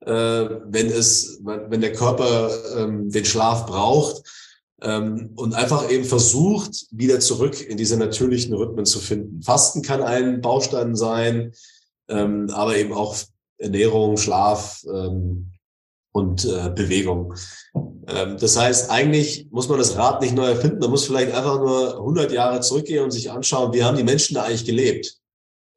äh, 0.00 0.10
wenn 0.10 0.86
es, 0.86 1.40
wenn 1.42 1.80
der 1.80 1.92
Körper 1.92 2.50
ähm, 2.76 3.10
den 3.10 3.24
Schlaf 3.24 3.66
braucht 3.66 4.22
ähm, 4.80 5.30
und 5.34 5.54
einfach 5.54 5.90
eben 5.90 6.04
versucht, 6.04 6.86
wieder 6.90 7.20
zurück 7.20 7.60
in 7.60 7.76
diese 7.76 7.96
natürlichen 7.96 8.54
Rhythmen 8.54 8.86
zu 8.86 9.00
finden. 9.00 9.42
Fasten 9.42 9.82
kann 9.82 10.02
ein 10.02 10.40
Baustein 10.40 10.94
sein, 10.94 11.52
ähm, 12.08 12.48
aber 12.50 12.76
eben 12.76 12.92
auch 12.92 13.16
Ernährung, 13.58 14.16
Schlaf 14.16 14.82
ähm, 14.84 15.52
und 16.12 16.44
äh, 16.44 16.70
Bewegung. 16.74 17.34
Ähm, 18.06 18.36
das 18.38 18.56
heißt, 18.56 18.90
eigentlich 18.90 19.46
muss 19.50 19.68
man 19.68 19.78
das 19.78 19.96
Rad 19.96 20.20
nicht 20.20 20.34
neu 20.34 20.46
erfinden. 20.46 20.78
Man 20.80 20.90
muss 20.90 21.06
vielleicht 21.06 21.34
einfach 21.34 21.58
nur 21.58 21.98
100 21.98 22.32
Jahre 22.32 22.60
zurückgehen 22.60 23.04
und 23.04 23.10
sich 23.10 23.30
anschauen, 23.30 23.72
wie 23.72 23.84
haben 23.84 23.96
die 23.96 24.04
Menschen 24.04 24.34
da 24.34 24.42
eigentlich 24.42 24.64
gelebt. 24.64 25.18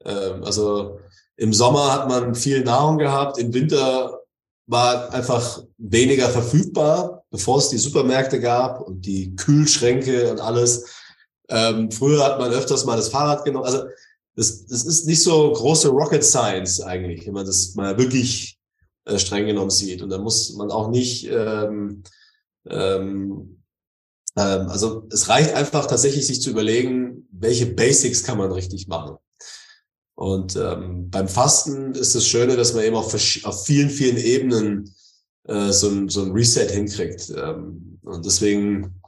Ähm, 0.06 0.44
also 0.44 1.00
im 1.36 1.54
Sommer 1.54 1.92
hat 1.92 2.08
man 2.08 2.36
viel 2.36 2.64
Nahrung 2.64 2.98
gehabt, 2.98 3.38
im 3.38 3.54
Winter 3.54 4.20
war 4.66 5.14
einfach 5.14 5.64
weniger 5.78 6.30
verfügbar, 6.30 7.24
bevor 7.30 7.58
es 7.58 7.70
die 7.70 7.78
Supermärkte 7.78 8.40
gab 8.40 8.82
und 8.82 9.06
die 9.06 9.36
Kühlschränke 9.36 10.32
und 10.32 10.40
alles. 10.40 10.86
Ähm, 11.50 11.92
früher 11.92 12.24
hat 12.24 12.40
man 12.40 12.52
öfters 12.52 12.86
mal 12.86 12.96
das 12.96 13.10
Fahrrad 13.10 13.44
genommen. 13.44 13.66
Also 13.66 13.84
das, 14.36 14.66
das 14.66 14.86
ist 14.86 15.06
nicht 15.06 15.22
so 15.22 15.52
große 15.52 15.90
Rocket 15.90 16.24
Science 16.24 16.82
eigentlich, 16.82 17.26
wenn 17.28 17.34
man 17.34 17.46
das 17.46 17.76
mal 17.76 17.98
wirklich 17.98 18.58
äh, 19.06 19.20
streng 19.20 19.46
genommen 19.46 19.70
sieht. 19.70 20.02
Und 20.02 20.10
da 20.10 20.18
muss 20.18 20.54
man 20.54 20.72
auch 20.72 20.90
nicht 20.90 21.28
ähm, 21.30 22.04
ähm, 22.70 23.64
ähm, 24.38 24.68
also 24.70 25.08
es 25.12 25.30
reicht 25.30 25.54
einfach 25.54 25.86
tatsächlich, 25.86 26.28
sich 26.28 26.42
zu 26.42 26.50
überlegen, 26.50 27.28
welche 27.32 27.68
Basics 27.68 28.24
kann 28.24 28.38
man 28.38 28.52
richtig 28.52 28.88
machen. 28.88 29.18
Und 30.16 30.56
ähm, 30.56 31.10
beim 31.10 31.28
Fasten 31.28 31.94
ist 31.94 32.16
das 32.16 32.28
Schöne, 32.28 32.56
dass 32.56 32.74
man 32.74 32.84
eben 32.84 32.96
auf, 32.96 33.14
auf 33.14 33.66
vielen, 33.66 33.90
vielen 33.90 34.18
Ebenen 34.18 34.94
äh, 35.46 35.72
so, 35.72 35.90
ein, 35.90 36.10
so 36.10 36.24
ein 36.24 36.32
Reset 36.32 36.70
hinkriegt. 36.70 37.32
Ähm, 37.36 38.00
und 38.04 38.26
deswegen 38.26 39.02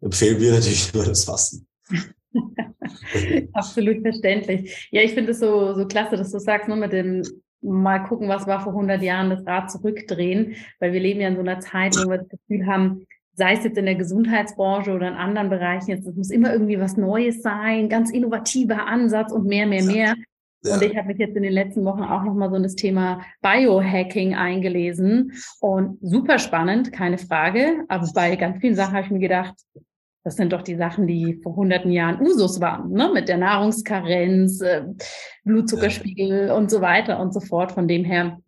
empfehlen 0.00 0.40
wir 0.40 0.52
natürlich 0.52 0.90
immer 0.94 1.04
das 1.04 1.24
Fasten. 1.24 1.66
Absolut 3.52 4.02
verständlich. 4.02 4.88
Ja, 4.92 5.02
ich 5.02 5.12
finde 5.12 5.32
es 5.32 5.40
so, 5.40 5.74
so 5.74 5.86
klasse, 5.86 6.16
dass 6.16 6.30
du 6.30 6.38
sagst, 6.38 6.68
nur 6.68 6.76
ne, 6.76 6.82
mit 6.82 6.92
dem 6.92 7.22
mal 7.66 7.98
gucken, 8.00 8.28
was 8.28 8.46
war 8.46 8.60
vor 8.60 8.72
100 8.72 9.02
Jahren, 9.02 9.30
das 9.30 9.46
Rad 9.46 9.70
zurückdrehen, 9.70 10.56
weil 10.80 10.92
wir 10.92 11.00
leben 11.00 11.20
ja 11.20 11.28
in 11.28 11.36
so 11.36 11.42
einer 11.42 11.60
Zeit, 11.60 11.96
wo 11.96 12.08
wir 12.08 12.18
das 12.18 12.28
Gefühl 12.28 12.66
haben, 12.66 13.06
sei 13.34 13.52
es 13.52 13.64
jetzt 13.64 13.76
in 13.76 13.84
der 13.84 13.96
Gesundheitsbranche 13.96 14.92
oder 14.92 15.08
in 15.08 15.14
anderen 15.14 15.50
Bereichen, 15.50 15.90
jetzt, 15.90 16.06
es 16.06 16.16
muss 16.16 16.30
immer 16.30 16.52
irgendwie 16.52 16.80
was 16.80 16.96
Neues 16.96 17.42
sein, 17.42 17.88
ganz 17.88 18.10
innovativer 18.10 18.86
Ansatz 18.86 19.30
und 19.30 19.46
mehr, 19.46 19.66
mehr, 19.66 19.84
mehr. 19.84 20.14
Ja. 20.64 20.74
Und 20.74 20.82
ich 20.82 20.96
habe 20.96 21.08
mich 21.08 21.18
jetzt 21.18 21.36
in 21.36 21.42
den 21.42 21.52
letzten 21.52 21.84
Wochen 21.84 22.02
auch 22.02 22.24
nochmal 22.24 22.48
so 22.50 22.56
in 22.56 22.62
das 22.62 22.74
Thema 22.74 23.20
Biohacking 23.42 24.34
eingelesen 24.34 25.32
und 25.60 25.98
super 26.00 26.38
spannend, 26.38 26.92
keine 26.92 27.18
Frage. 27.18 27.84
Aber 27.88 28.08
bei 28.14 28.34
ganz 28.36 28.58
vielen 28.58 28.74
Sachen 28.74 28.94
habe 28.94 29.04
ich 29.04 29.12
mir 29.12 29.20
gedacht, 29.20 29.54
das 30.26 30.34
sind 30.34 30.52
doch 30.52 30.62
die 30.62 30.74
Sachen, 30.74 31.06
die 31.06 31.38
vor 31.40 31.54
hunderten 31.54 31.92
Jahren 31.92 32.20
Usus 32.20 32.60
waren, 32.60 32.90
ne? 32.90 33.08
mit 33.14 33.28
der 33.28 33.36
Nahrungskarenz, 33.36 34.60
äh, 34.60 34.82
Blutzuckerspiegel 35.44 36.48
ja. 36.48 36.54
und 36.54 36.68
so 36.68 36.80
weiter 36.80 37.20
und 37.20 37.32
so 37.32 37.38
fort. 37.38 37.70
Von 37.70 37.86
dem 37.86 38.04
her 38.04 38.40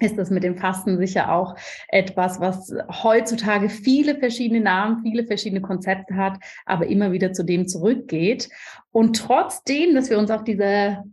ist 0.00 0.16
das 0.16 0.30
mit 0.30 0.42
dem 0.42 0.56
Fasten 0.56 0.96
sicher 0.96 1.30
auch 1.30 1.54
etwas, 1.88 2.40
was 2.40 2.72
heutzutage 3.02 3.68
viele 3.68 4.16
verschiedene 4.16 4.62
Namen, 4.62 5.02
viele 5.02 5.26
verschiedene 5.26 5.60
Konzepte 5.60 6.16
hat, 6.16 6.38
aber 6.64 6.86
immer 6.86 7.12
wieder 7.12 7.34
zu 7.34 7.44
dem 7.44 7.68
zurückgeht. 7.68 8.48
Und 8.90 9.18
trotzdem, 9.18 9.94
dass 9.94 10.08
wir 10.08 10.18
uns 10.18 10.30
auf 10.30 10.44
diese 10.44 11.04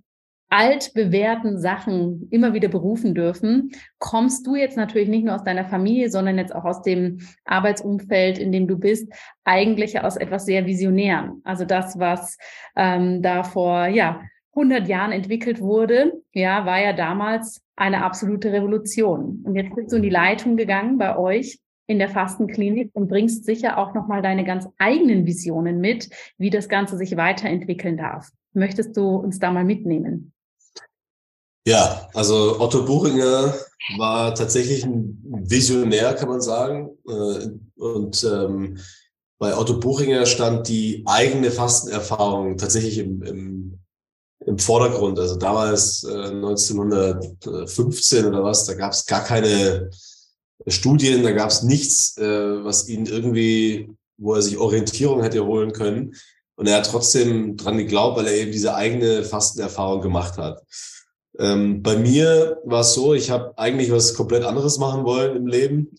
altbewährten 0.49 1.59
Sachen 1.59 2.27
immer 2.29 2.53
wieder 2.53 2.67
berufen 2.67 3.15
dürfen, 3.15 3.71
kommst 3.99 4.45
du 4.45 4.55
jetzt 4.55 4.77
natürlich 4.77 5.09
nicht 5.09 5.25
nur 5.25 5.35
aus 5.35 5.43
deiner 5.43 5.65
Familie, 5.65 6.09
sondern 6.09 6.37
jetzt 6.37 6.55
auch 6.55 6.65
aus 6.65 6.81
dem 6.81 7.19
Arbeitsumfeld, 7.45 8.37
in 8.37 8.51
dem 8.51 8.67
du 8.67 8.77
bist, 8.77 9.11
eigentlich 9.43 9.99
aus 9.99 10.17
etwas 10.17 10.45
sehr 10.45 10.65
Visionären. 10.65 11.41
Also 11.43 11.65
das, 11.65 11.99
was 11.99 12.37
ähm, 12.75 13.21
da 13.21 13.43
vor 13.43 13.87
ja 13.87 14.21
100 14.55 14.87
Jahren 14.87 15.11
entwickelt 15.11 15.59
wurde, 15.59 16.13
ja, 16.31 16.65
war 16.65 16.79
ja 16.79 16.93
damals 16.93 17.61
eine 17.75 18.03
absolute 18.03 18.53
Revolution. 18.53 19.43
Und 19.43 19.55
jetzt 19.55 19.75
bist 19.75 19.91
du 19.91 19.97
in 19.97 20.03
die 20.03 20.09
Leitung 20.09 20.55
gegangen 20.55 20.97
bei 20.97 21.17
euch 21.17 21.59
in 21.87 21.99
der 21.99 22.09
Fastenklinik 22.09 22.89
und 22.93 23.09
bringst 23.09 23.45
sicher 23.45 23.77
auch 23.77 23.93
nochmal 23.93 24.21
deine 24.21 24.43
ganz 24.43 24.67
eigenen 24.77 25.25
Visionen 25.25 25.79
mit, 25.79 26.09
wie 26.37 26.49
das 26.49 26.69
Ganze 26.69 26.97
sich 26.97 27.15
weiterentwickeln 27.17 27.97
darf. 27.97 28.29
Möchtest 28.53 28.95
du 28.97 29.17
uns 29.17 29.39
da 29.39 29.51
mal 29.51 29.65
mitnehmen? 29.65 30.31
Ja, 31.68 32.09
also 32.13 32.59
Otto 32.59 32.86
Buchinger 32.86 33.55
war 33.97 34.36
tatsächlich 34.36 34.84
ein 34.84 35.20
Visionär, 35.47 36.13
kann 36.13 36.30
man 36.30 36.41
sagen. 36.41 36.91
Äh, 37.07 37.49
und 37.76 38.24
ähm, 38.24 38.78
bei 39.39 39.57
Otto 39.57 39.80
Buchinger 39.80 40.28
stand 40.28 40.68
die 40.68 41.03
eigene 41.05 41.51
Fastenerfahrung 41.51 42.57
tatsächlich 42.57 42.99
im, 42.99 43.24
im, 43.24 43.80
im 44.45 44.59
Vordergrund. 44.59 45.18
Also 45.20 45.38
damals 45.38 46.03
äh, 46.03 46.28
1915 46.28 48.26
oder 48.26 48.43
was, 48.43 48.66
da 48.66 48.76
gab 48.76 48.91
es 48.93 49.05
gar 49.07 49.24
keine 49.24 49.89
Studien, 50.68 51.24
da 51.24 51.32
gab 51.32 51.49
es 51.49 51.63
nichts, 51.63 52.16
äh, 52.18 52.63
was 52.63 52.88
ihn 52.88 53.07
irgendwie, 53.07 53.89
wo 54.18 54.36
er 54.36 54.43
sich 54.43 54.57
Orientierung 54.57 55.24
hätte 55.24 55.45
holen 55.45 55.74
können. 55.74 56.13
Und 56.57 56.68
er 56.68 56.78
hat 56.78 56.89
trotzdem 56.89 57.57
dran 57.57 57.78
geglaubt, 57.78 58.18
weil 58.18 58.28
er 58.28 58.36
eben 58.36 58.51
diese 58.51 58.76
eigene 58.76 59.24
Fastenerfahrung 59.24 60.01
gemacht 60.01 60.38
hat. 60.38 60.61
Ähm, 61.39 61.81
bei 61.81 61.97
mir 61.97 62.61
war 62.65 62.81
es 62.81 62.93
so, 62.93 63.13
ich 63.13 63.29
habe 63.29 63.57
eigentlich 63.57 63.91
was 63.91 64.13
komplett 64.13 64.43
anderes 64.43 64.77
machen 64.77 65.03
wollen 65.03 65.36
im 65.36 65.47
Leben. 65.47 65.91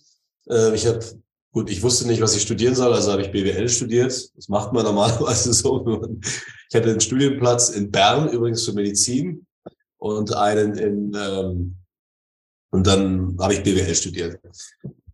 Äh, 0.49 0.74
ich 0.74 0.87
habe, 0.87 1.01
gut, 1.53 1.70
ich 1.70 1.82
wusste 1.82 2.07
nicht, 2.07 2.20
was 2.20 2.34
ich 2.34 2.43
studieren 2.43 2.74
soll, 2.74 2.93
also 2.93 3.12
habe 3.12 3.22
ich 3.22 3.30
BWL 3.30 3.68
studiert. 3.68 4.30
Das 4.37 4.49
macht 4.49 4.72
man 4.72 4.84
normalerweise 4.84 5.53
so. 5.53 6.09
Ich 6.68 6.76
hatte 6.76 6.91
einen 6.91 7.01
Studienplatz 7.01 7.70
in 7.70 7.91
Bern, 7.91 8.28
übrigens 8.28 8.64
für 8.64 8.72
Medizin, 8.72 9.47
und 9.99 10.34
einen 10.34 10.74
in 10.74 11.12
ähm, 11.14 11.76
und 12.70 12.87
dann 12.87 13.37
habe 13.41 13.55
ich 13.55 13.62
BWL 13.62 13.95
studiert. 13.95 14.39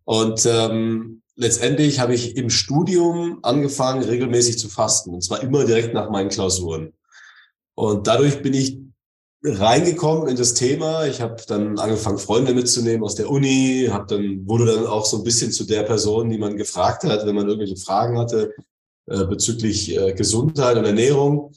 Und 0.03 0.45
ähm, 0.45 1.21
letztendlich 1.35 1.99
habe 1.99 2.13
ich 2.13 2.35
im 2.35 2.49
Studium 2.49 3.39
angefangen, 3.41 4.03
regelmäßig 4.03 4.59
zu 4.59 4.69
fasten. 4.69 5.13
Und 5.13 5.21
zwar 5.21 5.41
immer 5.41 5.63
direkt 5.63 5.93
nach 5.93 6.09
meinen 6.09 6.29
Klausuren. 6.29 6.93
Und 7.75 8.07
dadurch 8.07 8.41
bin 8.41 8.53
ich 8.53 8.79
reingekommen 9.43 10.29
in 10.29 10.37
das 10.37 10.53
Thema. 10.53 11.05
Ich 11.05 11.21
habe 11.21 11.35
dann 11.47 11.77
angefangen, 11.77 12.17
Freunde 12.17 12.53
mitzunehmen 12.53 13.03
aus 13.03 13.15
der 13.15 13.29
Uni, 13.29 13.89
habe 13.91 14.05
dann 14.07 14.47
wurde 14.47 14.65
dann 14.65 14.87
auch 14.87 15.05
so 15.05 15.17
ein 15.17 15.23
bisschen 15.23 15.51
zu 15.51 15.65
der 15.65 15.83
Person, 15.83 16.29
die 16.29 16.37
man 16.37 16.55
gefragt 16.55 17.03
hat, 17.03 17.25
wenn 17.25 17.35
man 17.35 17.47
irgendwelche 17.47 17.77
Fragen 17.77 18.17
hatte 18.17 18.53
äh, 19.07 19.25
bezüglich 19.25 19.95
äh, 19.97 20.13
Gesundheit 20.13 20.77
und 20.77 20.85
Ernährung 20.85 21.51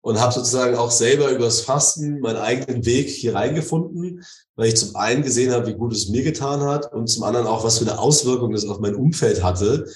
und 0.00 0.20
habe 0.20 0.32
sozusagen 0.32 0.76
auch 0.76 0.90
selber 0.90 1.30
übers 1.30 1.60
Fasten 1.60 2.20
meinen 2.20 2.38
eigenen 2.38 2.84
Weg 2.84 3.08
hier 3.08 3.34
reingefunden, 3.34 4.24
weil 4.56 4.68
ich 4.68 4.76
zum 4.76 4.96
einen 4.96 5.22
gesehen 5.22 5.52
habe, 5.52 5.68
wie 5.68 5.74
gut 5.74 5.92
es 5.92 6.08
mir 6.08 6.24
getan 6.24 6.62
hat 6.62 6.92
und 6.92 7.06
zum 7.06 7.22
anderen 7.22 7.46
auch, 7.46 7.62
was 7.62 7.78
für 7.78 7.88
eine 7.88 7.98
Auswirkung 7.98 8.52
das 8.52 8.66
auf 8.66 8.80
mein 8.80 8.96
Umfeld 8.96 9.42
hatte. 9.42 9.86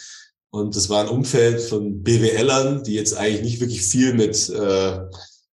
Und 0.50 0.76
das 0.76 0.88
war 0.88 1.00
ein 1.00 1.08
Umfeld 1.08 1.60
von 1.60 2.04
BWLern, 2.04 2.84
die 2.84 2.94
jetzt 2.94 3.16
eigentlich 3.16 3.42
nicht 3.42 3.60
wirklich 3.60 3.82
viel 3.82 4.14
mit 4.14 4.48
äh, 4.50 5.00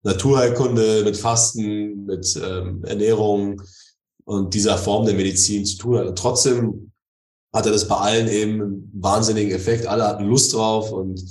Naturheilkunde, 0.03 1.03
mit 1.03 1.17
Fasten, 1.17 2.05
mit 2.05 2.39
ähm, 2.43 2.83
Ernährung 2.83 3.61
und 4.25 4.53
dieser 4.53 4.77
Form 4.77 5.05
der 5.05 5.15
Medizin 5.15 5.65
zu 5.65 5.77
tun 5.77 5.97
hat. 5.97 6.07
Und 6.07 6.17
trotzdem 6.17 6.91
hatte 7.53 7.71
das 7.71 7.87
bei 7.87 7.97
allen 7.97 8.27
eben 8.27 8.61
einen 8.61 8.91
wahnsinnigen 8.93 9.51
Effekt. 9.51 9.85
Alle 9.85 10.07
hatten 10.07 10.25
Lust 10.25 10.53
drauf 10.53 10.91
und 10.91 11.21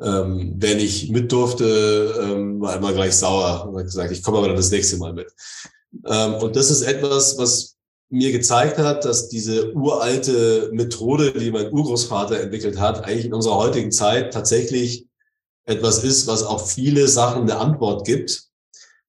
ähm, 0.00 0.54
wer 0.58 0.74
nicht 0.74 1.10
mit 1.10 1.32
durfte, 1.32 2.14
ähm, 2.22 2.60
war 2.60 2.76
immer 2.76 2.92
gleich 2.92 3.16
sauer 3.16 3.66
und 3.66 3.78
hat 3.78 3.86
gesagt, 3.86 4.12
ich 4.12 4.22
komme 4.22 4.38
aber 4.38 4.48
dann 4.48 4.56
das 4.56 4.70
nächste 4.70 4.98
Mal 4.98 5.14
mit. 5.14 5.32
Ähm, 6.06 6.34
und 6.34 6.54
das 6.54 6.70
ist 6.70 6.82
etwas, 6.82 7.38
was 7.38 7.76
mir 8.10 8.30
gezeigt 8.30 8.78
hat, 8.78 9.04
dass 9.04 9.28
diese 9.28 9.72
uralte 9.74 10.70
Methode, 10.72 11.32
die 11.32 11.50
mein 11.50 11.72
Urgroßvater 11.72 12.38
entwickelt 12.40 12.78
hat, 12.78 13.04
eigentlich 13.04 13.24
in 13.26 13.34
unserer 13.34 13.56
heutigen 13.56 13.90
Zeit 13.90 14.32
tatsächlich 14.32 15.05
etwas 15.66 16.02
ist, 16.02 16.26
was 16.26 16.42
auf 16.42 16.70
viele 16.70 17.06
Sachen 17.08 17.42
eine 17.42 17.58
Antwort 17.58 18.06
gibt. 18.06 18.46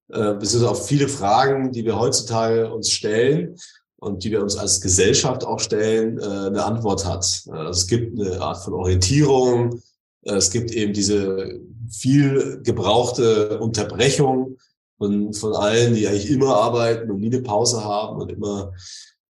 Äh, 0.10 0.34
beziehungsweise 0.34 0.70
auf 0.70 0.88
viele 0.88 1.08
Fragen, 1.08 1.72
die 1.72 1.86
wir 1.86 2.00
heutzutage 2.00 2.74
uns 2.74 2.92
stellen 2.92 3.56
und 3.98 4.24
die 4.24 4.32
wir 4.32 4.42
uns 4.42 4.56
als 4.56 4.80
Gesellschaft 4.80 5.44
auch 5.46 5.60
stellen, 5.60 6.20
äh, 6.20 6.24
eine 6.24 6.64
Antwort 6.64 7.06
hat. 7.06 7.44
Also 7.50 7.70
es 7.70 7.88
gibt 7.88 8.20
eine 8.20 8.40
Art 8.40 8.64
von 8.64 8.74
Orientierung, 8.74 9.82
äh, 10.24 10.36
es 10.36 10.50
gibt 10.50 10.72
eben 10.72 10.94
diese 10.94 11.60
viel 11.90 12.62
gebrauchte 12.64 13.60
Unterbrechung 13.60 14.58
von, 14.98 15.34
von 15.34 15.54
allen, 15.54 15.94
die 15.94 16.08
eigentlich 16.08 16.30
immer 16.30 16.56
arbeiten 16.56 17.12
und 17.12 17.20
nie 17.20 17.28
eine 17.28 17.42
Pause 17.42 17.84
haben 17.84 18.22
und 18.22 18.32
immer. 18.32 18.74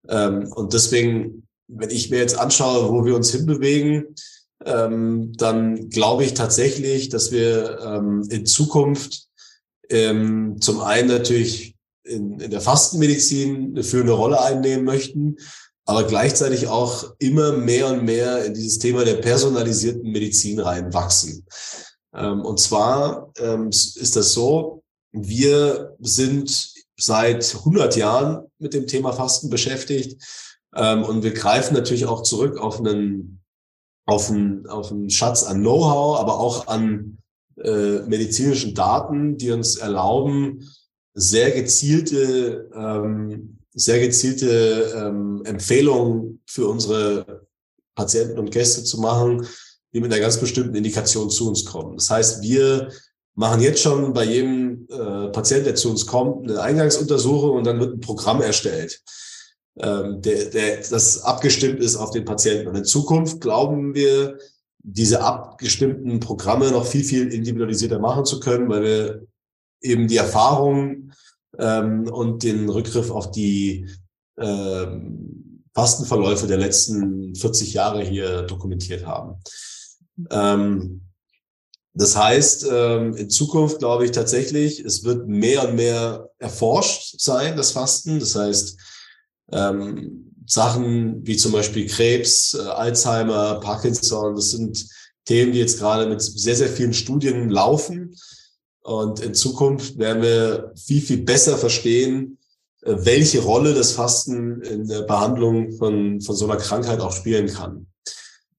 Ähm, 0.08 0.52
und 0.52 0.74
deswegen, 0.74 1.48
wenn 1.68 1.90
ich 1.90 2.10
mir 2.10 2.18
jetzt 2.18 2.38
anschaue, 2.38 2.92
wo 2.92 3.04
wir 3.04 3.16
uns 3.16 3.30
hinbewegen, 3.30 4.14
ähm, 4.64 5.32
dann 5.36 5.90
glaube 5.90 6.24
ich 6.24 6.34
tatsächlich, 6.34 7.08
dass 7.08 7.30
wir 7.30 7.78
ähm, 7.80 8.26
in 8.30 8.46
Zukunft 8.46 9.28
ähm, 9.90 10.56
zum 10.60 10.80
einen 10.80 11.08
natürlich 11.08 11.76
in, 12.04 12.40
in 12.40 12.50
der 12.50 12.60
Fastenmedizin 12.60 13.72
eine 13.74 13.84
führende 13.84 14.12
Rolle 14.12 14.40
einnehmen 14.40 14.84
möchten, 14.84 15.36
aber 15.84 16.04
gleichzeitig 16.04 16.66
auch 16.66 17.14
immer 17.18 17.52
mehr 17.52 17.88
und 17.88 18.04
mehr 18.04 18.44
in 18.44 18.54
dieses 18.54 18.78
Thema 18.78 19.04
der 19.04 19.16
personalisierten 19.16 20.10
Medizin 20.10 20.58
reinwachsen. 20.58 21.46
Ähm, 22.14 22.42
und 22.42 22.58
zwar 22.58 23.32
ähm, 23.38 23.68
ist 23.68 24.16
das 24.16 24.32
so, 24.32 24.82
wir 25.12 25.96
sind 26.00 26.72
seit 26.98 27.54
100 27.54 27.96
Jahren 27.96 28.46
mit 28.58 28.74
dem 28.74 28.86
Thema 28.86 29.12
Fasten 29.12 29.50
beschäftigt 29.50 30.22
ähm, 30.74 31.04
und 31.04 31.22
wir 31.22 31.32
greifen 31.32 31.74
natürlich 31.74 32.06
auch 32.06 32.22
zurück 32.22 32.58
auf 32.58 32.80
einen, 32.80 33.40
auf 34.06 34.30
einen, 34.30 34.66
auf 34.66 34.90
einen 34.90 35.10
Schatz 35.10 35.42
an 35.42 35.60
Know-how, 35.60 36.18
aber 36.18 36.38
auch 36.38 36.68
an 36.68 37.18
äh, 37.62 38.00
medizinischen 38.06 38.74
Daten, 38.74 39.36
die 39.36 39.50
uns 39.50 39.76
erlauben, 39.76 40.68
sehr 41.14 41.50
gezielte 41.50 42.70
ähm, 42.74 43.56
sehr 43.76 44.00
gezielte 44.00 44.94
ähm, 44.96 45.42
Empfehlungen 45.44 46.40
für 46.46 46.66
unsere 46.66 47.46
Patienten 47.94 48.38
und 48.38 48.50
Gäste 48.50 48.82
zu 48.82 48.98
machen, 48.98 49.46
die 49.92 50.00
mit 50.00 50.10
einer 50.10 50.20
ganz 50.20 50.38
bestimmten 50.38 50.74
Indikation 50.74 51.30
zu 51.30 51.48
uns 51.48 51.64
kommen. 51.64 51.96
Das 51.96 52.10
heißt, 52.10 52.42
wir 52.42 52.90
machen 53.34 53.60
jetzt 53.60 53.82
schon 53.82 54.14
bei 54.14 54.24
jedem 54.24 54.86
äh, 54.90 55.28
Patienten, 55.28 55.66
der 55.66 55.74
zu 55.74 55.90
uns 55.90 56.06
kommt, 56.06 56.50
eine 56.50 56.60
Eingangsuntersuchung 56.62 57.50
und 57.50 57.64
dann 57.64 57.78
wird 57.78 57.94
ein 57.94 58.00
Programm 58.00 58.40
erstellt, 58.40 59.02
ähm, 59.78 60.22
der, 60.22 60.46
der, 60.46 60.76
das 60.78 61.22
abgestimmt 61.22 61.80
ist 61.80 61.96
auf 61.96 62.10
den 62.10 62.24
Patienten. 62.24 62.68
Und 62.68 62.76
in 62.76 62.84
Zukunft 62.84 63.40
glauben 63.40 63.94
wir, 63.94 64.38
diese 64.88 65.20
abgestimmten 65.20 66.20
Programme 66.20 66.70
noch 66.70 66.86
viel, 66.86 67.02
viel 67.02 67.32
individualisierter 67.32 67.98
machen 67.98 68.24
zu 68.24 68.38
können, 68.38 68.68
weil 68.68 68.82
wir 68.82 69.26
eben 69.82 70.06
die 70.06 70.16
Erfahrung 70.16 71.10
ähm, 71.58 72.08
und 72.08 72.44
den 72.44 72.68
Rückgriff 72.68 73.10
auf 73.10 73.32
die 73.32 73.88
ähm, 74.38 75.64
Fastenverläufe 75.74 76.46
der 76.46 76.58
letzten 76.58 77.34
40 77.34 77.74
Jahre 77.74 78.02
hier 78.02 78.42
dokumentiert 78.42 79.04
haben. 79.04 79.40
Ähm, 80.30 81.02
das 81.92 82.16
heißt, 82.16 82.66
ähm, 82.70 83.16
in 83.16 83.28
Zukunft 83.28 83.78
glaube 83.78 84.04
ich 84.04 84.12
tatsächlich, 84.12 84.80
es 84.80 85.02
wird 85.02 85.26
mehr 85.26 85.68
und 85.68 85.76
mehr 85.76 86.30
erforscht 86.38 87.20
sein, 87.20 87.56
das 87.56 87.72
Fasten. 87.72 88.20
Das 88.20 88.36
heißt, 88.36 88.78
ähm, 89.52 90.32
Sachen 90.46 91.26
wie 91.26 91.36
zum 91.36 91.52
Beispiel 91.52 91.86
Krebs, 91.86 92.54
äh, 92.54 92.62
Alzheimer, 92.62 93.60
Parkinson, 93.60 94.36
das 94.36 94.50
sind 94.50 94.86
Themen, 95.24 95.52
die 95.52 95.58
jetzt 95.58 95.78
gerade 95.78 96.08
mit 96.08 96.22
sehr, 96.22 96.56
sehr 96.56 96.68
vielen 96.68 96.92
Studien 96.92 97.50
laufen. 97.50 98.14
Und 98.82 99.20
in 99.20 99.34
Zukunft 99.34 99.98
werden 99.98 100.22
wir 100.22 100.72
viel, 100.76 101.02
viel 101.02 101.18
besser 101.18 101.58
verstehen, 101.58 102.38
äh, 102.82 102.94
welche 102.98 103.40
Rolle 103.42 103.74
das 103.74 103.92
Fasten 103.92 104.62
in 104.62 104.86
der 104.86 105.02
Behandlung 105.02 105.72
von, 105.72 106.20
von 106.20 106.36
so 106.36 106.44
einer 106.44 106.56
Krankheit 106.56 107.00
auch 107.00 107.12
spielen 107.12 107.48
kann. 107.48 107.86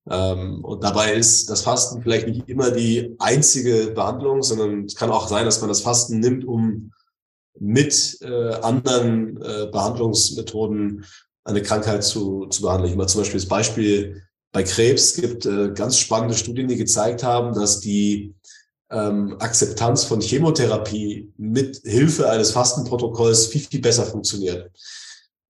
Ähm, 0.10 0.64
und 0.64 0.84
dabei 0.84 1.14
ist 1.14 1.50
das 1.50 1.62
Fasten 1.62 2.02
vielleicht 2.02 2.28
nicht 2.28 2.48
immer 2.50 2.72
die 2.72 3.16
einzige 3.20 3.92
Behandlung, 3.92 4.44
sondern 4.44 4.86
es 4.86 4.96
kann 4.96 5.12
auch 5.12 5.28
sein, 5.28 5.46
dass 5.46 5.62
man 5.62 5.70
das 5.70 5.82
Fasten 5.82 6.20
nimmt, 6.20 6.46
um 6.46 6.92
mit 7.60 8.18
äh, 8.22 8.54
anderen 8.62 9.38
äh, 9.42 9.68
Behandlungsmethoden 9.72 11.06
eine 11.44 11.62
Krankheit 11.62 12.04
zu, 12.04 12.48
zu 12.48 12.62
behandeln. 12.62 12.92
Ich 12.92 12.98
mache 12.98 13.08
zum 13.08 13.22
Beispiel 13.22 13.40
das 13.40 13.50
Beispiel 13.50 14.22
bei 14.52 14.64
Krebs 14.64 15.16
gibt 15.16 15.46
äh, 15.46 15.72
ganz 15.74 15.98
spannende 15.98 16.36
Studien, 16.36 16.68
die 16.68 16.78
gezeigt 16.78 17.24
haben, 17.24 17.54
dass 17.54 17.80
die 17.80 18.34
ähm, 18.90 19.36
Akzeptanz 19.40 20.04
von 20.06 20.22
Chemotherapie 20.22 21.32
mit 21.38 21.82
Hilfe 21.84 22.30
eines 22.30 22.52
Fastenprotokolls 22.52 23.48
viel, 23.48 23.62
viel 23.62 23.82
besser 23.82 24.06
funktioniert. 24.06 24.72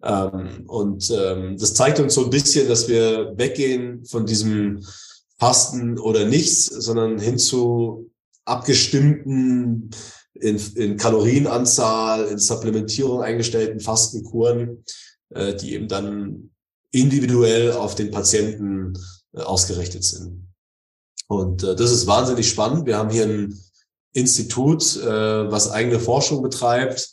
Ähm, 0.04 0.64
und 0.68 1.10
ähm, 1.12 1.58
das 1.58 1.74
zeigt 1.74 2.00
uns 2.00 2.16
so 2.16 2.26
ein 2.26 2.30
bisschen, 2.30 2.68
dass 2.68 2.88
wir 2.88 3.34
weggehen 3.38 4.06
von 4.06 4.26
diesem 4.26 4.84
Fasten 5.40 6.00
oder 6.00 6.26
nichts, 6.26 6.66
sondern 6.66 7.20
hin 7.20 7.38
zu 7.38 8.10
abgestimmten, 8.46 9.92
in, 10.42 10.60
in 10.76 10.98
Kalorienanzahl, 10.98 12.26
in 12.26 12.40
Supplementierung 12.40 13.22
eingestellten 13.22 13.80
Fastenkuren, 13.80 14.84
äh, 15.30 15.56
die 15.56 15.74
eben 15.74 15.88
dann 15.88 16.52
individuell 16.92 17.74
auf 17.74 17.96
den 17.96 18.12
Patienten 18.12 18.94
äh, 19.34 19.42
ausgerichtet 19.42 20.04
sind. 20.04 20.48
Und 21.28 21.64
äh, 21.64 21.76
das 21.76 21.92
ist 21.92 22.08
wahnsinnig 22.08 22.50
spannend. 22.50 22.86
Wir 22.86 22.98
haben 22.98 23.10
hier 23.10 23.26
ein 23.26 23.60
Institut, 24.14 24.96
äh, 24.98 25.52
was 25.52 25.70
eigene 25.70 26.00
Forschung 26.00 26.42
betreibt, 26.42 27.10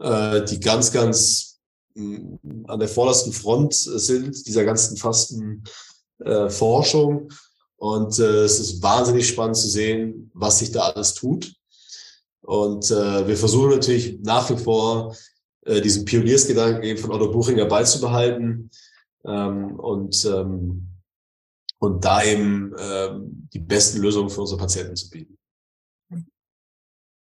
äh, 0.00 0.44
die 0.44 0.60
ganz, 0.60 0.92
ganz 0.92 1.60
mm, 1.94 2.66
an 2.66 2.80
der 2.80 2.88
vordersten 2.88 3.32
Front 3.32 3.74
sind, 3.74 4.46
dieser 4.46 4.64
ganzen 4.64 4.96
Fasten 4.96 5.64
äh, 6.24 6.50
Forschung. 6.50 7.30
Und 7.76 8.18
äh, 8.18 8.44
es 8.44 8.60
ist 8.60 8.82
wahnsinnig 8.82 9.28
spannend 9.28 9.56
zu 9.56 9.68
sehen, 9.68 10.30
was 10.34 10.58
sich 10.58 10.72
da 10.72 10.90
alles 10.90 11.14
tut. 11.14 11.54
Und 12.52 12.90
äh, 12.90 13.26
wir 13.26 13.36
versuchen 13.38 13.70
natürlich 13.70 14.20
nach 14.20 14.50
wie 14.50 14.58
vor 14.58 15.16
äh, 15.64 15.80
diesen 15.80 16.04
Pioniersgedanken 16.04 16.82
eben 16.82 16.98
von 16.98 17.10
Otto 17.10 17.30
Buchinger 17.30 17.64
beizubehalten 17.64 18.68
ähm, 19.24 19.80
und, 19.80 20.22
ähm, 20.26 20.86
und 21.78 22.04
da 22.04 22.22
eben 22.22 22.74
ähm, 22.78 23.48
die 23.54 23.58
besten 23.58 24.02
Lösungen 24.02 24.28
für 24.28 24.42
unsere 24.42 24.60
Patienten 24.60 24.96
zu 24.96 25.08
bieten. 25.08 25.38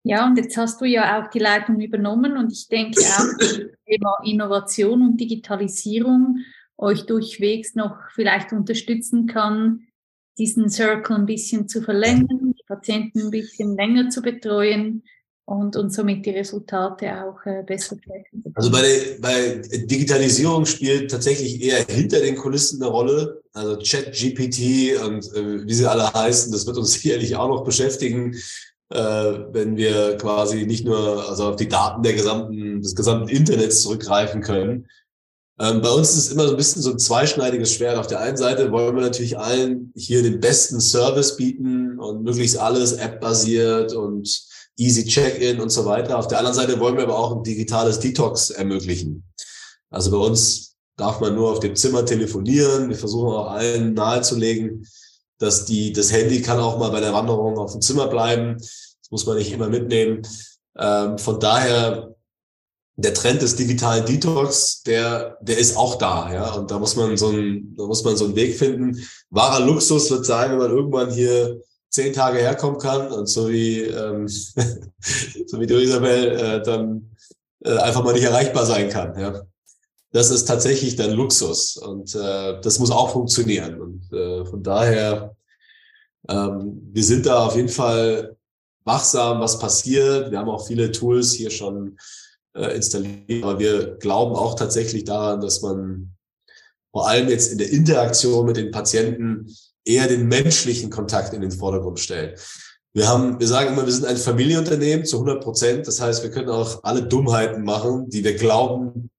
Ja, 0.03 0.26
und 0.26 0.38
jetzt 0.38 0.57
hast 0.57 0.82
du 0.82 0.86
ja 0.86 1.22
auch 1.22 1.30
die 1.30 1.38
Leitung 1.38 1.80
übernommen 1.80 2.36
und 2.36 2.51
ich 2.51 2.67
denke 2.67 2.99
auch, 3.19 3.38
das 3.38 3.59
Thema 3.86 4.17
Innovation 4.24 5.03
und 5.03 5.17
Digitalisierung 5.22 6.39
euch 6.78 7.05
durchwegs 7.05 7.76
noch 7.76 7.95
vielleicht 8.15 8.53
unterstützen 8.53 9.28
kann, 9.28 9.82
diesen 10.39 10.67
Circle 10.67 11.15
ein 11.15 11.26
bisschen 11.28 11.67
zu 11.67 11.84
verlängern, 11.84 12.51
Patienten 12.72 13.26
ein 13.26 13.32
bisschen 13.32 13.76
länger 13.76 14.09
zu 14.09 14.22
betreuen 14.22 15.03
und, 15.45 15.76
und 15.76 15.91
somit 15.91 16.26
die 16.26 16.30
Resultate 16.32 17.11
auch 17.26 17.45
äh, 17.45 17.63
besser 17.63 17.97
treffen. 17.99 18.43
Also 18.53 18.72
bei, 18.72 18.82
der, 18.82 19.19
bei 19.19 19.61
Digitalisierung 19.86 20.65
spielt 20.65 21.11
tatsächlich 21.11 21.61
eher 21.61 21.86
hinter 21.86 22.22
den 22.22 22.38
Kulissen 22.38 22.82
eine 22.82 22.89
Rolle. 22.89 23.41
Also 23.53 23.76
Chat, 23.78 24.13
GPT 24.13 24.97
und 25.05 25.26
äh, 25.36 25.67
wie 25.67 25.74
sie 25.74 25.89
alle 25.89 26.13
heißen, 26.13 26.51
das 26.53 26.65
wird 26.65 26.78
uns 26.78 26.93
sicherlich 27.01 27.36
auch 27.36 27.49
noch 27.49 27.65
beschäftigen, 27.65 28.36
äh, 28.91 28.97
wenn 29.51 29.76
wir 29.76 30.17
quasi 30.17 30.65
nicht 30.65 30.86
nur 30.86 31.28
also 31.30 31.49
auf 31.49 31.55
die 31.57 31.67
Daten 31.67 32.03
der 32.03 32.13
gesamten, 32.13 32.82
des 32.82 32.95
gesamten 32.95 33.28
Internets 33.28 33.82
zurückgreifen 33.82 34.41
können, 34.41 34.88
ähm, 35.62 35.82
bei 35.82 35.91
uns 35.91 36.09
ist 36.09 36.18
es 36.18 36.32
immer 36.32 36.45
so 36.45 36.51
ein 36.51 36.57
bisschen 36.57 36.82
so 36.82 36.89
ein 36.89 36.97
zweischneidiges 36.97 37.74
Schwert. 37.74 37.97
Auf 37.97 38.07
der 38.07 38.20
einen 38.20 38.36
Seite 38.36 38.72
wollen 38.72 38.95
wir 38.95 39.03
natürlich 39.03 39.38
allen 39.38 39.93
hier 39.95 40.24
den 40.24 40.39
besten 40.39 40.82
Service 40.82 41.38
bieten 41.38 41.99
und 41.99 42.24
möglichst 42.24 42.57
alles 42.57 42.93
App-basiert 42.93 43.93
und 43.93 44.43
easy 44.78 45.05
Check-in 45.05 45.62
und 45.62 45.70
so 45.70 45.86
weiter. 45.86 46.18
Auf 46.18 46.28
der 46.28 46.39
anderen 46.39 46.55
Seite 46.55 46.80
wollen 46.80 46.95
wir 46.95 47.03
aber 47.03 47.20
auch 47.20 47.36
ein 47.36 47.43
digitales 47.43 47.99
Detox 47.99 48.49
ermöglichen. 48.49 49.24
Also 49.91 50.09
bei 50.09 50.18
uns 50.18 50.74
darf 50.97 51.20
man 51.20 51.36
nur 51.36 51.51
auf 51.51 51.59
dem 51.59 51.76
Zimmer 51.76 52.07
telefonieren. 52.07 52.89
Wir 52.89 52.97
versuchen 52.97 53.30
auch 53.30 53.51
allen 53.51 53.93
nahezulegen, 53.93 54.88
dass 55.38 55.66
die, 55.66 55.93
das 55.93 56.12
Handy 56.12 56.41
kann 56.41 56.59
auch 56.59 56.80
mal 56.80 56.89
bei 56.89 57.01
der 57.01 57.14
Wanderung 57.14 57.59
auf 57.59 57.74
dem 57.74 57.82
Zimmer 57.82 58.07
bleiben. 58.07 58.55
Das 58.57 59.12
muss 59.12 59.28
man 59.28 59.38
nicht 59.38 59.51
immer 59.51 59.70
mitnehmen. 59.70 60.24
Ähm, 60.76 61.20
von 61.20 61.39
daher 61.39 62.11
der 62.96 63.14
Trend 63.14 63.42
des 63.42 63.56
digitalen 63.56 64.06
Detox, 64.06 64.84
der, 64.84 65.38
der 65.42 65.58
ist 65.58 65.78
auch 65.78 65.96
da, 65.96 66.32
ja. 66.34 66.54
Und 66.54 66.72
da 66.72 66.80
muss 66.80 66.96
man 66.96 67.18
so 67.18 67.30
ein, 67.30 67.74
da 67.78 67.86
muss 67.86 68.04
man 68.04 68.18
so 68.18 68.26
einen 68.26 68.36
Weg 68.36 68.58
finden. 68.58 69.02
Wahrer 69.30 69.66
Luxus 69.66 70.12
wird 70.12 70.26
sein, 70.26 70.52
wenn 70.52 70.58
man 70.58 70.72
irgendwann 70.72 71.12
hier 71.12 71.62
zehn 71.89 72.14
Tage 72.14 72.39
herkommen 72.39 72.80
kann 72.80 73.12
und 73.12 73.28
so 73.28 73.50
wie, 73.50 73.82
ähm, 73.82 74.28
so 75.48 75.60
wie 75.60 75.68
du, 75.68 75.82
Isabel, 75.82 76.38
äh, 76.38 76.64
dann 76.64 77.12
äh, 77.64 77.78
einfach 77.78 78.04
mal 78.04 78.14
nicht 78.14 78.24
erreichbar 78.24 78.66
sein 78.66 78.89
kann, 78.89 79.20
ja. 79.20 79.42
Das 80.14 80.30
ist 80.30 80.46
tatsächlich 80.46 80.98
dann 80.98 81.12
Luxus 81.12 81.78
und 81.78 82.14
äh, 82.16 82.60
das 82.62 82.80
muss 82.80 82.92
auch 82.92 83.12
funktionieren. 83.14 83.80
Und 83.80 84.12
äh, 84.12 84.44
von 84.44 84.62
daher, 84.62 85.38
ähm, 86.28 86.82
wir 86.92 87.04
sind 87.04 87.26
da 87.26 87.46
auf 87.46 87.56
jeden 87.56 87.70
Fall 87.70 88.36
wachsam, 88.84 89.39
was 89.39 89.58
passiert. 89.58 90.30
Wir 90.30 90.39
haben 90.39 90.50
auch 90.50 90.68
viele 90.68 90.92
Tools 90.92 91.32
hier 91.32 91.50
schon 91.50 91.98
äh, 92.56 92.76
installieren. 92.76 93.43
Aber 93.43 93.60
wir 93.60 93.97
glauben 93.97 94.36
auch 94.36 94.56
tatsächlich 94.56 95.04
daran, 95.04 95.41
dass 95.41 95.62
man 95.62 96.16
vor 96.91 97.08
allem 97.08 97.30
jetzt 97.30 97.52
in 97.52 97.58
der 97.58 97.72
Interaktion 97.72 98.45
mit 98.45 98.58
den 98.58 98.72
Patienten 98.72 99.47
eher 99.86 100.08
den 100.08 100.28
menschlichen 100.28 100.89
Kontakt 100.89 101.34
in 101.34 101.41
den 101.41 101.52
Vordergrund 101.52 101.99
stellt. 101.99 102.39
Wir 102.93 103.08
haben, 103.08 103.39
wir 103.39 103.47
sagen 103.47 103.74
immer, 103.74 103.86
wir 103.86 103.93
sind 103.93 104.06
ein 104.06 104.18
Familienunternehmen 104.18 105.06
zu 105.06 105.18
100 105.18 105.41
Prozent. 105.41 105.88
Das 105.88 106.02
heißt, 106.02 106.24
wir 106.24 106.32
können 106.32 106.49
auch 106.49 106.84
alle 106.84 107.04
Dummheiten 107.04 107.64
machen, 107.64 108.10
die 108.10 108.24
wir 108.24 108.36
glauben, 108.36 109.10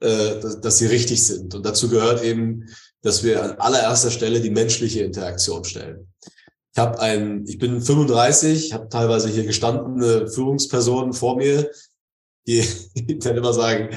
äh, 0.00 0.40
dass, 0.40 0.60
dass 0.60 0.78
sie 0.78 0.86
richtig 0.86 1.26
sind. 1.26 1.54
Und 1.54 1.66
dazu 1.66 1.88
gehört 1.88 2.22
eben, 2.24 2.64
dass 3.02 3.22
wir 3.22 3.42
an 3.42 3.52
allererster 3.58 4.10
Stelle 4.10 4.40
die 4.40 4.50
menschliche 4.50 5.02
Interaktion 5.02 5.64
stellen. 5.64 6.08
Ich 6.72 6.78
habe 6.80 7.00
ein, 7.00 7.44
ich 7.46 7.58
bin 7.58 7.82
35, 7.82 8.72
habe 8.72 8.88
teilweise 8.88 9.28
hier 9.28 9.44
gestandene 9.44 10.28
Führungspersonen 10.28 11.12
vor 11.12 11.36
mir, 11.36 11.70
die 12.48 13.18
dann 13.18 13.36
immer 13.36 13.52
sagen, 13.52 13.90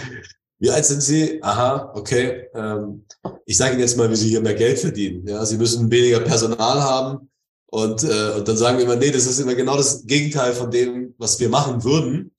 wie 0.59 0.69
alt 0.69 0.85
sind 0.85 1.01
Sie? 1.01 1.41
Aha, 1.41 1.91
okay. 1.95 2.47
Ähm, 2.53 3.05
ich 3.45 3.57
sage 3.57 3.73
Ihnen 3.73 3.81
jetzt 3.81 3.97
mal, 3.97 4.11
wie 4.11 4.15
Sie 4.15 4.29
hier 4.29 4.41
mehr 4.41 4.53
Geld 4.53 4.77
verdienen. 4.77 5.27
Ja, 5.27 5.43
Sie 5.43 5.57
müssen 5.57 5.89
weniger 5.89 6.19
Personal 6.19 6.81
haben. 6.81 7.31
Und, 7.65 8.03
äh, 8.03 8.33
und 8.37 8.47
dann 8.47 8.57
sagen 8.57 8.77
wir 8.77 8.85
immer, 8.85 8.97
nee, 8.97 9.11
das 9.11 9.25
ist 9.25 9.39
immer 9.39 9.55
genau 9.55 9.77
das 9.77 10.05
Gegenteil 10.05 10.53
von 10.53 10.69
dem, 10.69 11.15
was 11.17 11.39
wir 11.39 11.49
machen 11.49 11.83
würden, 11.83 12.31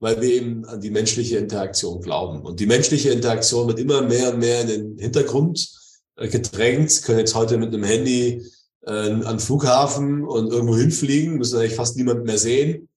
weil 0.00 0.20
wir 0.20 0.30
eben 0.30 0.64
an 0.64 0.80
die 0.80 0.90
menschliche 0.90 1.36
Interaktion 1.36 2.00
glauben. 2.00 2.40
Und 2.40 2.58
die 2.58 2.66
menschliche 2.66 3.10
Interaktion 3.10 3.68
wird 3.68 3.78
immer 3.78 4.02
mehr 4.02 4.32
und 4.32 4.40
mehr 4.40 4.62
in 4.62 4.66
den 4.66 4.98
Hintergrund 4.98 5.68
äh, 6.16 6.26
gedrängt. 6.28 7.02
Können 7.04 7.20
jetzt 7.20 7.36
heute 7.36 7.56
mit 7.56 7.72
einem 7.72 7.84
Handy 7.84 8.42
äh, 8.84 8.90
an 8.90 9.38
Flughafen 9.38 10.24
und 10.24 10.50
irgendwo 10.50 10.76
hinfliegen, 10.76 11.36
müssen 11.36 11.58
eigentlich 11.60 11.76
fast 11.76 11.96
niemanden 11.96 12.24
mehr 12.24 12.38
sehen. 12.38 12.88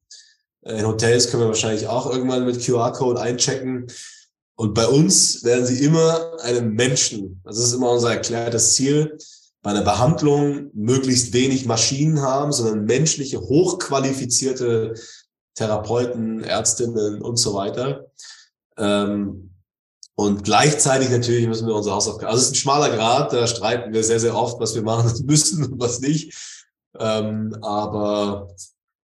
Äh, 0.63 0.79
in 0.79 0.87
Hotels 0.87 1.29
können 1.29 1.43
wir 1.43 1.47
wahrscheinlich 1.47 1.87
auch 1.87 2.11
irgendwann 2.11 2.45
mit 2.45 2.63
QR-Code 2.63 3.21
einchecken. 3.21 3.87
Und 4.55 4.73
bei 4.73 4.87
uns 4.87 5.43
werden 5.43 5.65
sie 5.65 5.83
immer 5.83 6.39
einem 6.41 6.73
Menschen, 6.73 7.41
das 7.43 7.57
ist 7.57 7.73
immer 7.73 7.91
unser 7.91 8.11
erklärtes 8.11 8.73
Ziel, 8.75 9.17
bei 9.63 9.71
einer 9.71 9.81
Behandlung 9.81 10.69
möglichst 10.73 11.33
wenig 11.33 11.65
Maschinen 11.65 12.21
haben, 12.21 12.51
sondern 12.51 12.85
menschliche, 12.85 13.39
hochqualifizierte 13.39 14.93
Therapeuten, 15.55 16.43
Ärztinnen 16.43 17.21
und 17.21 17.37
so 17.37 17.53
weiter. 17.53 18.11
Ähm, 18.77 19.51
und 20.15 20.43
gleichzeitig 20.43 21.09
natürlich 21.09 21.47
müssen 21.47 21.65
wir 21.65 21.73
unsere 21.73 21.95
Hausaufgaben, 21.95 22.27
also 22.27 22.41
es 22.41 22.47
ist 22.47 22.51
ein 22.51 22.55
schmaler 22.55 22.95
Grad, 22.95 23.33
da 23.33 23.47
streiten 23.47 23.93
wir 23.93 24.03
sehr, 24.03 24.19
sehr 24.19 24.35
oft, 24.35 24.59
was 24.59 24.75
wir 24.75 24.83
machen 24.83 25.11
müssen 25.25 25.65
und 25.65 25.79
was 25.79 26.01
nicht. 26.01 26.37
Ähm, 26.99 27.57
aber 27.61 28.53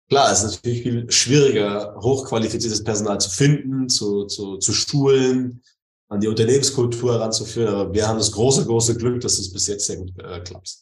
Klar, 0.08 0.32
es 0.32 0.42
ist 0.42 0.56
natürlich 0.56 0.82
viel 0.82 1.10
schwieriger, 1.10 1.94
hochqualifiziertes 2.00 2.82
Personal 2.82 3.20
zu 3.20 3.30
finden, 3.30 3.88
zu, 3.88 4.24
zu, 4.24 4.56
zu 4.56 4.72
schulen, 4.72 5.62
an 6.08 6.20
die 6.20 6.28
Unternehmenskultur 6.28 7.14
heranzuführen. 7.14 7.74
Aber 7.74 7.92
wir 7.92 8.08
haben 8.08 8.16
das 8.18 8.32
große, 8.32 8.64
große 8.64 8.96
Glück, 8.96 9.20
dass 9.20 9.38
es 9.38 9.52
bis 9.52 9.66
jetzt 9.66 9.86
sehr 9.86 9.98
gut 9.98 10.12
äh, 10.18 10.40
klappt. 10.40 10.78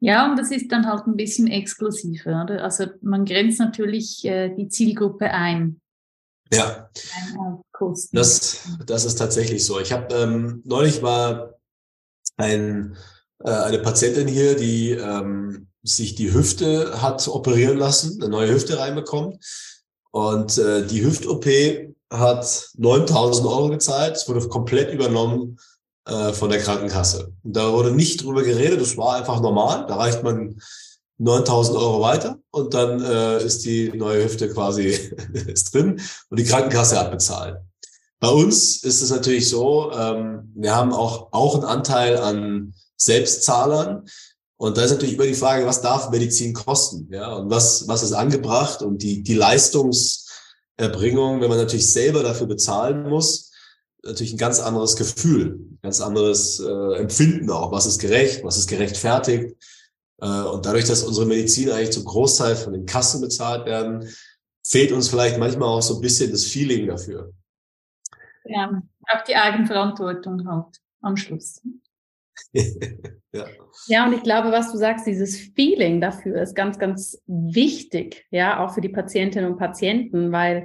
Ja, 0.00 0.28
und 0.28 0.38
das 0.38 0.50
ist 0.50 0.72
dann 0.72 0.86
halt 0.86 1.06
ein 1.06 1.16
bisschen 1.16 1.46
exklusiver. 1.46 2.42
Oder? 2.44 2.64
Also 2.64 2.86
man 3.02 3.24
grenzt 3.26 3.58
natürlich 3.58 4.24
äh, 4.24 4.54
die 4.54 4.68
Zielgruppe 4.68 5.30
ein. 5.30 5.80
Ja, 6.52 6.90
das, 8.12 8.68
das 8.86 9.04
ist 9.04 9.16
tatsächlich 9.16 9.64
so. 9.64 9.80
Ich 9.80 9.92
habe 9.92 10.14
ähm, 10.14 10.62
neulich 10.64 11.02
mal 11.02 11.54
ein, 12.36 12.96
äh, 13.40 13.50
eine 13.50 13.78
Patientin 13.78 14.28
hier, 14.28 14.54
die 14.54 14.90
ähm, 14.90 15.68
sich 15.84 16.14
die 16.16 16.32
Hüfte 16.32 17.00
hat 17.00 17.28
operieren 17.28 17.78
lassen, 17.78 18.20
eine 18.20 18.30
neue 18.30 18.52
Hüfte 18.52 18.78
reinbekommen. 18.78 19.38
Und 20.10 20.58
äh, 20.58 20.86
die 20.86 21.04
Hüft-OP 21.04 21.46
hat 22.10 22.70
9000 22.76 23.46
Euro 23.46 23.68
gezahlt. 23.68 24.16
Es 24.16 24.28
wurde 24.28 24.48
komplett 24.48 24.92
übernommen 24.92 25.58
äh, 26.06 26.32
von 26.32 26.50
der 26.50 26.60
Krankenkasse. 26.60 27.32
Und 27.42 27.54
da 27.54 27.72
wurde 27.72 27.92
nicht 27.92 28.24
drüber 28.24 28.42
geredet, 28.42 28.80
das 28.80 28.96
war 28.96 29.16
einfach 29.16 29.40
normal. 29.40 29.86
Da 29.86 29.96
reicht 29.96 30.22
man 30.22 30.60
9000 31.18 31.76
Euro 31.76 32.00
weiter 32.00 32.38
und 32.50 32.74
dann 32.74 33.02
äh, 33.02 33.44
ist 33.44 33.64
die 33.64 33.92
neue 33.92 34.24
Hüfte 34.24 34.48
quasi 34.48 34.86
ist 35.46 35.74
drin 35.74 36.00
und 36.28 36.38
die 36.38 36.44
Krankenkasse 36.44 36.98
hat 36.98 37.10
bezahlt. 37.10 37.58
Bei 38.20 38.28
uns 38.28 38.82
ist 38.82 39.02
es 39.02 39.10
natürlich 39.10 39.48
so, 39.48 39.92
ähm, 39.92 40.50
wir 40.54 40.74
haben 40.74 40.92
auch, 40.92 41.28
auch 41.32 41.54
einen 41.54 41.64
Anteil 41.64 42.16
an 42.16 42.74
Selbstzahlern. 42.96 44.06
Und 44.64 44.78
da 44.78 44.82
ist 44.82 44.92
natürlich 44.92 45.16
immer 45.16 45.26
die 45.26 45.34
Frage, 45.34 45.66
was 45.66 45.82
darf 45.82 46.08
Medizin 46.08 46.54
kosten? 46.54 47.06
Ja, 47.12 47.34
und 47.34 47.50
was, 47.50 47.86
was 47.86 48.02
ist 48.02 48.14
angebracht? 48.14 48.80
Und 48.80 49.02
die, 49.02 49.22
die 49.22 49.34
Leistungserbringung, 49.34 51.42
wenn 51.42 51.50
man 51.50 51.58
natürlich 51.58 51.90
selber 51.90 52.22
dafür 52.22 52.46
bezahlen 52.46 53.06
muss, 53.06 53.52
natürlich 54.02 54.32
ein 54.32 54.38
ganz 54.38 54.60
anderes 54.60 54.96
Gefühl, 54.96 55.60
ganz 55.82 56.00
anderes 56.00 56.60
äh, 56.60 56.96
Empfinden 56.96 57.50
auch. 57.50 57.72
Was 57.72 57.84
ist 57.84 58.00
gerecht? 58.00 58.42
Was 58.42 58.56
ist 58.56 58.66
gerechtfertigt? 58.66 59.54
Äh, 60.22 60.42
und 60.44 60.64
dadurch, 60.64 60.86
dass 60.86 61.02
unsere 61.02 61.26
Medizin 61.26 61.70
eigentlich 61.70 61.92
zum 61.92 62.06
Großteil 62.06 62.56
von 62.56 62.72
den 62.72 62.86
Kassen 62.86 63.20
bezahlt 63.20 63.66
werden, 63.66 64.08
fehlt 64.66 64.92
uns 64.92 65.10
vielleicht 65.10 65.38
manchmal 65.38 65.68
auch 65.68 65.82
so 65.82 65.96
ein 65.96 66.00
bisschen 66.00 66.30
das 66.30 66.44
Feeling 66.44 66.86
dafür. 66.86 67.34
Ja, 68.46 68.82
auch 69.12 69.24
die 69.24 69.36
Eigenverantwortung 69.36 70.48
halt 70.48 70.80
am 71.02 71.18
Schluss. 71.18 71.60
ja. 73.32 73.46
ja, 73.86 74.06
und 74.06 74.14
ich 74.14 74.22
glaube, 74.22 74.50
was 74.52 74.72
du 74.72 74.78
sagst, 74.78 75.06
dieses 75.06 75.38
Feeling 75.54 76.00
dafür 76.00 76.40
ist 76.42 76.54
ganz, 76.54 76.78
ganz 76.78 77.22
wichtig, 77.26 78.26
ja, 78.30 78.64
auch 78.64 78.74
für 78.74 78.80
die 78.80 78.88
Patientinnen 78.88 79.50
und 79.50 79.58
Patienten, 79.58 80.32
weil 80.32 80.64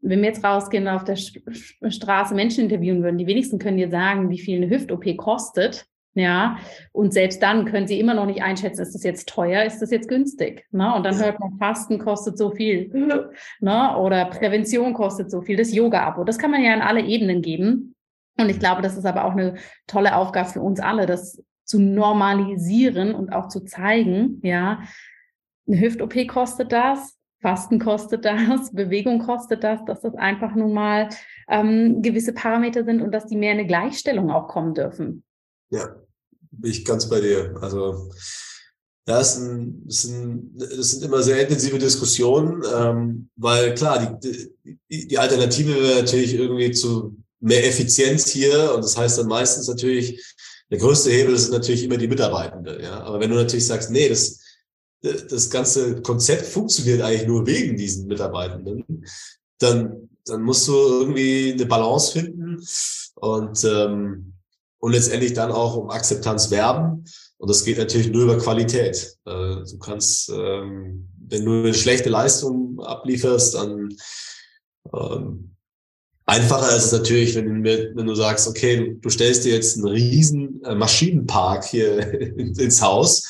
wenn 0.00 0.20
wir 0.20 0.28
jetzt 0.28 0.44
rausgehen 0.44 0.86
und 0.86 0.94
auf 0.94 1.04
der 1.04 1.16
Straße 1.16 2.34
Menschen 2.34 2.64
interviewen 2.64 3.02
würden, 3.02 3.18
die 3.18 3.26
wenigsten 3.26 3.58
können 3.58 3.78
dir 3.78 3.90
sagen, 3.90 4.30
wie 4.30 4.38
viel 4.38 4.56
eine 4.56 4.70
Hüft-OP 4.70 5.16
kostet. 5.16 5.86
Ja, 6.14 6.58
und 6.90 7.12
selbst 7.12 7.40
dann 7.44 7.64
können 7.64 7.86
sie 7.86 8.00
immer 8.00 8.14
noch 8.14 8.26
nicht 8.26 8.42
einschätzen, 8.42 8.82
ist 8.82 8.94
das 8.94 9.04
jetzt 9.04 9.28
teuer, 9.28 9.62
ist 9.62 9.78
das 9.78 9.92
jetzt 9.92 10.08
günstig? 10.08 10.66
Ne? 10.72 10.92
Und 10.92 11.06
dann 11.06 11.16
hört 11.22 11.38
man, 11.38 11.58
Fasten 11.58 12.00
kostet 12.00 12.36
so 12.36 12.50
viel, 12.50 12.90
ne? 13.60 13.96
oder 13.96 14.24
Prävention 14.24 14.94
kostet 14.94 15.30
so 15.30 15.42
viel, 15.42 15.56
das 15.56 15.72
Yoga-Abo. 15.72 16.24
Das 16.24 16.38
kann 16.38 16.50
man 16.50 16.64
ja 16.64 16.74
in 16.74 16.80
alle 16.80 17.02
Ebenen 17.02 17.40
geben. 17.40 17.94
Und 18.38 18.48
ich 18.48 18.58
glaube, 18.58 18.82
das 18.82 18.96
ist 18.96 19.04
aber 19.04 19.24
auch 19.24 19.32
eine 19.32 19.56
tolle 19.86 20.16
Aufgabe 20.16 20.48
für 20.48 20.60
uns 20.60 20.80
alle, 20.80 21.06
das 21.06 21.42
zu 21.64 21.78
normalisieren 21.78 23.14
und 23.14 23.30
auch 23.30 23.48
zu 23.48 23.64
zeigen, 23.64 24.40
ja, 24.42 24.82
eine 25.66 25.80
Hüft-OP 25.80 26.26
kostet 26.28 26.72
das, 26.72 27.16
Fasten 27.40 27.78
kostet 27.78 28.24
das, 28.24 28.72
Bewegung 28.72 29.20
kostet 29.20 29.62
das, 29.64 29.84
dass 29.84 30.00
das 30.00 30.14
einfach 30.14 30.54
nun 30.54 30.72
mal 30.72 31.08
ähm, 31.48 32.00
gewisse 32.00 32.32
Parameter 32.32 32.84
sind 32.84 33.02
und 33.02 33.12
dass 33.12 33.26
die 33.26 33.36
mehr 33.36 33.52
in 33.52 33.58
eine 33.58 33.66
Gleichstellung 33.66 34.30
auch 34.30 34.48
kommen 34.48 34.74
dürfen. 34.74 35.24
Ja, 35.70 35.96
bin 36.50 36.70
ich 36.70 36.84
ganz 36.84 37.08
bei 37.08 37.20
dir. 37.20 37.56
Also 37.60 38.10
ja, 39.06 39.20
es 39.20 39.36
sind, 39.36 39.86
es 39.88 40.02
sind, 40.02 40.62
es 40.62 40.90
sind 40.92 41.04
immer 41.04 41.22
sehr 41.22 41.40
intensive 41.40 41.78
Diskussionen, 41.78 42.62
ähm, 42.74 43.30
weil 43.36 43.74
klar, 43.74 44.18
die, 44.22 44.52
die, 44.90 45.08
die 45.08 45.18
Alternative 45.18 45.74
wäre 45.74 46.00
natürlich 46.00 46.34
irgendwie 46.34 46.72
zu 46.72 47.16
mehr 47.40 47.66
Effizienz 47.66 48.30
hier 48.30 48.72
und 48.74 48.84
das 48.84 48.96
heißt 48.96 49.18
dann 49.18 49.26
meistens 49.26 49.68
natürlich, 49.68 50.34
der 50.70 50.78
größte 50.78 51.10
Hebel 51.10 51.38
sind 51.38 51.52
natürlich 51.52 51.84
immer 51.84 51.96
die 51.96 52.08
Mitarbeitende. 52.08 52.82
Ja? 52.82 53.00
Aber 53.00 53.20
wenn 53.20 53.30
du 53.30 53.36
natürlich 53.36 53.66
sagst, 53.66 53.90
nee, 53.90 54.08
das, 54.08 54.40
das 55.00 55.48
ganze 55.50 56.02
Konzept 56.02 56.44
funktioniert 56.46 57.00
eigentlich 57.00 57.26
nur 57.26 57.46
wegen 57.46 57.76
diesen 57.76 58.06
Mitarbeitenden, 58.06 59.06
dann, 59.58 60.08
dann 60.24 60.42
musst 60.42 60.68
du 60.68 60.72
irgendwie 60.72 61.52
eine 61.52 61.66
Balance 61.66 62.12
finden 62.12 62.62
und, 63.14 63.64
ähm, 63.64 64.34
und 64.78 64.92
letztendlich 64.92 65.32
dann 65.32 65.52
auch 65.52 65.76
um 65.76 65.90
Akzeptanz 65.90 66.50
werben. 66.50 67.04
Und 67.38 67.48
das 67.48 67.64
geht 67.64 67.78
natürlich 67.78 68.10
nur 68.10 68.24
über 68.24 68.38
Qualität. 68.38 69.16
Äh, 69.24 69.62
du 69.64 69.78
kannst, 69.78 70.28
ähm, 70.28 71.08
wenn 71.28 71.44
du 71.44 71.52
eine 71.52 71.74
schlechte 71.74 72.08
Leistung 72.08 72.80
ablieferst, 72.80 73.54
dann 73.54 73.96
ähm, 74.92 75.56
einfacher 76.28 76.76
ist 76.76 76.86
es 76.86 76.92
natürlich, 76.92 77.34
wenn, 77.34 77.64
wenn 77.64 78.06
du 78.06 78.14
sagst, 78.14 78.46
okay, 78.46 78.96
du 79.00 79.10
stellst 79.10 79.44
dir 79.44 79.54
jetzt 79.54 79.76
einen 79.76 79.88
riesen 79.88 80.62
äh, 80.64 80.74
Maschinenpark 80.74 81.64
hier 81.64 81.98
ins 82.38 82.82
Haus 82.82 83.26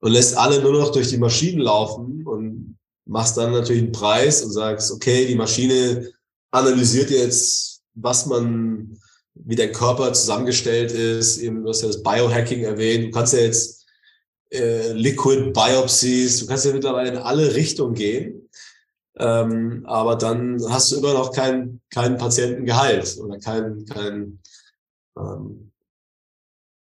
und 0.00 0.12
lässt 0.12 0.36
alle 0.36 0.60
nur 0.60 0.72
noch 0.72 0.90
durch 0.90 1.08
die 1.08 1.18
Maschinen 1.18 1.60
laufen 1.60 2.26
und 2.26 2.76
machst 3.06 3.36
dann 3.36 3.52
natürlich 3.52 3.84
einen 3.84 3.92
Preis 3.92 4.42
und 4.42 4.50
sagst, 4.50 4.90
okay, 4.90 5.26
die 5.26 5.36
Maschine 5.36 6.10
analysiert 6.50 7.10
jetzt, 7.10 7.82
was 7.94 8.26
man, 8.26 8.98
wie 9.34 9.56
dein 9.56 9.72
Körper 9.72 10.12
zusammengestellt 10.12 10.90
ist. 10.92 11.38
Eben, 11.38 11.62
du 11.62 11.68
hast 11.68 11.82
ja 11.82 11.88
das 11.88 12.02
Biohacking 12.02 12.62
erwähnt. 12.62 13.06
Du 13.06 13.10
kannst 13.10 13.32
ja 13.32 13.40
jetzt 13.40 13.86
äh, 14.50 14.92
Liquid 14.92 15.52
Biopsies, 15.52 16.40
du 16.40 16.46
kannst 16.46 16.64
ja 16.64 16.72
mittlerweile 16.72 17.10
in 17.10 17.16
alle 17.16 17.54
Richtungen 17.54 17.94
gehen. 17.94 18.39
Ähm, 19.18 19.84
aber 19.86 20.16
dann 20.16 20.60
hast 20.68 20.92
du 20.92 20.98
immer 20.98 21.14
noch 21.14 21.32
keinen 21.32 21.80
keinen 21.92 22.16
Patienten 22.16 22.64
geheilt 22.64 23.18
oder 23.18 23.38
keinen 23.38 23.84
kein, 23.86 24.40
ähm, 25.18 25.72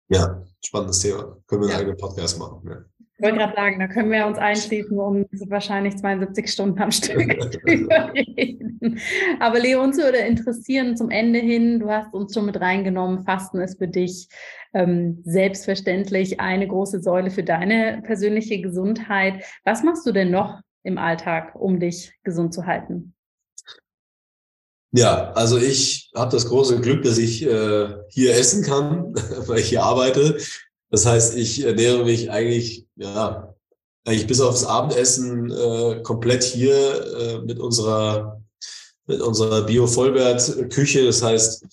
ja, 0.09 0.43
spannendes 0.65 1.01
Thema. 1.01 1.37
Können 1.47 1.63
wir 1.63 1.69
ja. 1.69 1.75
einen 1.75 1.83
eigenen 1.83 1.99
Podcast 1.99 2.39
machen. 2.39 2.69
Ja. 2.69 2.85
Ich 3.19 3.25
wollte 3.25 3.39
gerade 3.39 3.55
sagen, 3.55 3.79
da 3.79 3.87
können 3.87 4.11
wir 4.11 4.27
uns 4.27 4.37
einschließen, 4.37 4.99
um 4.99 5.25
wahrscheinlich 5.49 5.97
72 5.97 6.53
Stunden 6.53 6.83
am 6.83 6.91
Stück 6.91 7.17
reden. 7.67 9.01
Aber 9.41 9.59
Leo, 9.59 9.83
uns 9.83 9.97
würde 9.97 10.19
interessieren 10.19 10.99
zum 10.99 11.09
Ende 11.09 11.39
hin, 11.39 11.81
du 11.81 11.91
hast 11.91 12.13
uns 12.13 12.35
schon 12.35 12.45
mit 12.45 12.61
reingenommen, 12.61 13.25
Fasten 13.25 13.61
ist 13.61 13.79
für 13.79 13.89
dich 13.89 14.29
ähm, 14.75 15.23
selbstverständlich 15.25 16.41
eine 16.41 16.69
große 16.69 17.01
Säule 17.01 17.31
für 17.31 17.43
deine 17.43 18.03
persönliche 18.05 18.61
Gesundheit. 18.61 19.43
Was 19.65 19.83
machst 19.83 20.07
du 20.07 20.13
denn 20.13 20.31
noch 20.31 20.61
im 20.87 20.99
Alltag, 20.99 21.55
um 21.55 21.81
dich 21.81 22.13
gesund 22.23 22.55
zu 22.55 22.65
halten? 22.65 23.15
Ja, 24.93 25.33
also 25.33 25.59
ich 25.59 26.11
habe 26.15 26.31
das 26.31 26.47
große 26.47 26.81
Glück, 26.81 27.03
dass 27.03 27.19
ich 27.19 27.45
äh, 27.45 27.89
hier 28.09 28.35
essen 28.35 28.63
kann, 28.63 29.15
weil 29.47 29.59
ich 29.59 29.69
hier 29.69 29.83
arbeite. 29.83 30.39
Das 30.91 31.05
heißt, 31.05 31.37
ich 31.37 31.65
ernähre 31.65 32.05
mich 32.05 32.31
eigentlich, 32.31 32.87
ja, 32.95 33.55
eigentlich 34.07 34.29
bis 34.29 34.41
aufs 34.41 34.65
Abendessen 34.65 35.51
äh, 35.51 36.03
komplett 36.03 36.45
hier 36.45 36.75
äh, 37.19 37.39
mit 37.41 37.59
unserer 37.59 38.41
mit 39.09 39.21
unserer 39.21 39.63
Bio-Vollwert-Küche. 39.63 41.05
Das 41.05 41.23
heißt, 41.23 41.65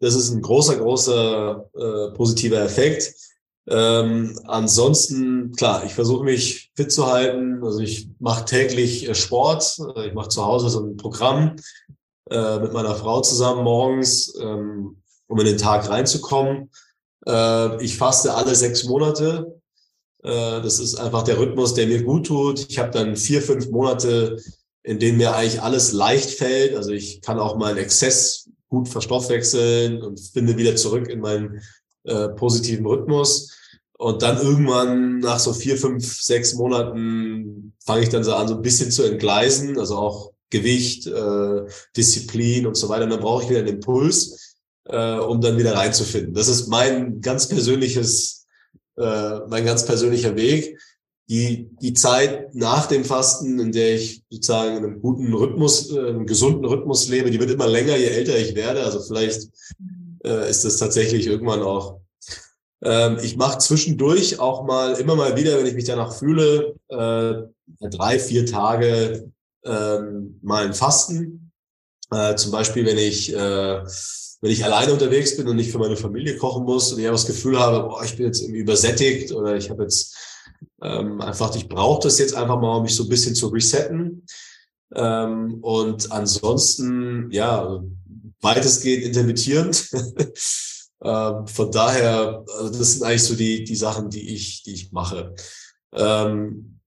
das 0.00 0.14
ist 0.14 0.30
ein 0.30 0.42
großer, 0.42 0.76
großer 0.76 1.70
äh, 1.74 2.14
positiver 2.14 2.60
Effekt. 2.60 3.14
Ähm, 3.68 4.38
ansonsten, 4.44 5.52
klar, 5.52 5.84
ich 5.84 5.94
versuche 5.94 6.24
mich 6.24 6.70
fit 6.76 6.92
zu 6.92 7.06
halten. 7.06 7.62
Also 7.64 7.80
ich 7.80 8.08
mache 8.20 8.44
täglich 8.44 9.08
äh, 9.08 9.14
Sport. 9.14 9.78
Ich 10.06 10.14
mache 10.14 10.28
zu 10.28 10.44
Hause 10.44 10.70
so 10.70 10.80
ein 10.80 10.96
Programm 10.96 11.56
äh, 12.30 12.58
mit 12.60 12.72
meiner 12.72 12.94
Frau 12.94 13.20
zusammen 13.20 13.64
morgens, 13.64 14.34
ähm, 14.40 15.02
um 15.26 15.40
in 15.40 15.46
den 15.46 15.58
Tag 15.58 15.88
reinzukommen. 15.88 16.70
Äh, 17.26 17.82
ich 17.82 17.96
faste 17.96 18.34
alle 18.34 18.54
sechs 18.54 18.84
Monate. 18.84 19.60
Äh, 20.22 20.62
das 20.62 20.78
ist 20.78 20.96
einfach 20.96 21.24
der 21.24 21.38
Rhythmus, 21.38 21.74
der 21.74 21.88
mir 21.88 22.04
gut 22.04 22.26
tut. 22.26 22.66
Ich 22.68 22.78
habe 22.78 22.90
dann 22.90 23.16
vier, 23.16 23.42
fünf 23.42 23.68
Monate, 23.70 24.36
in 24.84 25.00
denen 25.00 25.18
mir 25.18 25.34
eigentlich 25.34 25.62
alles 25.62 25.92
leicht 25.92 26.30
fällt. 26.30 26.76
Also 26.76 26.92
ich 26.92 27.20
kann 27.20 27.40
auch 27.40 27.56
mal 27.56 27.70
einen 27.70 27.78
Exzess 27.78 28.48
gut 28.68 28.88
verstoffwechseln 28.88 30.02
und 30.02 30.20
finde 30.20 30.56
wieder 30.56 30.76
zurück 30.76 31.08
in 31.08 31.20
meinen 31.20 31.62
äh, 32.06 32.28
positiven 32.28 32.86
Rhythmus. 32.86 33.52
Und 33.98 34.22
dann 34.22 34.38
irgendwann 34.38 35.20
nach 35.20 35.38
so 35.38 35.52
vier, 35.52 35.78
fünf, 35.78 36.20
sechs 36.20 36.54
Monaten 36.54 37.72
fange 37.84 38.02
ich 38.02 38.10
dann 38.10 38.24
so 38.24 38.34
an, 38.34 38.46
so 38.46 38.56
ein 38.56 38.62
bisschen 38.62 38.90
zu 38.90 39.04
entgleisen, 39.04 39.78
also 39.78 39.96
auch 39.96 40.32
Gewicht, 40.50 41.06
äh, 41.06 41.62
Disziplin 41.96 42.66
und 42.66 42.76
so 42.76 42.88
weiter. 42.88 43.04
Und 43.04 43.10
dann 43.10 43.20
brauche 43.20 43.44
ich 43.44 43.48
wieder 43.50 43.60
einen 43.60 43.68
Impuls 43.68 44.46
äh, 44.88 45.18
um 45.18 45.40
dann 45.40 45.58
wieder 45.58 45.74
reinzufinden. 45.74 46.34
Das 46.34 46.48
ist 46.48 46.68
mein 46.68 47.20
ganz 47.20 47.48
persönliches, 47.48 48.46
äh, 48.96 49.40
mein 49.48 49.64
ganz 49.64 49.84
persönlicher 49.84 50.36
Weg. 50.36 50.78
Die, 51.28 51.68
die 51.80 51.92
Zeit 51.92 52.54
nach 52.54 52.86
dem 52.86 53.04
Fasten, 53.04 53.58
in 53.58 53.72
der 53.72 53.96
ich 53.96 54.22
sozusagen 54.30 54.76
in 54.76 54.84
einem 54.84 55.00
guten 55.00 55.34
Rhythmus, 55.34 55.90
äh, 55.90 55.98
einem 55.98 56.24
gesunden 56.24 56.64
Rhythmus 56.64 57.08
lebe, 57.08 57.32
die 57.32 57.40
wird 57.40 57.50
immer 57.50 57.66
länger, 57.66 57.96
je 57.96 58.06
älter 58.06 58.38
ich 58.38 58.54
werde. 58.54 58.84
Also 58.84 59.00
vielleicht 59.00 59.48
äh, 60.26 60.50
ist 60.50 60.64
das 60.64 60.78
tatsächlich 60.78 61.26
irgendwann 61.26 61.62
auch. 61.62 62.00
Ähm, 62.82 63.18
ich 63.22 63.36
mache 63.36 63.58
zwischendurch 63.58 64.38
auch 64.38 64.64
mal, 64.64 64.94
immer 64.94 65.16
mal 65.16 65.36
wieder, 65.36 65.58
wenn 65.58 65.66
ich 65.66 65.74
mich 65.74 65.84
danach 65.84 66.12
fühle, 66.12 66.74
äh, 66.88 67.88
drei, 67.88 68.18
vier 68.18 68.46
Tage 68.46 69.32
äh, 69.64 69.98
mal 70.42 70.66
ein 70.66 70.74
Fasten. 70.74 71.52
Äh, 72.10 72.36
zum 72.36 72.52
Beispiel, 72.52 72.84
wenn 72.86 72.98
ich 72.98 73.34
äh, 73.34 73.82
wenn 74.40 74.50
ich 74.50 74.64
alleine 74.64 74.92
unterwegs 74.92 75.36
bin 75.36 75.48
und 75.48 75.56
nicht 75.56 75.72
für 75.72 75.78
meine 75.78 75.96
Familie 75.96 76.36
kochen 76.36 76.64
muss 76.64 76.92
und 76.92 76.98
ich 76.98 77.06
das 77.06 77.26
Gefühl 77.26 77.58
habe, 77.58 77.88
boah, 77.88 78.04
ich 78.04 78.16
bin 78.16 78.26
jetzt 78.26 78.42
irgendwie 78.42 78.60
übersättigt 78.60 79.32
oder 79.32 79.56
ich 79.56 79.70
habe 79.70 79.84
jetzt 79.84 80.16
ähm, 80.82 81.20
einfach, 81.20 81.54
ich 81.56 81.68
brauche 81.68 82.02
das 82.02 82.18
jetzt 82.18 82.34
einfach 82.34 82.60
mal, 82.60 82.76
um 82.76 82.82
mich 82.82 82.94
so 82.94 83.04
ein 83.04 83.08
bisschen 83.08 83.34
zu 83.34 83.48
resetten. 83.48 84.26
Ähm, 84.94 85.58
und 85.62 86.12
ansonsten, 86.12 87.30
ja, 87.30 87.82
weitestgehend 88.40 89.04
intermittierend. 89.04 89.88
ähm, 91.04 91.46
von 91.46 91.70
daher, 91.70 92.44
also 92.58 92.78
das 92.78 92.92
sind 92.92 93.02
eigentlich 93.02 93.22
so 93.24 93.34
die, 93.34 93.64
die 93.64 93.76
Sachen, 93.76 94.10
die 94.10 94.34
ich, 94.34 94.62
die 94.62 94.74
ich 94.74 94.92
mache. 94.92 95.34
Ähm, 95.94 96.80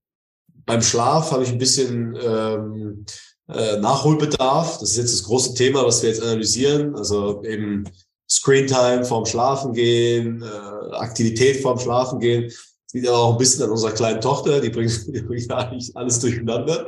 beim 0.65 0.81
Schlaf 0.81 1.31
habe 1.31 1.43
ich 1.43 1.49
ein 1.49 1.57
bisschen 1.57 2.15
ähm, 2.21 3.05
äh, 3.47 3.77
Nachholbedarf. 3.77 4.79
Das 4.79 4.91
ist 4.91 4.97
jetzt 4.97 5.13
das 5.13 5.23
große 5.23 5.53
Thema, 5.55 5.85
was 5.85 6.01
wir 6.01 6.09
jetzt 6.09 6.21
analysieren. 6.21 6.95
Also 6.95 7.43
eben 7.43 7.85
Screentime 8.29 9.03
vorm 9.03 9.25
Schlafen 9.25 9.73
gehen, 9.73 10.43
äh, 10.43 10.95
Aktivität 10.95 11.61
vorm 11.61 11.79
Schlafen 11.79 12.19
gehen. 12.19 12.43
Das 12.43 12.93
liegt 12.93 13.07
aber 13.07 13.17
auch 13.17 13.31
ein 13.33 13.37
bisschen 13.37 13.63
an 13.63 13.71
unserer 13.71 13.91
kleinen 13.91 14.21
Tochter, 14.21 14.61
die 14.61 14.69
bringt, 14.69 15.07
die 15.07 15.21
bringt 15.21 15.51
eigentlich 15.51 15.95
alles 15.95 16.19
durcheinander. 16.19 16.87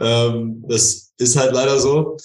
Ähm, 0.00 0.64
das 0.66 1.12
ist 1.18 1.36
halt 1.36 1.52
leider 1.52 1.78
so. 1.78 2.16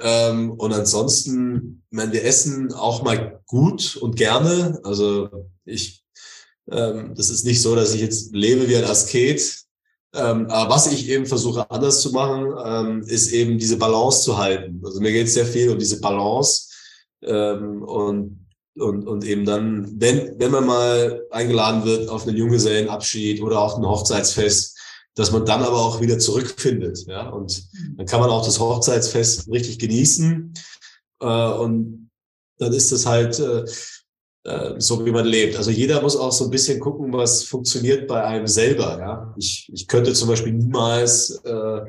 Ähm, 0.00 0.52
und 0.52 0.72
ansonsten, 0.72 1.82
ich 1.90 1.96
meine, 1.96 2.12
wir 2.12 2.24
essen 2.24 2.72
auch 2.72 3.02
mal 3.02 3.40
gut 3.46 3.96
und 3.96 4.16
gerne. 4.16 4.80
Also 4.84 5.28
ich, 5.64 6.04
ähm, 6.70 7.14
das 7.16 7.30
ist 7.30 7.44
nicht 7.44 7.62
so, 7.62 7.74
dass 7.74 7.94
ich 7.94 8.02
jetzt 8.02 8.34
lebe 8.34 8.68
wie 8.68 8.76
ein 8.76 8.84
Asket, 8.84 9.64
ähm, 10.14 10.46
aber 10.48 10.74
was 10.74 10.86
ich 10.92 11.08
eben 11.08 11.26
versuche 11.26 11.68
anders 11.70 12.00
zu 12.00 12.12
machen, 12.12 12.52
ähm, 12.64 13.02
ist 13.02 13.32
eben 13.32 13.58
diese 13.58 13.78
Balance 13.78 14.22
zu 14.22 14.38
halten. 14.38 14.80
Also 14.84 15.00
mir 15.00 15.10
geht 15.10 15.26
es 15.26 15.34
sehr 15.34 15.46
viel 15.46 15.70
um 15.70 15.78
diese 15.78 16.00
Balance. 16.00 16.68
Ähm, 17.22 17.82
und 17.82 18.44
und, 18.76 19.06
und 19.06 19.24
eben 19.24 19.44
dann, 19.44 19.88
wenn, 20.00 20.38
wenn 20.38 20.50
man 20.50 20.66
mal 20.66 21.22
eingeladen 21.30 21.84
wird 21.84 22.08
auf 22.08 22.26
einen 22.26 22.36
Junggesellenabschied 22.36 23.40
oder 23.40 23.60
auf 23.60 23.76
ein 23.76 23.86
Hochzeitsfest, 23.86 24.73
dass 25.14 25.30
man 25.30 25.44
dann 25.44 25.62
aber 25.62 25.76
auch 25.76 26.00
wieder 26.00 26.18
zurückfindet. 26.18 27.06
Ja? 27.06 27.28
Und 27.28 27.68
dann 27.96 28.06
kann 28.06 28.20
man 28.20 28.30
auch 28.30 28.44
das 28.44 28.58
Hochzeitsfest 28.58 29.48
richtig 29.50 29.78
genießen. 29.78 30.54
Äh, 31.20 31.26
und 31.26 32.10
dann 32.58 32.72
ist 32.72 32.92
es 32.92 33.06
halt 33.06 33.38
äh, 33.38 33.64
äh, 34.44 34.74
so, 34.78 35.04
wie 35.04 35.12
man 35.12 35.24
lebt. 35.24 35.56
Also 35.56 35.70
jeder 35.70 36.02
muss 36.02 36.16
auch 36.16 36.32
so 36.32 36.44
ein 36.44 36.50
bisschen 36.50 36.80
gucken, 36.80 37.12
was 37.12 37.44
funktioniert 37.44 38.08
bei 38.08 38.22
einem 38.24 38.46
selber. 38.46 38.98
Ja? 38.98 39.34
Ich, 39.38 39.70
ich 39.72 39.86
könnte 39.86 40.12
zum 40.12 40.28
Beispiel 40.28 40.52
niemals 40.52 41.30
äh, 41.44 41.80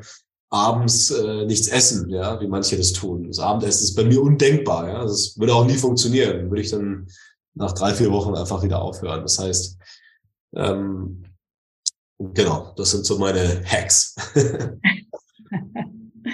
abends 0.49 1.11
äh, 1.11 1.45
nichts 1.45 1.67
essen, 1.67 2.09
ja, 2.09 2.39
wie 2.39 2.47
manche 2.47 2.77
das 2.77 2.93
tun. 2.93 3.27
Das 3.27 3.39
Abendessen 3.39 3.83
ist 3.83 3.95
bei 3.95 4.05
mir 4.05 4.21
undenkbar, 4.21 4.87
ja. 4.87 5.03
Das 5.03 5.37
würde 5.37 5.53
auch 5.53 5.65
nie 5.65 5.75
funktionieren. 5.75 6.49
Würde 6.49 6.61
ich 6.61 6.69
dann 6.69 7.07
nach 7.55 7.73
drei, 7.73 7.93
vier 7.93 8.11
Wochen 8.11 8.35
einfach 8.35 8.63
wieder 8.63 8.81
aufhören. 8.81 9.21
Das 9.21 9.39
heißt, 9.39 9.77
ähm, 10.55 11.23
genau, 12.19 12.73
das 12.75 12.91
sind 12.91 13.05
so 13.05 13.17
meine 13.17 13.63
Hacks. 13.65 14.15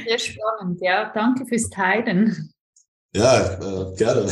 Sehr 0.08 0.20
spannend, 0.20 0.82
ja. 0.82 1.12
Danke 1.14 1.46
fürs 1.46 1.70
Teilen. 1.70 2.54
Ja, 3.14 3.60
äh, 3.60 3.96
gerne. 3.96 4.30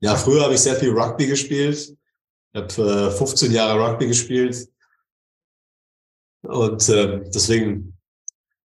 ja, 0.00 0.16
früher 0.16 0.44
habe 0.44 0.54
ich 0.54 0.60
sehr 0.60 0.76
viel 0.76 0.90
Rugby 0.90 1.26
gespielt. 1.26 1.96
Ich 2.52 2.60
habe 2.60 3.08
äh, 3.08 3.10
15 3.10 3.50
Jahre 3.52 3.80
Rugby 3.80 4.06
gespielt 4.06 4.68
und 6.42 6.88
ähm, 6.88 7.28
deswegen 7.34 7.98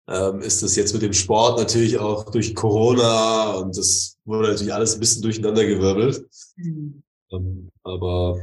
ähm, 0.09 0.41
ist 0.41 0.62
das 0.62 0.74
jetzt 0.74 0.93
mit 0.95 1.03
dem 1.03 1.12
Sport 1.12 1.59
natürlich 1.59 1.99
auch 1.99 2.30
durch 2.30 2.55
Corona 2.55 3.53
und 3.53 3.76
das 3.76 4.18
wurde 4.24 4.49
natürlich 4.49 4.74
alles 4.74 4.95
ein 4.95 5.01
bisschen 5.01 5.22
durcheinander 5.22 5.64
gewirbelt. 5.64 6.26
Mhm. 6.57 7.03
Ähm, 7.30 7.70
aber 7.84 8.39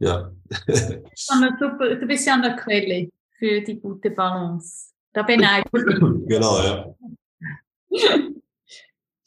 ja. 0.00 0.30
super, 1.58 1.96
du 1.96 2.06
bist 2.06 2.26
ja 2.26 2.34
an 2.34 2.42
der 2.42 2.56
Quelle 2.56 3.08
für 3.38 3.60
die 3.60 3.80
gute 3.80 4.10
Balance. 4.10 4.90
Da 5.12 5.22
beneide 5.22 5.64
ich. 5.72 5.82
Genau, 6.28 6.62
ja. 6.62 6.94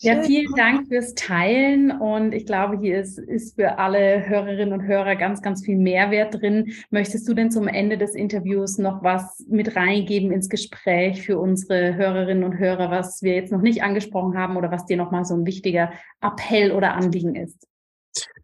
Ja, 0.03 0.21
vielen 0.21 0.53
Dank 0.55 0.89
fürs 0.89 1.13
Teilen 1.15 1.89
und 1.89 2.33
ich 2.33 2.45
glaube, 2.45 2.77
hier 2.77 2.99
ist, 2.99 3.17
ist 3.17 3.55
für 3.55 3.77
alle 3.77 4.27
Hörerinnen 4.27 4.73
und 4.73 4.85
Hörer 4.85 5.15
ganz, 5.15 5.41
ganz 5.41 5.63
viel 5.63 5.77
Mehrwert 5.77 6.41
drin. 6.41 6.73
Möchtest 6.89 7.25
du 7.29 7.33
denn 7.33 7.51
zum 7.51 7.69
Ende 7.69 7.97
des 7.97 8.13
Interviews 8.13 8.77
noch 8.77 9.01
was 9.01 9.45
mit 9.47 9.77
reingeben 9.77 10.33
ins 10.33 10.49
Gespräch 10.49 11.21
für 11.21 11.39
unsere 11.39 11.95
Hörerinnen 11.95 12.43
und 12.43 12.59
Hörer, 12.59 12.91
was 12.91 13.23
wir 13.23 13.33
jetzt 13.33 13.53
noch 13.53 13.61
nicht 13.61 13.81
angesprochen 13.81 14.37
haben 14.37 14.57
oder 14.57 14.71
was 14.71 14.85
dir 14.85 14.97
nochmal 14.97 15.23
so 15.23 15.35
ein 15.35 15.45
wichtiger 15.45 15.93
Appell 16.19 16.73
oder 16.73 16.95
Anliegen 16.95 17.35
ist? 17.35 17.65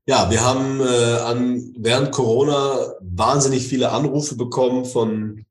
Ja, 0.10 0.32
wir 0.32 0.44
haben 0.44 0.82
äh, 0.82 1.20
an, 1.20 1.72
während 1.78 2.12
Corona 2.12 2.96
wahnsinnig 3.00 3.68
viele 3.68 3.92
Anrufe 3.92 4.36
bekommen 4.36 4.86
von 4.86 5.46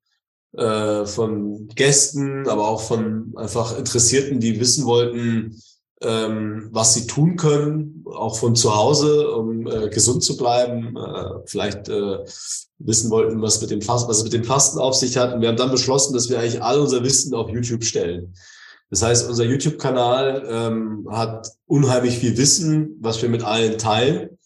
äh, 0.52 1.06
von 1.06 1.68
Gästen, 1.76 2.48
aber 2.48 2.66
auch 2.66 2.80
von 2.80 3.34
einfach 3.36 3.78
Interessierten, 3.78 4.40
die 4.40 4.58
wissen 4.58 4.84
wollten, 4.84 5.62
ähm, 6.02 6.70
was 6.72 6.94
sie 6.94 7.06
tun 7.06 7.36
können, 7.36 8.04
auch 8.04 8.36
von 8.36 8.56
zu 8.56 8.74
Hause, 8.74 9.30
um 9.30 9.68
äh, 9.68 9.90
gesund 9.90 10.24
zu 10.24 10.36
bleiben. 10.36 10.96
Äh, 10.96 11.46
vielleicht 11.46 11.88
äh, 11.88 12.24
wissen 12.80 13.12
wollten, 13.12 13.40
was 13.40 13.60
mit 13.60 13.70
dem 13.70 13.80
Fasten, 13.80 14.10
was 14.10 14.18
es 14.18 14.24
mit 14.24 14.32
dem 14.32 14.42
Fasten 14.42 14.80
auf 14.80 14.96
sich 14.96 15.16
hat. 15.16 15.34
Und 15.34 15.40
wir 15.40 15.50
haben 15.50 15.56
dann 15.56 15.70
beschlossen, 15.70 16.14
dass 16.14 16.30
wir 16.30 16.40
eigentlich 16.40 16.60
all 16.60 16.80
unser 16.80 17.04
Wissen 17.04 17.32
auf 17.32 17.48
YouTube 17.48 17.84
stellen. 17.84 18.34
Das 18.90 19.02
heißt, 19.02 19.28
unser 19.28 19.44
YouTube-Kanal 19.44 20.46
ähm, 20.48 21.06
hat 21.10 21.50
unheimlich 21.66 22.18
viel 22.18 22.36
Wissen, 22.36 22.96
was 23.00 23.20
wir 23.20 23.28
mit 23.28 23.42
allen 23.42 23.78
teilen. 23.78 24.38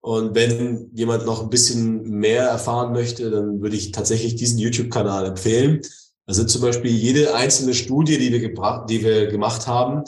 Und 0.00 0.34
wenn 0.34 0.90
jemand 0.94 1.26
noch 1.26 1.42
ein 1.42 1.50
bisschen 1.50 2.02
mehr 2.10 2.44
erfahren 2.44 2.92
möchte, 2.92 3.30
dann 3.30 3.62
würde 3.62 3.76
ich 3.76 3.92
tatsächlich 3.92 4.36
diesen 4.36 4.58
YouTube-Kanal 4.58 5.26
empfehlen. 5.26 5.80
Also 6.26 6.44
zum 6.44 6.62
Beispiel 6.62 6.90
jede 6.90 7.34
einzelne 7.34 7.74
Studie, 7.74 8.18
die 8.18 8.32
wir 8.32 8.40
gebracht, 8.40 8.88
die 8.88 9.02
wir 9.02 9.26
gemacht 9.26 9.66
haben, 9.66 10.04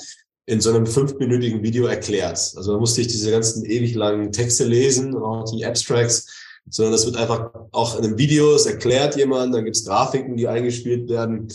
in 0.47 0.61
so 0.61 0.71
einem 0.71 0.87
fünfminütigen 0.87 1.63
Video 1.63 1.87
erklärt. 1.87 2.53
Also 2.57 2.73
da 2.73 2.79
musste 2.79 3.01
ich 3.01 3.09
diese 3.09 3.31
ganzen 3.31 3.65
ewig 3.65 3.95
langen 3.95 4.33
Texte 4.33 4.65
lesen 4.65 5.15
und 5.15 5.23
auch 5.23 5.51
die 5.51 5.67
Abstracts, 5.67 6.27
sondern 6.69 6.93
das 6.93 7.05
wird 7.05 7.17
einfach 7.17 7.51
auch 7.73 7.99
in 7.99 8.05
einem 8.05 8.19
Video, 8.19 8.55
es 8.55 8.67
erklärt 8.67 9.17
jemand, 9.17 9.55
dann 9.55 9.65
gibt's 9.65 9.85
Grafiken, 9.85 10.37
die 10.37 10.49
eingespielt 10.49 11.09
werden. 11.09 11.49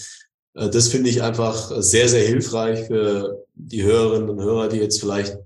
Äh, 0.56 0.70
das 0.70 0.90
finde 0.90 1.10
ich 1.10 1.22
einfach 1.22 1.54
sehr, 1.54 2.08
sehr 2.08 2.26
hilfreich 2.26 2.88
für 2.88 3.46
die 3.54 3.84
Hörerinnen 3.84 4.30
und 4.30 4.42
Hörer, 4.42 4.70
die 4.70 4.78
jetzt 4.78 5.00
vielleicht 5.00 5.38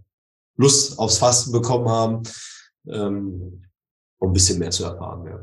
Lust 0.58 1.00
aufs 1.00 1.18
Fasten 1.18 1.52
bekommen 1.52 1.90
haben, 1.90 2.24
ähm, 2.88 3.66
um 4.20 4.30
ein 4.30 4.34
bisschen 4.34 4.60
mehr 4.60 4.72
zu 4.72 4.86
erfahren. 4.86 5.26
Ja. 5.26 5.40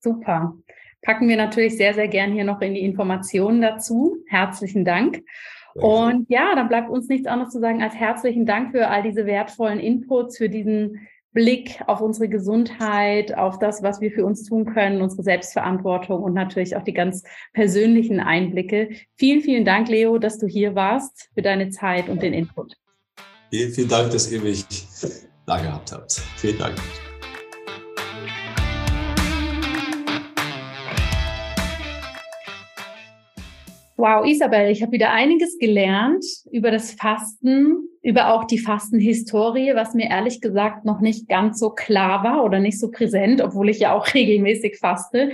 Super. 0.00 0.54
Packen 1.02 1.28
wir 1.28 1.36
natürlich 1.36 1.76
sehr, 1.76 1.94
sehr 1.94 2.08
gern 2.08 2.32
hier 2.32 2.44
noch 2.44 2.60
in 2.60 2.74
die 2.74 2.80
Informationen 2.80 3.60
dazu. 3.60 4.18
Herzlichen 4.28 4.84
Dank. 4.84 5.22
Und 5.74 6.28
ja, 6.28 6.54
dann 6.54 6.68
bleibt 6.68 6.90
uns 6.90 7.08
nichts 7.08 7.26
anderes 7.26 7.52
zu 7.52 7.60
sagen 7.60 7.82
als 7.82 7.94
herzlichen 7.94 8.44
Dank 8.44 8.72
für 8.72 8.88
all 8.88 9.02
diese 9.02 9.24
wertvollen 9.24 9.80
Inputs, 9.80 10.36
für 10.36 10.48
diesen 10.48 11.08
Blick 11.32 11.80
auf 11.86 12.00
unsere 12.00 12.28
Gesundheit, 12.28 13.36
auf 13.36 13.58
das, 13.58 13.82
was 13.82 14.00
wir 14.00 14.10
für 14.10 14.24
uns 14.24 14.44
tun 14.44 14.66
können, 14.66 15.00
unsere 15.00 15.22
Selbstverantwortung 15.22 16.22
und 16.22 16.34
natürlich 16.34 16.76
auch 16.76 16.84
die 16.84 16.92
ganz 16.92 17.22
persönlichen 17.52 18.20
Einblicke. 18.20 18.90
Vielen, 19.16 19.40
vielen 19.40 19.64
Dank, 19.64 19.88
Leo, 19.88 20.18
dass 20.18 20.38
du 20.38 20.46
hier 20.46 20.74
warst, 20.74 21.30
für 21.34 21.42
deine 21.42 21.70
Zeit 21.70 22.08
und 22.08 22.22
den 22.22 22.32
Input. 22.32 22.74
Vielen, 23.50 23.72
vielen 23.72 23.88
Dank, 23.88 24.10
dass 24.12 24.30
ihr 24.30 24.40
mich 24.40 24.64
da 25.46 25.60
gehabt 25.60 25.92
habt. 25.92 26.12
Vielen 26.36 26.58
Dank. 26.58 26.76
Wow, 33.96 34.24
Isabel, 34.26 34.70
ich 34.70 34.82
habe 34.82 34.92
wieder 34.92 35.10
einiges 35.10 35.58
gelernt 35.58 36.24
über 36.50 36.70
das 36.70 36.92
Fasten, 36.92 37.88
über 38.02 38.32
auch 38.32 38.44
die 38.44 38.58
Fastenhistorie, 38.58 39.74
was 39.74 39.92
mir 39.92 40.08
ehrlich 40.08 40.40
gesagt 40.40 40.84
noch 40.86 41.00
nicht 41.00 41.28
ganz 41.28 41.58
so 41.58 41.70
klar 41.70 42.24
war 42.24 42.42
oder 42.42 42.58
nicht 42.58 42.80
so 42.80 42.90
präsent, 42.90 43.42
obwohl 43.42 43.68
ich 43.68 43.80
ja 43.80 43.94
auch 43.94 44.06
regelmäßig 44.14 44.78
faste. 44.78 45.32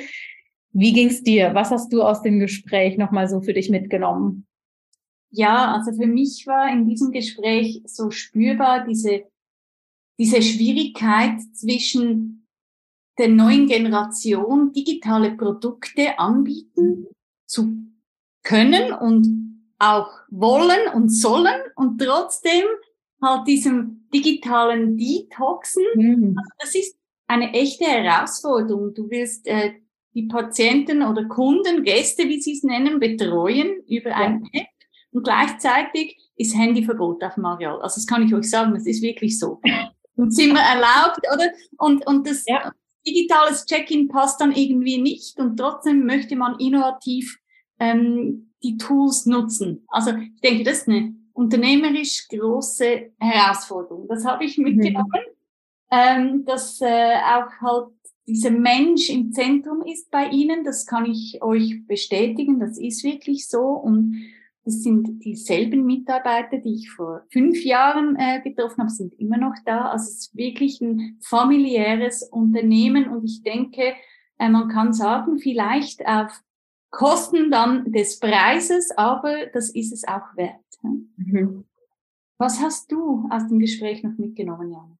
Wie 0.72 0.92
ging's 0.92 1.22
dir? 1.22 1.54
Was 1.54 1.70
hast 1.70 1.92
du 1.92 2.02
aus 2.02 2.22
dem 2.22 2.40
Gespräch 2.40 2.98
nochmal 2.98 3.28
so 3.28 3.40
für 3.40 3.54
dich 3.54 3.70
mitgenommen? 3.70 4.46
Ja, 5.30 5.72
also 5.72 5.92
für 5.92 6.08
mich 6.08 6.46
war 6.46 6.70
in 6.72 6.86
diesem 6.88 7.12
Gespräch 7.12 7.82
so 7.84 8.10
spürbar 8.10 8.84
diese, 8.86 9.24
diese 10.18 10.42
Schwierigkeit 10.42 11.40
zwischen 11.52 12.46
der 13.18 13.28
neuen 13.28 13.66
Generation 13.66 14.72
digitale 14.72 15.32
Produkte 15.36 16.18
anbieten 16.18 17.06
zu 17.46 17.87
können 18.48 18.92
und 18.92 19.26
auch 19.78 20.10
wollen 20.30 20.92
und 20.94 21.10
sollen 21.10 21.60
und 21.76 22.00
trotzdem 22.00 22.64
halt 23.22 23.46
diesem 23.46 24.08
digitalen 24.12 24.96
Detoxen. 24.96 25.84
Mhm. 25.94 26.34
Also 26.36 26.50
das 26.58 26.74
ist 26.74 26.96
eine 27.26 27.52
echte 27.52 27.84
Herausforderung. 27.84 28.94
Du 28.94 29.10
willst 29.10 29.46
äh, 29.46 29.72
die 30.14 30.26
Patienten 30.26 31.02
oder 31.02 31.26
Kunden, 31.26 31.84
Gäste, 31.84 32.24
wie 32.24 32.40
sie 32.40 32.52
es 32.52 32.62
nennen, 32.62 32.98
betreuen 32.98 33.82
über 33.86 34.10
ja. 34.10 34.16
eine 34.16 34.42
App 34.52 34.66
und 35.12 35.24
gleichzeitig 35.24 36.16
ist 36.36 36.56
Handyverbot 36.56 37.22
auf 37.22 37.36
Marial. 37.36 37.80
Also 37.82 37.96
das 37.96 38.06
kann 38.06 38.26
ich 38.26 38.34
euch 38.34 38.48
sagen, 38.48 38.74
das 38.74 38.86
ist 38.86 39.02
wirklich 39.02 39.38
so. 39.38 39.60
Und 40.14 40.34
sind 40.34 40.52
wir 40.52 40.60
erlaubt, 40.60 41.20
oder? 41.32 41.50
Und, 41.78 42.06
und 42.06 42.26
das 42.26 42.44
ja. 42.46 42.72
digitales 43.06 43.66
Check-in 43.66 44.08
passt 44.08 44.40
dann 44.40 44.52
irgendwie 44.52 44.98
nicht 44.98 45.38
und 45.38 45.56
trotzdem 45.56 46.06
möchte 46.06 46.36
man 46.36 46.58
innovativ 46.58 47.38
ähm, 47.78 48.52
die 48.62 48.76
Tools 48.76 49.26
nutzen. 49.26 49.84
Also 49.88 50.10
ich 50.10 50.40
denke, 50.40 50.64
das 50.64 50.78
ist 50.78 50.88
eine 50.88 51.14
unternehmerisch 51.32 52.26
große 52.28 53.12
Herausforderung. 53.18 54.08
Das 54.08 54.24
habe 54.24 54.44
ich 54.44 54.58
mitgenommen, 54.58 55.08
mhm. 55.10 55.92
ähm, 55.92 56.44
dass 56.44 56.80
äh, 56.80 57.14
auch 57.16 57.50
halt 57.60 57.92
dieser 58.26 58.50
Mensch 58.50 59.08
im 59.08 59.32
Zentrum 59.32 59.82
ist 59.82 60.10
bei 60.10 60.28
Ihnen. 60.28 60.64
Das 60.64 60.84
kann 60.84 61.06
ich 61.06 61.42
euch 61.42 61.86
bestätigen. 61.86 62.60
Das 62.60 62.78
ist 62.78 63.04
wirklich 63.04 63.48
so. 63.48 63.60
Und 63.60 64.16
das 64.64 64.82
sind 64.82 65.24
dieselben 65.24 65.86
Mitarbeiter, 65.86 66.58
die 66.58 66.74
ich 66.74 66.90
vor 66.90 67.22
fünf 67.32 67.64
Jahren 67.64 68.16
äh, 68.16 68.42
getroffen 68.42 68.82
habe, 68.82 68.90
sind 68.90 69.14
immer 69.14 69.38
noch 69.38 69.54
da. 69.64 69.92
Also 69.92 70.10
es 70.10 70.18
ist 70.18 70.36
wirklich 70.36 70.80
ein 70.82 71.18
familiäres 71.22 72.22
Unternehmen. 72.22 73.08
Und 73.08 73.24
ich 73.24 73.42
denke, 73.42 73.94
äh, 74.38 74.48
man 74.48 74.68
kann 74.68 74.92
sagen, 74.92 75.38
vielleicht 75.38 76.06
auf 76.06 76.42
Kosten 76.90 77.50
dann 77.50 77.92
des 77.92 78.18
Preises, 78.18 78.90
aber 78.96 79.46
das 79.52 79.70
ist 79.70 79.92
es 79.92 80.06
auch 80.06 80.36
wert. 80.36 80.56
Mhm. 80.82 81.64
Was 82.38 82.60
hast 82.60 82.90
du 82.92 83.28
aus 83.30 83.46
dem 83.48 83.58
Gespräch 83.58 84.02
noch 84.02 84.16
mitgenommen, 84.16 84.72
Jan? 84.72 84.98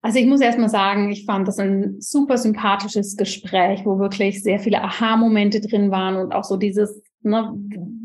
Also 0.00 0.20
ich 0.20 0.26
muss 0.26 0.40
erst 0.40 0.58
mal 0.58 0.68
sagen, 0.68 1.10
ich 1.10 1.24
fand 1.24 1.46
das 1.46 1.58
ein 1.58 2.00
super 2.00 2.38
sympathisches 2.38 3.16
Gespräch, 3.16 3.84
wo 3.84 3.98
wirklich 3.98 4.42
sehr 4.42 4.58
viele 4.58 4.82
Aha-Momente 4.82 5.60
drin 5.60 5.90
waren 5.90 6.16
und 6.16 6.32
auch 6.32 6.44
so 6.44 6.56
dieses 6.56 7.02
Ne? 7.22 7.52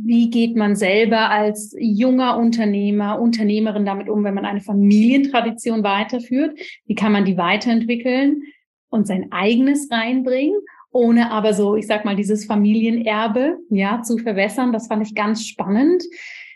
Wie 0.05 0.29
geht 0.29 0.55
man 0.55 0.75
selber 0.75 1.29
als 1.29 1.75
junger 1.79 2.37
Unternehmer, 2.37 3.21
Unternehmerin 3.21 3.85
damit 3.85 4.09
um, 4.09 4.23
wenn 4.23 4.33
man 4.33 4.45
eine 4.45 4.61
Familientradition 4.61 5.83
weiterführt? 5.83 6.59
Wie 6.85 6.95
kann 6.95 7.11
man 7.11 7.25
die 7.25 7.37
weiterentwickeln 7.37 8.43
und 8.89 9.07
sein 9.07 9.31
eigenes 9.31 9.89
reinbringen? 9.91 10.59
Ohne 10.93 11.31
aber 11.31 11.53
so, 11.53 11.75
ich 11.75 11.87
sag 11.87 12.05
mal, 12.05 12.15
dieses 12.15 12.45
Familienerbe, 12.45 13.57
ja, 13.69 14.01
zu 14.03 14.17
verwässern. 14.17 14.71
Das 14.71 14.87
fand 14.87 15.05
ich 15.05 15.15
ganz 15.15 15.45
spannend, 15.45 16.03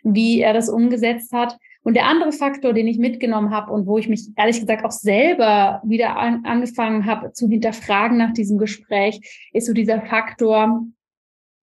wie 0.04 0.42
er 0.42 0.54
das 0.54 0.70
umgesetzt 0.70 1.34
hat. 1.34 1.58
Und 1.84 1.96
der 1.96 2.06
andere 2.06 2.32
Faktor, 2.32 2.74
den 2.74 2.88
ich 2.88 2.98
mitgenommen 2.98 3.52
habe 3.52 3.72
und 3.72 3.88
wo 3.88 3.98
ich 3.98 4.10
mich 4.10 4.28
ehrlich 4.36 4.60
gesagt 4.60 4.86
auch 4.86 4.92
selber 4.92 5.82
wieder 5.86 6.18
an, 6.18 6.46
angefangen 6.46 7.06
habe 7.06 7.32
zu 7.32 7.48
hinterfragen 7.48 8.18
nach 8.18 8.34
diesem 8.34 8.58
Gespräch, 8.58 9.50
ist 9.54 9.68
so 9.68 9.74
dieser 9.74 10.02
Faktor, 10.02 10.86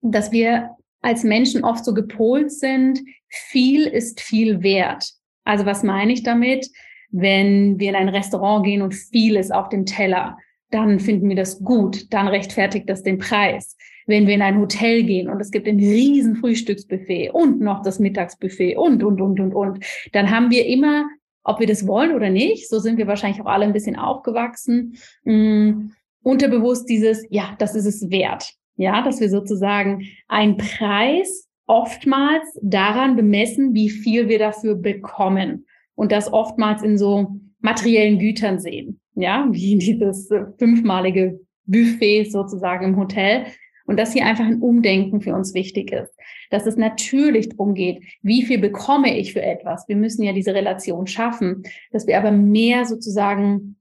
dass 0.01 0.33
wir 0.33 0.70
als 1.03 1.25
Menschen 1.25 1.62
oft 1.62 1.85
so 1.85 1.93
gepolt 1.93 2.51
sind, 2.51 3.01
viel 3.29 3.87
ist 3.87 4.20
viel 4.20 4.62
wert. 4.62 5.12
Also 5.45 5.66
was 5.66 5.83
meine 5.83 6.12
ich 6.12 6.22
damit? 6.22 6.70
Wenn 7.11 7.79
wir 7.79 7.91
in 7.91 7.97
ein 7.97 8.09
Restaurant 8.09 8.64
gehen 8.64 8.83
und 8.83 8.95
viel 8.95 9.37
ist 9.37 9.55
auf 9.55 9.68
dem 9.68 9.85
Teller, 9.85 10.39
dann 10.75 11.01
finden 11.01 11.29
wir 11.29 11.37
das 11.37 11.62
gut, 11.62 12.12
dann 12.12 12.29
rechtfertigt 12.29 12.89
das 12.89 13.03
den 13.03 13.18
Preis 13.18 13.77
wenn 14.07 14.27
wir 14.27 14.35
in 14.35 14.43
ein 14.43 14.59
Hotel 14.59 15.03
gehen 15.03 15.29
und 15.29 15.41
es 15.41 15.51
gibt 15.51 15.66
ein 15.66 15.79
riesen 15.79 16.37
Frühstücksbuffet 16.37 17.31
und 17.31 17.61
noch 17.61 17.83
das 17.83 17.99
Mittagsbuffet 17.99 18.77
und, 18.77 19.03
und, 19.03 19.20
und, 19.20 19.41
und, 19.41 19.55
und, 19.55 19.85
dann 20.12 20.31
haben 20.31 20.51
wir 20.51 20.66
immer, 20.66 21.07
ob 21.43 21.61
wir 21.61 21.66
das 21.66 21.87
wollen 21.87 22.14
oder 22.14 22.31
nicht, 22.31 22.68
so 22.68 22.79
sind 22.79 22.99
wir 22.99 23.07
wahrscheinlich 23.07 23.41
auch 23.41 23.47
alle 23.47 23.64
ein 23.64 23.72
bisschen 23.72 23.97
aufgewachsen, 23.97 24.97
mh, 25.25 25.35
mm, 25.35 25.93
unterbewusst 26.22 26.89
dieses, 26.89 27.27
ja, 27.31 27.55
das 27.59 27.75
ist 27.75 27.87
es 27.87 28.11
wert. 28.11 28.55
Ja, 28.77 29.03
dass 29.03 29.20
wir 29.20 29.29
sozusagen 29.29 30.09
einen 30.27 30.57
Preis 30.57 31.49
oftmals 31.66 32.59
daran 32.61 33.14
bemessen, 33.14 33.72
wie 33.72 33.89
viel 33.89 34.29
wir 34.29 34.39
dafür 34.39 34.75
bekommen 34.75 35.66
und 35.95 36.11
das 36.11 36.33
oftmals 36.33 36.83
in 36.83 36.99
so 36.99 37.37
materiellen 37.61 38.18
Gütern 38.18 38.59
sehen. 38.59 39.01
Ja, 39.15 39.47
wie 39.51 39.79
dieses 39.79 40.29
fünfmalige 40.59 41.41
Buffet 41.67 42.25
sozusagen 42.25 42.85
im 42.85 42.97
Hotel. 42.97 43.47
Und 43.87 43.99
dass 43.99 44.15
hier 44.15 44.25
einfach 44.25 44.47
ein 44.47 44.62
Umdenken 44.62 45.21
für 45.21 45.35
uns 45.35 45.53
wichtig 45.53 45.93
ist. 45.93 46.15
Dass 46.51 46.65
es 46.65 46.77
natürlich 46.77 47.51
darum 47.51 47.75
geht, 47.75 48.03
wie 48.23 48.43
viel 48.43 48.59
bekomme 48.59 49.19
ich 49.19 49.35
für 49.35 49.43
etwas. 49.43 49.87
Wir 49.89 49.97
müssen 49.97 50.23
ja 50.23 50.33
diese 50.33 50.55
Relation 50.55 51.07
schaffen, 51.07 51.65
dass 51.93 52.07
wir 52.07 52.17
aber 52.17 52.31
mehr 52.31 52.87
sozusagen 52.87 53.77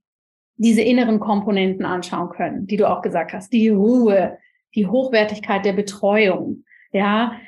diese 0.58 0.82
inneren 0.82 1.20
Komponenten 1.20 1.86
anschauen 1.86 2.30
können, 2.30 2.68
die 2.68 2.78
du 2.78 2.90
auch 2.90 3.02
gesagt 3.02 3.32
hast. 3.32 3.54
Die 3.54 3.70
Ruhe, 3.70 4.38
die 4.76 4.88
Hochwertigkeit 4.88 5.66
der 5.66 5.74
Betreuung, 5.74 6.66
ja, 6.92 7.40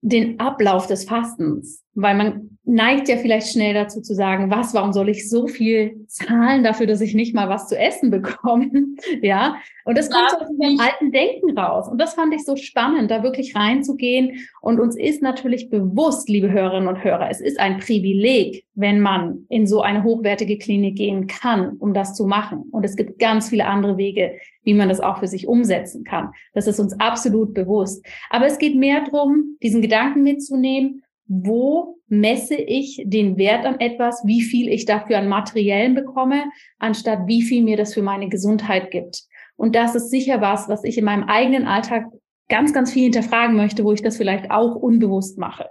den 0.00 0.38
Ablauf 0.40 0.86
des 0.86 1.04
Fastens, 1.04 1.84
weil 1.94 2.16
man 2.16 2.57
neigt 2.68 3.08
ja 3.08 3.16
vielleicht 3.16 3.48
schnell 3.48 3.72
dazu 3.72 4.02
zu 4.02 4.14
sagen, 4.14 4.50
was, 4.50 4.74
warum 4.74 4.92
soll 4.92 5.08
ich 5.08 5.28
so 5.28 5.46
viel 5.46 6.04
zahlen 6.06 6.62
dafür, 6.62 6.86
dass 6.86 7.00
ich 7.00 7.14
nicht 7.14 7.34
mal 7.34 7.48
was 7.48 7.66
zu 7.66 7.78
essen 7.78 8.10
bekomme? 8.10 8.70
ja. 9.22 9.56
Und 9.86 9.96
das 9.96 10.10
kommt 10.10 10.30
aus 10.38 10.48
dem 10.48 10.78
alten 10.78 11.10
Denken 11.10 11.58
raus. 11.58 11.88
Und 11.88 11.98
das 11.98 12.12
fand 12.12 12.34
ich 12.34 12.44
so 12.44 12.56
spannend, 12.56 13.10
da 13.10 13.22
wirklich 13.22 13.56
reinzugehen. 13.56 14.46
Und 14.60 14.80
uns 14.80 14.96
ist 14.98 15.22
natürlich 15.22 15.70
bewusst, 15.70 16.28
liebe 16.28 16.52
Hörerinnen 16.52 16.88
und 16.88 17.02
Hörer, 17.02 17.30
es 17.30 17.40
ist 17.40 17.58
ein 17.58 17.78
Privileg, 17.78 18.66
wenn 18.74 19.00
man 19.00 19.46
in 19.48 19.66
so 19.66 19.80
eine 19.80 20.04
hochwertige 20.04 20.58
Klinik 20.58 20.96
gehen 20.96 21.26
kann, 21.26 21.78
um 21.78 21.94
das 21.94 22.14
zu 22.14 22.26
machen. 22.26 22.64
Und 22.70 22.84
es 22.84 22.96
gibt 22.96 23.18
ganz 23.18 23.48
viele 23.48 23.66
andere 23.66 23.96
Wege, 23.96 24.32
wie 24.62 24.74
man 24.74 24.90
das 24.90 25.00
auch 25.00 25.20
für 25.20 25.26
sich 25.26 25.48
umsetzen 25.48 26.04
kann. 26.04 26.32
Das 26.52 26.66
ist 26.66 26.78
uns 26.78 27.00
absolut 27.00 27.54
bewusst. 27.54 28.04
Aber 28.28 28.44
es 28.44 28.58
geht 28.58 28.76
mehr 28.76 29.06
darum, 29.10 29.56
diesen 29.62 29.80
Gedanken 29.80 30.22
mitzunehmen 30.22 31.02
wo 31.28 32.00
messe 32.08 32.56
ich 32.56 33.02
den 33.04 33.36
Wert 33.36 33.66
an 33.66 33.78
etwas, 33.80 34.22
wie 34.24 34.42
viel 34.42 34.68
ich 34.68 34.86
dafür 34.86 35.18
an 35.18 35.28
Materiellen 35.28 35.94
bekomme, 35.94 36.44
anstatt 36.78 37.26
wie 37.26 37.42
viel 37.42 37.62
mir 37.62 37.76
das 37.76 37.94
für 37.94 38.02
meine 38.02 38.28
Gesundheit 38.28 38.90
gibt. 38.90 39.24
Und 39.56 39.74
das 39.74 39.94
ist 39.94 40.10
sicher 40.10 40.40
was, 40.40 40.68
was 40.68 40.84
ich 40.84 40.96
in 40.96 41.04
meinem 41.04 41.24
eigenen 41.24 41.66
Alltag 41.66 42.06
ganz, 42.48 42.72
ganz 42.72 42.92
viel 42.92 43.04
hinterfragen 43.04 43.56
möchte, 43.56 43.84
wo 43.84 43.92
ich 43.92 44.02
das 44.02 44.16
vielleicht 44.16 44.50
auch 44.50 44.74
unbewusst 44.74 45.36
mache. 45.38 45.68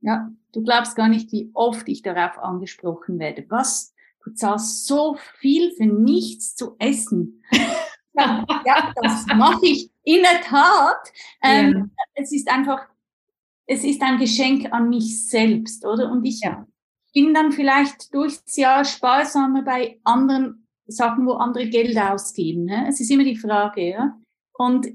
Ja, 0.00 0.28
du 0.52 0.62
glaubst 0.62 0.94
gar 0.94 1.08
nicht, 1.08 1.32
wie 1.32 1.50
oft 1.54 1.88
ich 1.88 2.02
darauf 2.02 2.38
angesprochen 2.38 3.18
werde. 3.18 3.46
Was? 3.48 3.94
Du 4.24 4.34
zahlst 4.34 4.86
so 4.86 5.16
viel 5.38 5.72
für 5.72 5.86
nichts 5.86 6.54
zu 6.54 6.76
essen. 6.78 7.42
ja, 8.14 8.92
das 9.02 9.26
mache 9.34 9.64
ich 9.64 9.90
in 10.02 10.22
der 10.22 10.42
Tat. 10.42 11.12
Ähm, 11.42 11.72
ja. 11.74 12.04
Es 12.14 12.32
ist 12.32 12.50
einfach 12.50 12.86
es 13.68 13.84
ist 13.84 14.02
ein 14.02 14.18
Geschenk 14.18 14.72
an 14.72 14.88
mich 14.88 15.28
selbst, 15.28 15.84
oder? 15.84 16.10
Und 16.10 16.24
ich 16.24 16.40
ja. 16.40 16.66
bin 17.12 17.34
dann 17.34 17.52
vielleicht 17.52 18.12
durchs 18.14 18.56
Jahr 18.56 18.84
sparsamer 18.84 19.62
bei 19.62 20.00
anderen 20.04 20.66
Sachen, 20.86 21.26
wo 21.26 21.32
andere 21.32 21.68
Geld 21.68 21.96
ausgeben. 21.98 22.64
Ne? 22.64 22.86
Es 22.88 22.98
ist 22.98 23.10
immer 23.10 23.24
die 23.24 23.36
Frage, 23.36 23.90
ja. 23.90 24.18
Und 24.54 24.88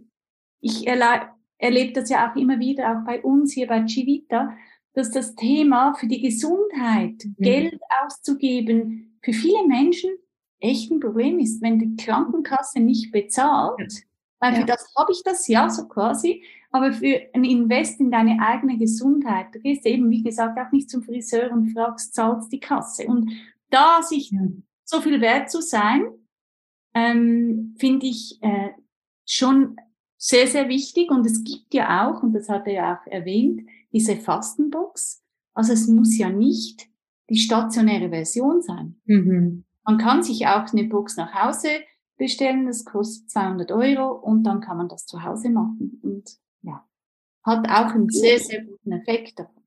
ich 0.59 0.87
erle 0.87 1.29
erlebe 1.59 1.93
das 1.93 2.09
ja 2.09 2.29
auch 2.29 2.35
immer 2.35 2.59
wieder, 2.59 2.91
auch 2.91 3.05
bei 3.05 3.21
uns 3.21 3.53
hier 3.53 3.67
bei 3.67 3.87
Civita, 3.87 4.53
dass 4.93 5.11
das 5.11 5.33
Thema 5.35 5.93
für 5.93 6.07
die 6.07 6.21
Gesundheit, 6.21 7.23
mhm. 7.23 7.35
Geld 7.37 7.79
auszugeben, 8.03 9.17
für 9.21 9.31
viele 9.31 9.65
Menschen 9.65 10.09
echt 10.59 10.91
ein 10.91 10.99
Problem 10.99 11.39
ist, 11.39 11.61
wenn 11.61 11.79
die 11.79 11.95
Krankenkasse 11.95 12.79
nicht 12.79 13.11
bezahlt. 13.11 14.03
Weil 14.39 14.53
für 14.55 14.59
ja. 14.61 14.65
das 14.65 14.93
habe 14.97 15.11
ich 15.13 15.23
das 15.23 15.47
ja 15.47 15.69
so 15.69 15.87
quasi. 15.87 16.43
Aber 16.73 16.91
für 16.91 17.21
ein 17.33 17.43
Invest 17.43 17.99
in 17.99 18.09
deine 18.09 18.41
eigene 18.41 18.79
Gesundheit, 18.79 19.53
du 19.53 19.59
gehst 19.59 19.85
eben, 19.85 20.09
wie 20.09 20.23
gesagt, 20.23 20.57
auch 20.57 20.71
nicht 20.71 20.89
zum 20.89 21.03
Friseur 21.03 21.51
und 21.51 21.71
fragst, 21.71 22.15
zahlst 22.15 22.51
die 22.51 22.59
Kasse. 22.59 23.05
Und 23.05 23.31
da 23.69 24.01
sich 24.01 24.31
ja. 24.31 24.39
so 24.83 24.99
viel 24.99 25.21
wert 25.21 25.51
zu 25.51 25.61
sein, 25.61 26.07
ähm, 26.95 27.75
finde 27.77 28.07
ich 28.07 28.39
äh, 28.41 28.71
schon 29.23 29.75
sehr, 30.17 30.47
sehr 30.47 30.67
wichtig. 30.67 31.11
Und 31.11 31.27
es 31.27 31.43
gibt 31.43 31.75
ja 31.75 32.07
auch, 32.07 32.23
und 32.23 32.33
das 32.33 32.49
hat 32.49 32.65
er 32.65 32.73
ja 32.73 32.95
auch 32.95 33.05
erwähnt, 33.05 33.61
diese 33.91 34.15
Fastenbox. 34.15 35.23
Also 35.53 35.73
es 35.73 35.87
muss 35.87 36.17
ja 36.17 36.29
nicht 36.29 36.87
die 37.29 37.37
stationäre 37.37 38.09
Version 38.09 38.63
sein. 38.63 38.95
Mhm. 39.05 39.63
Man 39.85 39.99
kann 39.99 40.23
sich 40.23 40.47
auch 40.47 40.73
eine 40.73 40.85
Box 40.85 41.17
nach 41.17 41.35
Hause 41.35 41.69
bestellen, 42.17 42.65
das 42.65 42.83
kostet 42.83 43.29
200 43.29 43.71
Euro 43.71 44.11
und 44.11 44.43
dann 44.43 44.59
kann 44.59 44.77
man 44.77 44.87
das 44.87 45.05
zu 45.05 45.23
Hause 45.23 45.51
machen. 45.51 45.99
Und 46.01 46.42
hat 47.43 47.69
auch 47.69 47.93
einen 47.93 48.09
sehr, 48.09 48.39
sehr 48.39 48.63
guten 48.63 48.93
Effekt 48.93 49.39
davon. 49.39 49.63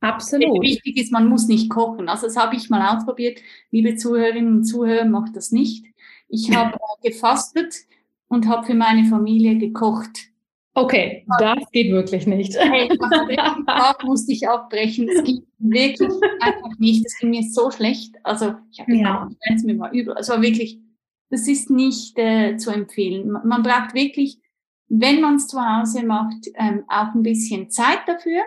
Absolut. 0.00 0.62
Wichtig 0.62 0.96
ist, 0.96 1.12
man 1.12 1.28
muss 1.28 1.46
nicht 1.46 1.68
kochen. 1.68 2.08
Also 2.08 2.26
das 2.26 2.36
habe 2.36 2.56
ich 2.56 2.70
mal 2.70 2.96
ausprobiert. 2.96 3.40
Liebe 3.70 3.96
Zuhörerinnen 3.96 4.58
und 4.58 4.64
Zuhörer, 4.64 5.04
macht 5.04 5.36
das 5.36 5.52
nicht. 5.52 5.84
Ich 6.28 6.54
habe 6.54 6.78
gefastet 7.02 7.74
und 8.28 8.48
habe 8.48 8.64
für 8.64 8.74
meine 8.74 9.04
Familie 9.04 9.58
gekocht. 9.58 10.30
Okay, 10.72 11.26
das 11.38 11.58
geht 11.72 11.90
wirklich 11.92 12.26
nicht. 12.26 12.56
Hey, 12.56 12.88
Tag 13.66 14.04
musste 14.04 14.32
ich 14.32 14.48
abbrechen. 14.48 15.08
Es 15.08 15.24
ging 15.24 15.44
wirklich 15.58 16.12
einfach 16.40 16.78
nicht. 16.78 17.04
Es 17.04 17.18
ging 17.18 17.30
mir 17.30 17.42
so 17.42 17.70
schlecht. 17.70 18.14
Also 18.22 18.54
ich 18.70 18.80
habe 18.80 18.94
ja. 18.94 19.28
mir 19.64 19.74
mal 19.74 19.94
übel. 19.94 20.14
Also 20.14 20.40
wirklich, 20.40 20.78
das 21.28 21.46
ist 21.48 21.68
nicht 21.70 22.16
äh, 22.18 22.56
zu 22.56 22.70
empfehlen. 22.70 23.30
Man 23.44 23.62
braucht 23.62 23.94
wirklich 23.94 24.38
wenn 24.90 25.20
man 25.20 25.36
es 25.36 25.46
zu 25.46 25.58
Hause 25.58 26.04
macht, 26.04 26.48
ähm, 26.54 26.84
auch 26.88 27.14
ein 27.14 27.22
bisschen 27.22 27.70
Zeit 27.70 28.00
dafür. 28.06 28.42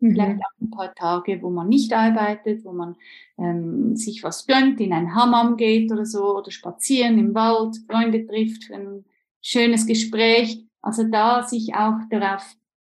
Mhm. 0.00 0.12
Vielleicht 0.12 0.40
auch 0.40 0.60
ein 0.60 0.70
paar 0.70 0.94
Tage, 0.94 1.42
wo 1.42 1.50
man 1.50 1.68
nicht 1.68 1.92
arbeitet, 1.92 2.64
wo 2.64 2.72
man 2.72 2.96
ähm, 3.36 3.96
sich 3.96 4.22
was 4.22 4.46
gönnt, 4.46 4.80
in 4.80 4.92
ein 4.92 5.14
Hammam 5.14 5.56
geht 5.56 5.90
oder 5.90 6.06
so, 6.06 6.36
oder 6.36 6.50
spazieren 6.52 7.18
im 7.18 7.34
Wald, 7.34 7.76
Freunde 7.90 8.24
trifft 8.24 8.64
für 8.64 8.76
ein 8.76 9.04
schönes 9.42 9.86
Gespräch. 9.86 10.64
Also 10.80 11.02
da 11.02 11.42
sich 11.42 11.74
auch 11.74 11.98
darauf 12.10 12.44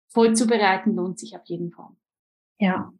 vorzubereiten, 0.08 0.94
lohnt 0.94 1.18
sich 1.18 1.34
auf 1.34 1.46
jeden 1.46 1.70
Fall. 1.70 1.90
Ja, 2.58 2.92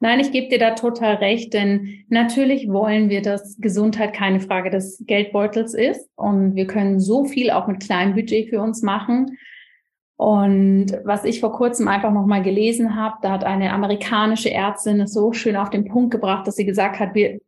Nein, 0.00 0.20
ich 0.20 0.30
gebe 0.30 0.48
dir 0.48 0.60
da 0.60 0.74
total 0.74 1.16
recht, 1.16 1.52
denn 1.54 2.04
natürlich 2.08 2.68
wollen 2.68 3.08
wir, 3.10 3.20
dass 3.20 3.56
Gesundheit 3.58 4.14
keine 4.14 4.38
Frage 4.38 4.70
des 4.70 5.02
Geldbeutels 5.06 5.74
ist 5.74 6.08
und 6.14 6.54
wir 6.54 6.68
können 6.68 7.00
so 7.00 7.24
viel 7.24 7.50
auch 7.50 7.66
mit 7.66 7.80
kleinem 7.80 8.14
Budget 8.14 8.48
für 8.48 8.60
uns 8.60 8.82
machen. 8.82 9.38
Und 10.16 10.98
was 11.04 11.24
ich 11.24 11.40
vor 11.40 11.52
kurzem 11.52 11.88
einfach 11.88 12.12
nochmal 12.12 12.42
gelesen 12.42 12.94
habe, 12.94 13.16
da 13.22 13.32
hat 13.32 13.44
eine 13.44 13.72
amerikanische 13.72 14.52
Ärztin 14.52 15.00
es 15.00 15.12
so 15.12 15.32
schön 15.32 15.56
auf 15.56 15.70
den 15.70 15.84
Punkt 15.84 16.12
gebracht, 16.12 16.46
dass 16.46 16.56
sie 16.56 16.66
gesagt 16.66 17.00
hat, 17.00 17.14
wir 17.14 17.40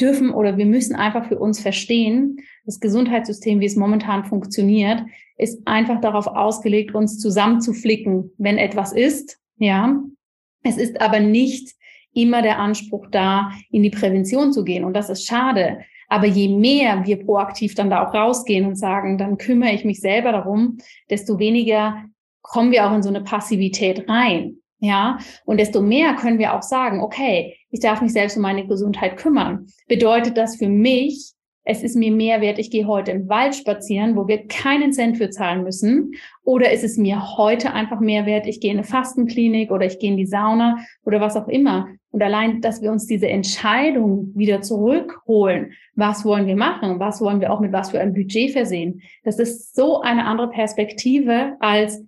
dürfen 0.00 0.30
oder 0.30 0.56
wir 0.56 0.66
müssen 0.66 0.94
einfach 0.94 1.26
für 1.26 1.38
uns 1.38 1.58
verstehen, 1.60 2.40
das 2.64 2.80
Gesundheitssystem, 2.80 3.60
wie 3.60 3.66
es 3.66 3.76
momentan 3.76 4.24
funktioniert, 4.24 5.02
ist 5.38 5.66
einfach 5.66 6.00
darauf 6.00 6.26
ausgelegt, 6.26 6.94
uns 6.94 7.18
zusammenzuflicken, 7.18 8.30
wenn 8.38 8.58
etwas 8.58 8.92
ist. 8.92 9.38
Ja, 9.56 10.02
es 10.62 10.76
ist 10.76 11.00
aber 11.00 11.20
nicht 11.20 11.77
immer 12.18 12.42
der 12.42 12.58
Anspruch 12.58 13.06
da, 13.10 13.50
in 13.70 13.82
die 13.82 13.90
Prävention 13.90 14.52
zu 14.52 14.64
gehen. 14.64 14.84
Und 14.84 14.94
das 14.94 15.08
ist 15.08 15.26
schade. 15.26 15.78
Aber 16.08 16.26
je 16.26 16.48
mehr 16.48 17.06
wir 17.06 17.24
proaktiv 17.24 17.74
dann 17.74 17.90
da 17.90 18.06
auch 18.06 18.14
rausgehen 18.14 18.66
und 18.66 18.76
sagen, 18.76 19.18
dann 19.18 19.38
kümmere 19.38 19.72
ich 19.72 19.84
mich 19.84 20.00
selber 20.00 20.32
darum, 20.32 20.78
desto 21.10 21.38
weniger 21.38 22.04
kommen 22.42 22.72
wir 22.72 22.86
auch 22.86 22.94
in 22.94 23.02
so 23.02 23.10
eine 23.10 23.22
Passivität 23.22 24.08
rein. 24.08 24.56
Ja, 24.80 25.18
und 25.44 25.58
desto 25.58 25.82
mehr 25.82 26.14
können 26.14 26.38
wir 26.38 26.54
auch 26.54 26.62
sagen, 26.62 27.00
okay, 27.00 27.56
ich 27.70 27.80
darf 27.80 28.00
mich 28.00 28.12
selbst 28.12 28.36
um 28.36 28.42
meine 28.42 28.66
Gesundheit 28.66 29.16
kümmern. 29.16 29.66
Bedeutet 29.88 30.36
das 30.36 30.56
für 30.56 30.68
mich, 30.68 31.32
es 31.64 31.82
ist 31.82 31.96
mir 31.96 32.10
mehr 32.10 32.40
wert, 32.40 32.58
ich 32.58 32.70
gehe 32.70 32.86
heute 32.86 33.10
im 33.10 33.28
Wald 33.28 33.54
spazieren, 33.54 34.16
wo 34.16 34.26
wir 34.26 34.46
keinen 34.46 34.92
Cent 34.92 35.18
für 35.18 35.28
zahlen 35.28 35.64
müssen? 35.64 36.12
Oder 36.42 36.72
ist 36.72 36.82
es 36.82 36.96
mir 36.96 37.36
heute 37.36 37.74
einfach 37.74 38.00
mehr 38.00 38.24
wert, 38.24 38.46
ich 38.46 38.60
gehe 38.60 38.70
in 38.70 38.78
eine 38.78 38.86
Fastenklinik 38.86 39.70
oder 39.70 39.84
ich 39.84 39.98
gehe 39.98 40.10
in 40.10 40.16
die 40.16 40.26
Sauna 40.26 40.78
oder 41.04 41.20
was 41.20 41.36
auch 41.36 41.48
immer? 41.48 41.88
Und 42.10 42.22
allein, 42.22 42.62
dass 42.62 42.80
wir 42.80 42.90
uns 42.90 43.06
diese 43.06 43.28
Entscheidung 43.28 44.32
wieder 44.34 44.62
zurückholen, 44.62 45.72
was 45.94 46.24
wollen 46.24 46.46
wir 46.46 46.56
machen, 46.56 47.00
was 47.00 47.20
wollen 47.20 47.40
wir 47.40 47.52
auch 47.52 47.60
mit 47.60 47.72
was 47.72 47.90
für 47.90 48.00
einem 48.00 48.14
Budget 48.14 48.52
versehen, 48.52 49.02
das 49.24 49.38
ist 49.38 49.74
so 49.74 50.00
eine 50.00 50.24
andere 50.24 50.48
Perspektive 50.48 51.56
als, 51.60 52.02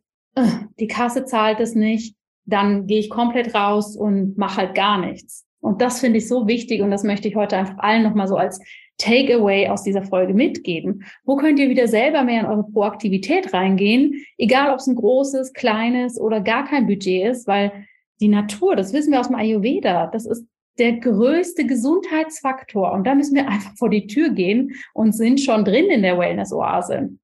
die 0.78 0.86
Kasse 0.86 1.26
zahlt 1.26 1.60
es 1.60 1.74
nicht, 1.74 2.16
dann 2.46 2.86
gehe 2.86 2.98
ich 2.98 3.10
komplett 3.10 3.54
raus 3.54 3.94
und 3.94 4.38
mache 4.38 4.56
halt 4.56 4.74
gar 4.74 4.98
nichts. 4.98 5.44
Und 5.60 5.82
das 5.82 6.00
finde 6.00 6.18
ich 6.18 6.28
so 6.28 6.48
wichtig 6.48 6.80
und 6.80 6.90
das 6.90 7.04
möchte 7.04 7.28
ich 7.28 7.36
heute 7.36 7.58
einfach 7.58 7.78
allen 7.78 8.02
nochmal 8.02 8.26
so 8.26 8.36
als 8.36 8.60
Takeaway 9.00 9.68
aus 9.68 9.82
dieser 9.82 10.02
Folge 10.02 10.34
mitgeben. 10.34 11.04
Wo 11.24 11.36
könnt 11.36 11.58
ihr 11.58 11.70
wieder 11.70 11.88
selber 11.88 12.22
mehr 12.22 12.40
in 12.40 12.46
eure 12.46 12.64
Proaktivität 12.64 13.52
reingehen, 13.52 14.24
egal 14.38 14.72
ob 14.72 14.78
es 14.78 14.86
ein 14.86 14.94
großes, 14.94 15.52
kleines 15.54 16.20
oder 16.20 16.40
gar 16.40 16.64
kein 16.64 16.86
Budget 16.86 17.26
ist, 17.30 17.46
weil 17.46 17.72
die 18.20 18.28
Natur, 18.28 18.76
das 18.76 18.92
wissen 18.92 19.12
wir 19.12 19.20
aus 19.20 19.28
dem 19.28 19.36
Ayurveda, 19.36 20.06
das 20.06 20.26
ist 20.26 20.46
der 20.78 20.98
größte 20.98 21.66
Gesundheitsfaktor 21.66 22.92
und 22.92 23.06
da 23.06 23.14
müssen 23.14 23.34
wir 23.34 23.48
einfach 23.48 23.74
vor 23.76 23.88
die 23.88 24.06
Tür 24.06 24.30
gehen 24.30 24.74
und 24.94 25.12
sind 25.12 25.40
schon 25.40 25.64
drin 25.64 25.86
in 25.86 26.02
der 26.02 26.18
Wellness-Oase. 26.18 27.16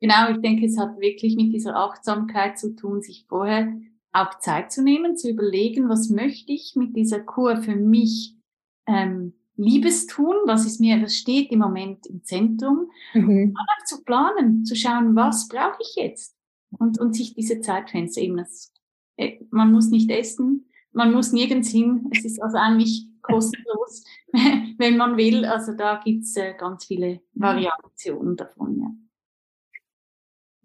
Genau, 0.00 0.30
ich 0.30 0.40
denke, 0.40 0.66
es 0.66 0.78
hat 0.78 1.00
wirklich 1.00 1.36
mit 1.36 1.54
dieser 1.54 1.76
Achtsamkeit 1.76 2.58
zu 2.58 2.74
tun, 2.74 3.00
sich 3.00 3.24
vorher 3.28 3.72
auch 4.12 4.38
Zeit 4.38 4.70
zu 4.70 4.82
nehmen, 4.82 5.16
zu 5.16 5.30
überlegen, 5.30 5.88
was 5.88 6.10
möchte 6.10 6.52
ich 6.52 6.74
mit 6.76 6.94
dieser 6.94 7.20
Kur 7.20 7.56
für 7.56 7.74
mich 7.74 8.36
ähm, 8.86 9.34
Liebes 9.56 10.06
tun, 10.06 10.34
was 10.46 10.66
ist 10.66 10.80
mir, 10.80 11.00
was 11.02 11.14
steht 11.14 11.50
im 11.52 11.60
Moment 11.60 12.06
im 12.06 12.24
Zentrum, 12.24 12.90
mhm. 13.12 13.54
aber 13.56 13.86
zu 13.86 14.02
planen, 14.02 14.64
zu 14.64 14.74
schauen, 14.74 15.14
was 15.14 15.48
brauche 15.48 15.78
ich 15.80 15.94
jetzt 15.96 16.36
und, 16.78 16.98
und 16.98 17.14
sich 17.14 17.34
diese 17.34 17.60
Zeitfenster 17.60 18.20
eben, 18.20 18.36
das, 18.36 18.72
äh, 19.16 19.38
man 19.50 19.72
muss 19.72 19.90
nicht 19.90 20.10
essen, 20.10 20.68
man 20.92 21.12
muss 21.12 21.32
nirgends 21.32 21.70
hin, 21.70 22.08
es 22.12 22.24
ist 22.24 22.42
also 22.42 22.56
eigentlich 22.56 23.06
kostenlos, 23.22 24.04
wenn 24.78 24.96
man 24.96 25.16
will, 25.16 25.44
also 25.44 25.72
da 25.72 26.00
gibt's 26.04 26.36
äh, 26.36 26.54
ganz 26.58 26.86
viele 26.86 27.20
Variationen 27.34 28.36
davon, 28.36 28.80
ja. 28.80 28.90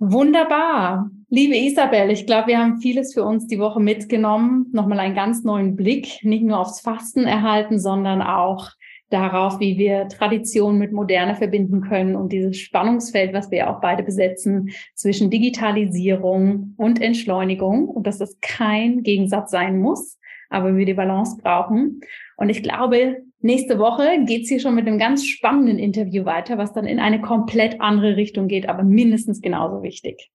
Wunderbar. 0.02 1.12
Liebe 1.28 1.58
Isabel, 1.58 2.10
ich 2.10 2.26
glaube, 2.26 2.48
wir 2.48 2.60
haben 2.60 2.80
vieles 2.80 3.14
für 3.14 3.26
uns 3.26 3.48
die 3.48 3.60
Woche 3.60 3.82
mitgenommen. 3.82 4.68
Nochmal 4.72 5.00
einen 5.00 5.14
ganz 5.14 5.44
neuen 5.44 5.76
Blick, 5.76 6.24
nicht 6.24 6.42
nur 6.42 6.58
aufs 6.58 6.80
Fasten 6.80 7.26
erhalten, 7.26 7.80
sondern 7.80 8.22
auch 8.22 8.70
darauf, 9.10 9.60
wie 9.60 9.78
wir 9.78 10.08
Tradition 10.08 10.78
mit 10.78 10.92
Moderne 10.92 11.36
verbinden 11.36 11.82
können 11.82 12.16
und 12.16 12.32
dieses 12.32 12.58
Spannungsfeld, 12.58 13.34
was 13.34 13.50
wir 13.52 13.70
auch 13.70 13.82
beide 13.82 14.04
besetzen, 14.04 14.72
zwischen 14.96 15.30
Digitalisierung 15.30 16.76
und 16.78 17.02
Entschleunigung 17.02 17.88
und 17.90 18.06
dass 18.06 18.20
das 18.20 18.40
kein 18.42 19.04
Gegensatz 19.04 19.52
sein 19.52 19.80
muss, 19.80 20.20
aber 20.50 20.76
wir 20.76 20.86
die 20.86 20.94
Balance 20.94 21.38
brauchen. 21.42 22.02
Und 22.38 22.50
ich 22.50 22.62
glaube, 22.62 23.24
nächste 23.42 23.80
Woche 23.80 24.24
geht's 24.26 24.50
hier 24.50 24.60
schon 24.60 24.76
mit 24.76 24.88
einem 24.88 25.00
ganz 25.00 25.26
spannenden 25.26 25.80
Interview 25.80 26.26
weiter, 26.26 26.58
was 26.58 26.74
dann 26.74 26.86
in 26.86 27.00
eine 27.00 27.22
komplett 27.22 27.82
andere 27.82 28.16
Richtung 28.16 28.48
geht, 28.48 28.70
aber 28.70 28.84
mindestens 28.84 29.42
genauso 29.42 29.82
wichtig. 29.82 30.30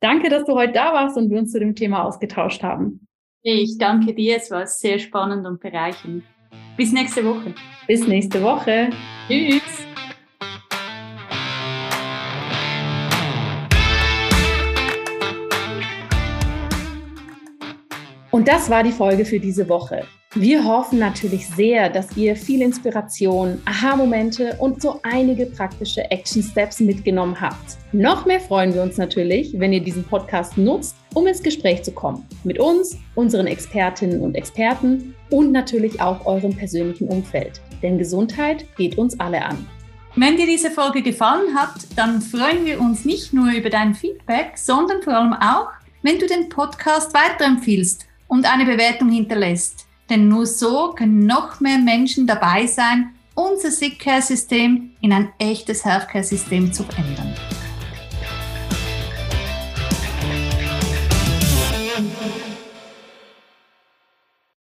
Danke, 0.00 0.28
dass 0.28 0.44
du 0.44 0.54
heute 0.54 0.72
da 0.72 0.92
warst 0.92 1.16
und 1.16 1.30
wir 1.30 1.38
uns 1.38 1.52
zu 1.52 1.60
dem 1.60 1.76
Thema 1.76 2.04
ausgetauscht 2.04 2.64
haben. 2.64 3.06
Ich 3.44 3.78
danke 3.78 4.14
dir, 4.14 4.36
es 4.36 4.50
war 4.50 4.66
sehr 4.66 4.98
spannend 4.98 5.46
und 5.46 5.60
bereichernd. 5.60 6.24
Bis 6.82 6.90
nächste 6.90 7.24
Woche. 7.24 7.54
Bis 7.86 8.08
nächste 8.08 8.42
Woche. 8.42 8.90
Tschüss. 9.28 9.62
Und 18.42 18.48
das 18.48 18.68
war 18.68 18.82
die 18.82 18.90
Folge 18.90 19.24
für 19.24 19.38
diese 19.38 19.68
Woche. 19.68 20.02
Wir 20.34 20.64
hoffen 20.64 20.98
natürlich 20.98 21.46
sehr, 21.46 21.88
dass 21.88 22.16
ihr 22.16 22.34
viel 22.34 22.60
Inspiration, 22.60 23.62
Aha-Momente 23.66 24.56
und 24.58 24.82
so 24.82 24.98
einige 25.04 25.46
praktische 25.46 26.10
Action-Steps 26.10 26.80
mitgenommen 26.80 27.40
habt. 27.40 27.78
Noch 27.92 28.26
mehr 28.26 28.40
freuen 28.40 28.74
wir 28.74 28.82
uns 28.82 28.96
natürlich, 28.96 29.54
wenn 29.60 29.72
ihr 29.72 29.80
diesen 29.80 30.02
Podcast 30.02 30.58
nutzt, 30.58 30.96
um 31.14 31.28
ins 31.28 31.40
Gespräch 31.40 31.84
zu 31.84 31.92
kommen. 31.92 32.26
Mit 32.42 32.58
uns, 32.58 32.98
unseren 33.14 33.46
Expertinnen 33.46 34.20
und 34.20 34.34
Experten 34.34 35.14
und 35.30 35.52
natürlich 35.52 36.00
auch 36.00 36.26
eurem 36.26 36.56
persönlichen 36.56 37.06
Umfeld. 37.06 37.60
Denn 37.80 37.96
Gesundheit 37.96 38.66
geht 38.76 38.98
uns 38.98 39.20
alle 39.20 39.44
an. 39.44 39.68
Wenn 40.16 40.36
dir 40.36 40.46
diese 40.46 40.72
Folge 40.72 41.02
gefallen 41.02 41.54
hat, 41.54 41.76
dann 41.94 42.20
freuen 42.20 42.66
wir 42.66 42.80
uns 42.80 43.04
nicht 43.04 43.32
nur 43.32 43.52
über 43.52 43.70
dein 43.70 43.94
Feedback, 43.94 44.54
sondern 44.56 45.00
vor 45.00 45.14
allem 45.14 45.32
auch, 45.34 45.68
wenn 46.02 46.18
du 46.18 46.26
den 46.26 46.48
Podcast 46.48 47.14
weiterempfiehlst 47.14 48.08
und 48.32 48.50
eine 48.50 48.64
Bewertung 48.64 49.10
hinterlässt. 49.10 49.86
Denn 50.08 50.26
nur 50.26 50.46
so 50.46 50.94
können 50.96 51.26
noch 51.26 51.60
mehr 51.60 51.76
Menschen 51.76 52.26
dabei 52.26 52.66
sein, 52.66 53.10
unser 53.34 53.70
Sick 53.70 53.98
Care 53.98 54.22
System 54.22 54.92
in 55.02 55.12
ein 55.12 55.32
echtes 55.38 55.84
Healthcare 55.84 56.24
System 56.24 56.72
zu 56.72 56.82
verändern. 56.82 57.34